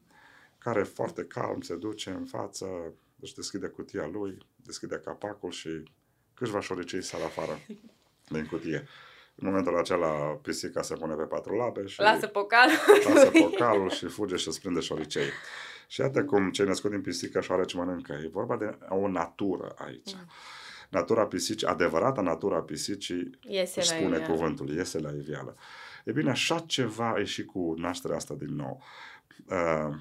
care 0.58 0.84
foarte 0.84 1.24
calm 1.24 1.62
se 1.62 1.76
duce 1.76 2.10
în 2.10 2.26
față, 2.26 2.66
își 3.20 3.36
deschide 3.36 3.68
cutia 3.68 4.10
lui, 4.14 4.38
deschide 4.56 5.02
capacul 5.06 5.52
și 5.52 5.84
câțiva 6.34 6.60
șoricei 6.60 7.02
sar 7.02 7.22
afară 7.22 7.60
din 8.28 8.46
cutie. 8.46 8.88
În 9.36 9.48
momentul 9.48 9.78
acela 9.78 10.10
pisica 10.42 10.82
se 10.82 10.96
pune 10.96 11.14
pe 11.14 11.24
patru 11.24 11.56
labe 11.56 11.86
și 11.86 12.00
lasă 12.00 12.28
pocalul, 12.28 12.76
lasă 13.14 13.30
pocalul 13.30 13.90
și 13.90 14.06
fuge 14.06 14.36
și 14.36 14.48
îți 14.48 14.62
prinde 14.62 14.80
șoricei. 14.80 15.30
Și 15.94 16.02
iată 16.02 16.24
cum 16.24 16.52
cei 16.52 16.66
născut 16.66 16.92
din 16.92 17.02
pisică 17.02 17.42
și 17.42 17.52
are 17.52 17.66
ce 17.66 17.78
mănâncă. 17.78 18.14
E 18.24 18.28
vorba 18.28 18.58
de 18.58 18.78
o 18.90 19.08
natură 19.08 19.74
aici. 19.78 20.14
Mm. 20.14 20.28
Natura 20.90 21.26
pisicii, 21.26 21.68
adevărata 21.68 22.22
natura 22.22 22.62
pisicii, 22.62 23.40
iese 23.42 23.82
spune 23.82 24.18
la 24.18 24.26
cuvântul, 24.26 24.70
iese 24.70 25.00
la 25.00 25.12
iveală. 25.12 25.56
E 26.06 26.12
bine, 26.12 26.30
așa 26.30 26.60
ceva 26.60 27.20
e 27.20 27.24
și 27.24 27.46
cu 27.46 27.74
nașterea 27.78 28.16
asta 28.16 28.34
din 28.34 28.56
nou. 28.56 28.82
Uh, 29.50 29.96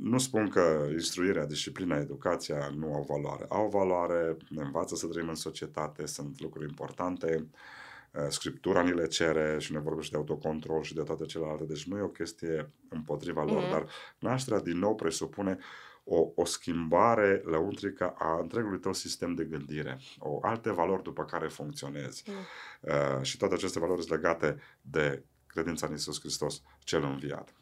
nu 0.00 0.18
spun 0.18 0.48
că 0.48 0.86
instruirea, 0.92 1.46
disciplina, 1.46 1.96
educația 1.96 2.72
nu 2.76 2.94
au 2.94 3.04
valoare. 3.08 3.46
Au 3.48 3.68
valoare, 3.68 4.36
ne 4.48 4.62
învață 4.62 4.94
să 4.94 5.06
trăim 5.06 5.28
în 5.28 5.34
societate, 5.34 6.06
sunt 6.06 6.40
lucruri 6.40 6.68
importante. 6.68 7.34
Uh, 7.36 7.46
Eh, 7.46 7.83
Scriptura 8.28 8.82
ni 8.82 8.94
le 8.94 9.06
cere 9.06 9.58
și 9.58 9.72
ne 9.72 9.78
vorbește 9.78 10.10
de 10.10 10.16
autocontrol 10.16 10.82
și 10.82 10.94
de 10.94 11.02
toate 11.02 11.24
celelalte. 11.24 11.64
Deci 11.64 11.84
nu 11.84 11.98
e 11.98 12.02
o 12.02 12.08
chestie 12.08 12.70
împotriva 12.88 13.44
lor, 13.44 13.64
mm-hmm. 13.64 13.70
dar 13.70 13.86
nașterea 14.18 14.60
din 14.60 14.78
nou 14.78 14.94
presupune 14.94 15.58
o, 16.04 16.32
o 16.34 16.44
schimbare 16.44 17.42
lăuntrică 17.44 18.14
a 18.18 18.38
întregului 18.40 18.78
tău 18.78 18.92
sistem 18.92 19.34
de 19.34 19.44
gândire, 19.44 20.00
o 20.18 20.38
alte 20.42 20.72
valori 20.72 21.02
după 21.02 21.24
care 21.24 21.48
funcționezi. 21.48 22.24
Mm. 22.26 22.34
Uh, 22.80 23.22
și 23.22 23.36
toate 23.36 23.54
aceste 23.54 23.78
valori 23.78 24.02
sunt 24.02 24.20
legate 24.20 24.56
de 24.80 25.24
credința 25.46 25.86
în 25.86 25.94
Isus 25.94 26.20
Hristos, 26.20 26.62
cel 26.78 27.02
înviat. 27.02 27.54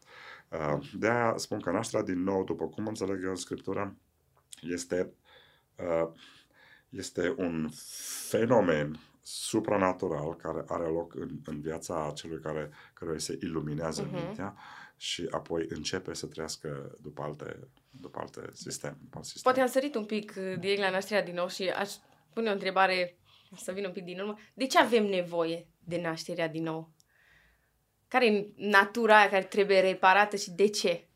Uh, 0.49 0.91
de 0.95 1.09
aia 1.09 1.35
spun 1.37 1.61
că 1.61 1.71
nașterea 1.71 2.05
din 2.05 2.23
nou, 2.23 2.45
după 2.45 2.69
cum 2.69 2.87
înțeleg 2.87 3.25
eu 3.25 3.31
în 3.31 3.37
Scriptură, 3.37 3.97
este, 4.61 5.13
uh, 5.77 6.11
este 6.89 7.35
un 7.37 7.69
fenomen 8.29 9.01
supranatural 9.23 10.37
care 10.37 10.65
are 10.67 10.87
loc 10.87 11.15
în, 11.15 11.31
în 11.45 11.61
viața 11.61 12.13
celui 12.15 12.41
care, 12.41 12.71
care 12.93 13.19
se 13.19 13.39
iluminează 13.41 14.09
uh-huh. 14.09 14.13
mintea 14.13 14.57
și 14.97 15.29
apoi 15.31 15.67
începe 15.69 16.15
să 16.15 16.27
trăiască 16.27 16.97
după 17.01 17.23
alte, 17.23 17.69
după 17.91 18.19
alte 18.19 18.51
sisteme. 18.53 18.97
sistem. 19.21 19.43
Poate 19.43 19.61
am 19.61 19.67
sărit 19.67 19.95
un 19.95 20.05
pic 20.05 20.35
uh, 20.37 20.59
direct 20.59 20.81
la 20.81 20.91
nașterea 20.91 21.25
din 21.25 21.35
nou 21.35 21.49
și 21.49 21.63
aș 21.69 21.93
pune 22.33 22.49
o 22.49 22.53
întrebare 22.53 23.17
să 23.57 23.73
vin 23.73 23.85
un 23.85 23.93
pic 23.93 24.05
din 24.05 24.21
urmă. 24.21 24.39
De 24.55 24.67
ce 24.67 24.79
avem 24.79 25.07
nevoie 25.07 25.67
de 25.79 26.01
nașterea 26.01 26.49
din 26.49 26.63
nou? 26.63 26.93
Care 28.09 28.27
e 28.27 28.49
natura 28.57 29.19
aia 29.19 29.29
care 29.29 29.45
trebuie 29.45 29.81
reparată 29.81 30.37
și 30.37 30.51
de 30.51 30.69
ce? 30.69 31.09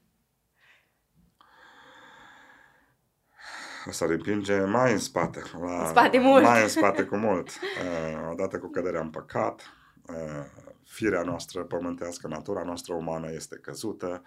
S-ar 3.90 4.11
împinge 4.11 4.64
mai 4.64 4.92
în 4.92 4.99
spate. 4.99 5.42
La, 5.61 5.83
în 5.83 5.88
spate 5.88 6.18
mult. 6.18 6.42
Mai 6.42 6.62
în 6.62 6.68
spate 6.68 7.03
cu 7.03 7.16
mult. 7.16 7.49
Uh, 7.49 8.29
odată 8.31 8.59
cu 8.59 8.68
căderea 8.68 9.01
în 9.01 9.11
păcat, 9.11 9.72
uh, 10.09 10.44
firea 10.85 11.22
noastră 11.22 11.62
pământească, 11.62 12.29
natura 12.29 12.62
noastră 12.62 12.94
umană 12.94 13.33
este 13.33 13.57
căzută, 13.57 14.22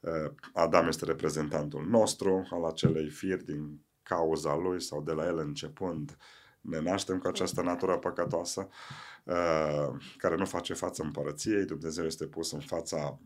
uh, 0.00 0.32
Adam 0.52 0.86
este 0.86 1.04
reprezentantul 1.04 1.86
nostru 1.88 2.48
al 2.50 2.64
acelei 2.64 3.08
firi 3.08 3.44
din 3.44 3.80
cauza 4.02 4.54
lui 4.54 4.82
sau 4.82 5.02
de 5.02 5.12
la 5.12 5.26
el 5.26 5.38
începând 5.38 6.16
ne 6.60 6.80
naștem 6.80 7.18
cu 7.18 7.26
această 7.26 7.62
natură 7.62 7.98
păcătoasă 7.98 8.68
uh, 9.24 9.96
care 10.16 10.34
nu 10.34 10.44
face 10.44 10.74
față 10.74 11.02
împărăției. 11.02 11.64
Dumnezeu 11.64 12.04
este 12.04 12.26
pus 12.26 12.52
în 12.52 12.60
fața 12.60 13.18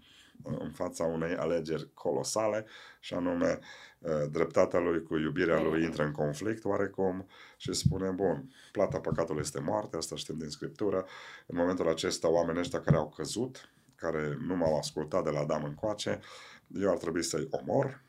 în 0.42 0.70
fața 0.70 1.04
unei 1.04 1.36
alegeri 1.36 1.88
colosale 1.94 2.66
și 3.00 3.14
anume 3.14 3.58
uh, 3.98 4.10
dreptatea 4.30 4.80
lui 4.80 5.02
cu 5.02 5.16
iubirea 5.16 5.60
lui 5.60 5.82
intră 5.82 6.04
în 6.04 6.12
conflict 6.12 6.64
oarecum 6.64 7.26
și 7.56 7.72
spune, 7.72 8.10
bun, 8.10 8.54
plata 8.72 9.00
păcatului 9.00 9.40
este 9.40 9.60
moarte, 9.60 9.96
asta 9.96 10.16
știm 10.16 10.38
din 10.38 10.48
Scriptură. 10.48 11.06
În 11.46 11.56
momentul 11.56 11.88
acesta, 11.88 12.28
oamenii 12.28 12.60
ăștia 12.60 12.80
care 12.80 12.96
au 12.96 13.08
căzut, 13.16 13.68
care 13.96 14.38
nu 14.46 14.56
m-au 14.56 14.76
ascultat 14.76 15.24
de 15.24 15.30
la 15.30 15.38
Adam 15.38 15.64
încoace, 15.64 16.20
eu 16.80 16.90
ar 16.90 16.96
trebui 16.96 17.22
să-i 17.22 17.48
omor, 17.50 18.02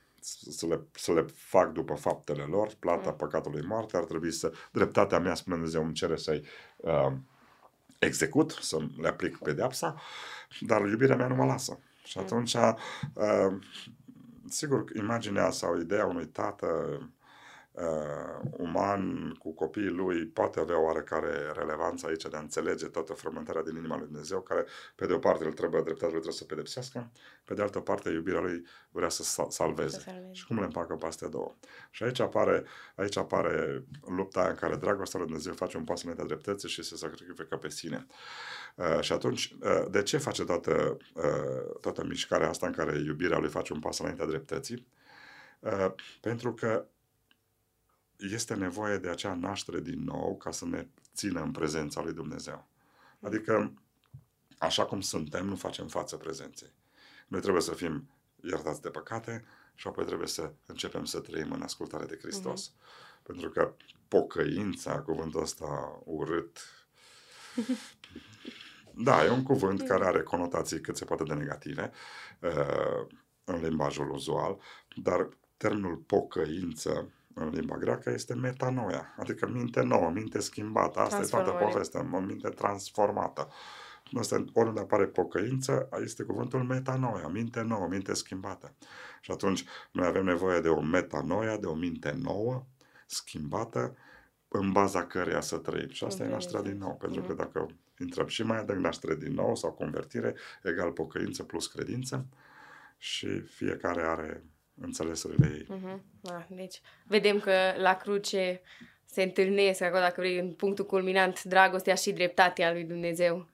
să 0.49 0.67
le, 0.67 0.81
să 0.91 1.13
le 1.13 1.25
fac 1.33 1.71
după 1.71 1.93
faptele 1.93 2.43
lor, 2.43 2.73
plata 2.79 3.09
mm. 3.09 3.15
păcatului 3.15 3.61
moarte, 3.61 3.97
ar 3.97 4.03
trebui 4.03 4.31
să, 4.31 4.53
dreptatea 4.71 5.19
mea, 5.19 5.35
spune 5.35 5.55
Dumnezeu, 5.55 5.83
îmi 5.83 5.93
cere 5.93 6.15
să-i 6.15 6.45
uh, 6.77 7.13
execut, 7.99 8.51
să 8.51 8.77
le 8.97 9.07
aplic 9.07 9.37
pedeapsa, 9.37 10.01
dar 10.59 10.81
iubirea 10.81 11.15
mea 11.15 11.27
nu 11.27 11.35
mă 11.35 11.45
lasă. 11.45 11.79
Și 12.03 12.17
mm. 12.17 12.23
atunci, 12.23 12.53
uh, 12.53 13.59
sigur, 14.49 14.83
imaginea 14.95 15.51
sau 15.51 15.79
ideea 15.79 16.05
unui 16.05 16.25
tată 16.25 16.97
uh, 17.71 18.49
uman 18.51 19.33
cu 19.39 19.53
copiii 19.53 19.89
lui 19.89 20.25
poate 20.25 20.59
avea 20.59 20.79
oarecare 20.79 21.51
relevanță 21.53 22.07
aici 22.07 22.25
de 22.29 22.35
a 22.35 22.39
înțelege 22.39 22.87
toată 22.87 23.13
frământarea 23.13 23.63
din 23.63 23.75
inima 23.75 23.97
lui 23.97 24.05
Dumnezeu, 24.05 24.41
care 24.41 24.65
pe 24.95 25.05
de 25.05 25.13
o 25.13 25.17
parte 25.17 25.45
îl 25.45 25.53
trebuie, 25.53 25.81
dreptatea 25.81 26.13
lui 26.13 26.21
trebuie 26.21 26.39
să 26.39 26.45
pedepsească, 26.45 27.11
pe 27.45 27.53
de 27.53 27.61
altă 27.61 27.79
parte 27.79 28.09
iubirea 28.09 28.39
lui 28.39 28.65
vrea 28.91 29.09
să 29.09 29.23
salveze. 29.49 29.97
Să 29.97 29.99
salveze. 29.99 30.33
Și 30.33 30.45
cum 30.45 30.59
le 30.59 30.65
împacă 30.65 30.95
pe 30.95 31.05
astea 31.05 31.27
două? 31.27 31.55
Și 31.91 32.03
aici 32.03 32.19
apare, 32.19 32.63
aici 32.95 33.17
apare 33.17 33.85
lupta 34.07 34.39
aia 34.39 34.49
în 34.49 34.55
care 34.55 34.75
dragostea 34.75 35.19
lui 35.19 35.27
Dumnezeu 35.27 35.53
face 35.53 35.77
un 35.77 35.83
pas 35.83 36.01
înaintea 36.01 36.25
dreptății 36.25 36.69
și 36.69 36.83
se 36.83 36.95
sacrifică 36.95 37.57
pe 37.57 37.69
sine. 37.69 38.05
Uh, 38.09 38.15
și 38.99 39.11
atunci, 39.11 39.55
uh, 39.59 39.85
de 39.89 40.03
ce 40.03 40.17
face 40.17 40.43
toată, 40.43 40.97
uh, 41.13 41.79
toată 41.81 42.03
mișcarea 42.03 42.49
asta 42.49 42.65
în 42.65 42.73
care 42.73 42.97
iubirea 42.97 43.37
lui 43.37 43.49
face 43.49 43.73
un 43.73 43.79
pas 43.79 43.99
înaintea 43.99 44.25
dreptății? 44.25 44.87
Uh, 45.59 45.93
pentru 46.21 46.53
că 46.53 46.85
este 48.17 48.53
nevoie 48.53 48.97
de 48.97 49.09
acea 49.09 49.33
naștere 49.33 49.79
din 49.79 50.03
nou 50.03 50.37
ca 50.37 50.51
să 50.51 50.65
ne 50.65 50.87
țină 51.15 51.41
în 51.41 51.51
prezența 51.51 52.01
lui 52.01 52.13
Dumnezeu. 52.13 52.67
Adică, 53.21 53.73
așa 54.57 54.85
cum 54.85 55.01
suntem, 55.01 55.45
nu 55.45 55.55
facem 55.55 55.87
față 55.87 56.17
prezenței. 56.17 56.71
Noi 57.27 57.41
trebuie 57.41 57.61
să 57.61 57.73
fim 57.73 58.09
iertați 58.41 58.81
de 58.81 58.89
păcate 58.89 59.45
și 59.75 59.87
apoi 59.87 60.05
trebuie 60.05 60.27
să 60.27 60.51
începem 60.65 61.05
să 61.05 61.19
trăim 61.19 61.51
în 61.51 61.61
ascultare 61.61 62.05
de 62.05 62.17
Hristos. 62.21 62.69
Uh-huh. 62.69 63.23
Pentru 63.23 63.49
că 63.49 63.73
pocăința, 64.07 65.01
cuvântul 65.01 65.41
ăsta 65.41 66.01
urât, 66.03 66.59
da, 68.95 69.25
e 69.25 69.29
un 69.29 69.43
cuvânt 69.43 69.81
care 69.87 70.05
are 70.05 70.21
conotații 70.21 70.81
cât 70.81 70.97
se 70.97 71.05
poate 71.05 71.23
de 71.23 71.33
negative 71.33 71.91
uh, 72.39 73.07
în 73.43 73.61
limbajul 73.61 74.09
uzual, 74.09 74.59
dar 74.95 75.29
termenul 75.57 75.95
pocăință 75.95 77.11
în 77.33 77.49
limba 77.49 77.77
greacă 77.77 78.09
este 78.09 78.33
metanoia, 78.33 79.15
adică 79.17 79.47
minte 79.47 79.81
nouă, 79.81 80.09
minte 80.09 80.39
schimbată. 80.39 80.99
Asta 80.99 81.21
e 81.21 81.25
toată 81.25 81.49
povestea, 81.49 82.09
o 82.13 82.19
minte 82.19 82.49
transformată. 82.49 83.47
Asta, 84.19 84.43
oriunde 84.53 84.79
apare 84.79 85.05
pocăință, 85.05 85.89
este 86.01 86.23
cuvântul 86.23 86.63
metanoia, 86.63 87.27
minte 87.27 87.61
nouă, 87.61 87.87
minte 87.87 88.13
schimbată. 88.13 88.73
Și 89.21 89.31
atunci 89.31 89.65
noi 89.91 90.05
avem 90.05 90.23
nevoie 90.23 90.59
de 90.59 90.69
o 90.69 90.81
metanoia, 90.81 91.57
de 91.57 91.65
o 91.65 91.73
minte 91.73 92.17
nouă, 92.21 92.65
schimbată, 93.05 93.95
în 94.47 94.71
baza 94.71 95.05
căreia 95.05 95.41
să 95.41 95.57
trăim. 95.57 95.89
Și 95.89 96.03
asta 96.03 96.23
e 96.23 96.29
nașterea 96.29 96.61
din 96.61 96.77
nou, 96.77 96.95
pentru 96.95 97.21
că 97.21 97.33
mhm. 97.33 97.37
dacă 97.37 97.67
intrăm 98.03 98.27
și 98.27 98.43
mai 98.43 98.57
adânc 98.57 98.79
naștere 98.79 99.15
din 99.15 99.33
nou 99.33 99.55
sau 99.55 99.71
convertire, 99.71 100.35
egal 100.63 100.91
pocăință 100.91 101.43
plus 101.43 101.67
credință 101.67 102.25
și 102.97 103.39
fiecare 103.39 104.01
are 104.01 104.43
înțelesurile 104.81 105.51
ei. 105.53 105.67
Uh-huh. 105.77 105.99
Ah, 106.23 106.45
deci, 106.49 106.81
vedem 107.07 107.39
că 107.39 107.51
la 107.77 107.97
cruce 107.97 108.61
se 109.05 109.23
întâlnesc, 109.23 109.81
acolo, 109.81 110.01
dacă 110.01 110.21
vrei, 110.21 110.39
în 110.39 110.53
punctul 110.53 110.85
culminant, 110.85 111.43
dragostea 111.43 111.95
și 111.95 112.11
dreptatea 112.11 112.71
lui 112.71 112.83
Dumnezeu. 112.83 113.47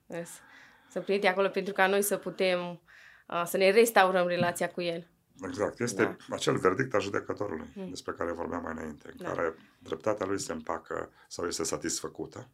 Să 0.90 1.00
plinite 1.00 1.28
acolo 1.28 1.48
pentru 1.48 1.74
ca 1.74 1.88
noi 1.88 2.02
să 2.02 2.18
putem 2.18 2.60
uh, 3.28 3.44
să 3.46 3.58
ne 3.58 3.70
restaurăm 3.70 4.28
relația 4.28 4.70
cu 4.70 4.82
El. 4.82 5.08
Exact. 5.48 5.80
Este 5.80 6.04
da. 6.04 6.36
acel 6.36 6.58
verdict 6.58 6.94
al 6.94 7.02
judecătorului 7.02 7.68
mm. 7.76 7.90
despre 7.90 8.14
care 8.18 8.32
vorbeam 8.32 8.62
mai 8.62 8.74
înainte, 8.76 9.10
în 9.12 9.18
da. 9.18 9.30
care 9.30 9.56
dreptatea 9.80 10.26
lui 10.26 10.40
se 10.40 10.52
împacă 10.52 11.12
sau 11.28 11.48
este 11.48 11.64
satisfăcută 11.64 12.50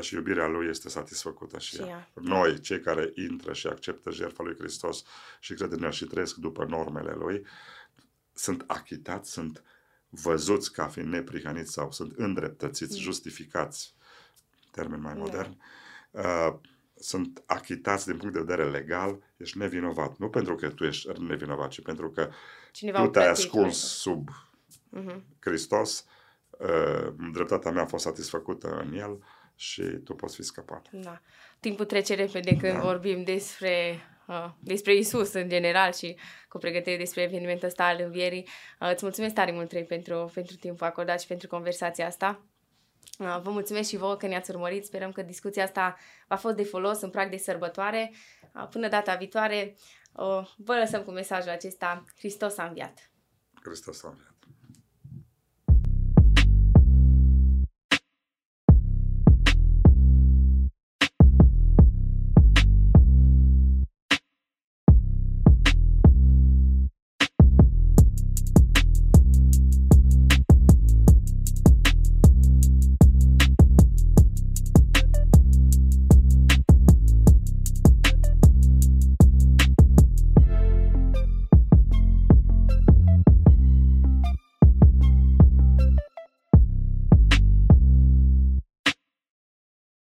și 0.00 0.14
iubirea 0.14 0.46
lui 0.46 0.68
este 0.68 0.88
satisfăcută 0.88 1.58
și, 1.58 1.74
și 1.74 1.80
ea. 1.80 1.86
ea. 1.86 2.10
Noi, 2.14 2.60
cei 2.60 2.80
care 2.80 3.12
intră 3.14 3.52
și 3.52 3.66
acceptă 3.66 4.10
jertfa 4.10 4.42
lui 4.42 4.56
Hristos 4.58 5.04
și 5.40 5.54
cred 5.54 5.72
în 5.72 5.82
el 5.82 5.90
și 5.90 6.04
trăiesc 6.04 6.34
după 6.34 6.64
normele 6.64 7.12
lui, 7.12 7.46
sunt 8.32 8.64
achitați, 8.66 9.32
sunt 9.32 9.62
văzuți 10.08 10.72
ca 10.72 10.86
fiind 10.86 11.08
neprihăniți 11.08 11.72
sau 11.72 11.90
sunt 11.90 12.12
îndreptățiți, 12.16 12.96
mm. 12.96 13.02
justificați, 13.02 13.94
termen 14.70 15.00
mai 15.00 15.14
da. 15.14 15.18
modern, 15.18 15.60
da. 16.10 16.46
uh, 16.46 16.54
sunt 16.98 17.42
achitați 17.46 18.06
din 18.06 18.16
punct 18.16 18.34
de 18.34 18.40
vedere 18.40 18.70
legal, 18.70 19.18
ești 19.36 19.58
nevinovat. 19.58 20.16
Nu 20.16 20.28
pentru 20.28 20.54
că 20.54 20.70
tu 20.70 20.84
ești 20.84 21.20
nevinovat, 21.20 21.70
ci 21.70 21.82
pentru 21.82 22.10
că 22.10 22.30
Cineva 22.72 23.02
tu 23.02 23.08
te-ai 23.08 23.28
ascuns 23.28 23.76
sub 23.76 24.28
uh-huh. 24.98 25.20
Hristos, 25.38 26.06
uh, 26.50 27.12
dreptatea 27.32 27.70
mea 27.70 27.82
a 27.82 27.86
fost 27.86 28.04
satisfăcută 28.04 28.84
în 28.86 28.94
El 28.94 29.24
și 29.56 29.82
tu 29.82 30.14
poți 30.14 30.36
fi 30.36 30.42
scăpat. 30.42 30.88
Da. 30.90 31.20
Timpul 31.60 31.84
trece 31.84 32.14
repede 32.14 32.56
când 32.56 32.72
da. 32.72 32.80
vorbim 32.80 33.24
despre 33.24 34.00
uh, 34.26 34.48
despre 34.60 34.94
Isus 34.94 35.32
în 35.32 35.48
general 35.48 35.92
și 35.92 36.16
cu 36.48 36.58
pregătire 36.58 36.96
despre 36.96 37.22
evenimentul 37.22 37.68
ăsta 37.68 37.84
al 37.84 38.00
învierii. 38.04 38.48
Uh, 38.80 38.90
îți 38.92 39.04
mulțumesc 39.04 39.34
tare 39.34 39.52
mult, 39.52 39.68
Trei, 39.68 39.84
pentru, 39.84 40.30
pentru 40.34 40.56
timpul 40.56 40.86
acordat 40.86 41.20
și 41.20 41.26
pentru 41.26 41.48
conversația 41.48 42.06
asta. 42.06 42.46
Uh, 43.18 43.38
vă 43.42 43.50
mulțumesc 43.50 43.88
și 43.88 43.96
vouă 43.96 44.16
că 44.16 44.26
ne-ați 44.26 44.50
urmărit. 44.50 44.84
Sperăm 44.84 45.12
că 45.12 45.22
discuția 45.22 45.64
asta 45.64 45.96
a 46.28 46.36
fost 46.36 46.56
de 46.56 46.64
folos 46.64 47.00
în 47.00 47.10
prag 47.10 47.30
de 47.30 47.36
sărbătoare. 47.36 48.12
Uh, 48.54 48.68
până 48.70 48.88
data 48.88 49.14
viitoare, 49.14 49.76
uh, 50.12 50.48
vă 50.56 50.74
lăsăm 50.74 51.02
cu 51.02 51.10
mesajul 51.10 51.50
acesta. 51.50 52.04
Hristos 52.18 52.58
a 52.58 52.64
înviat! 52.64 53.10
Hristos 53.62 54.04
a 54.04 54.08
înviat! 54.08 54.35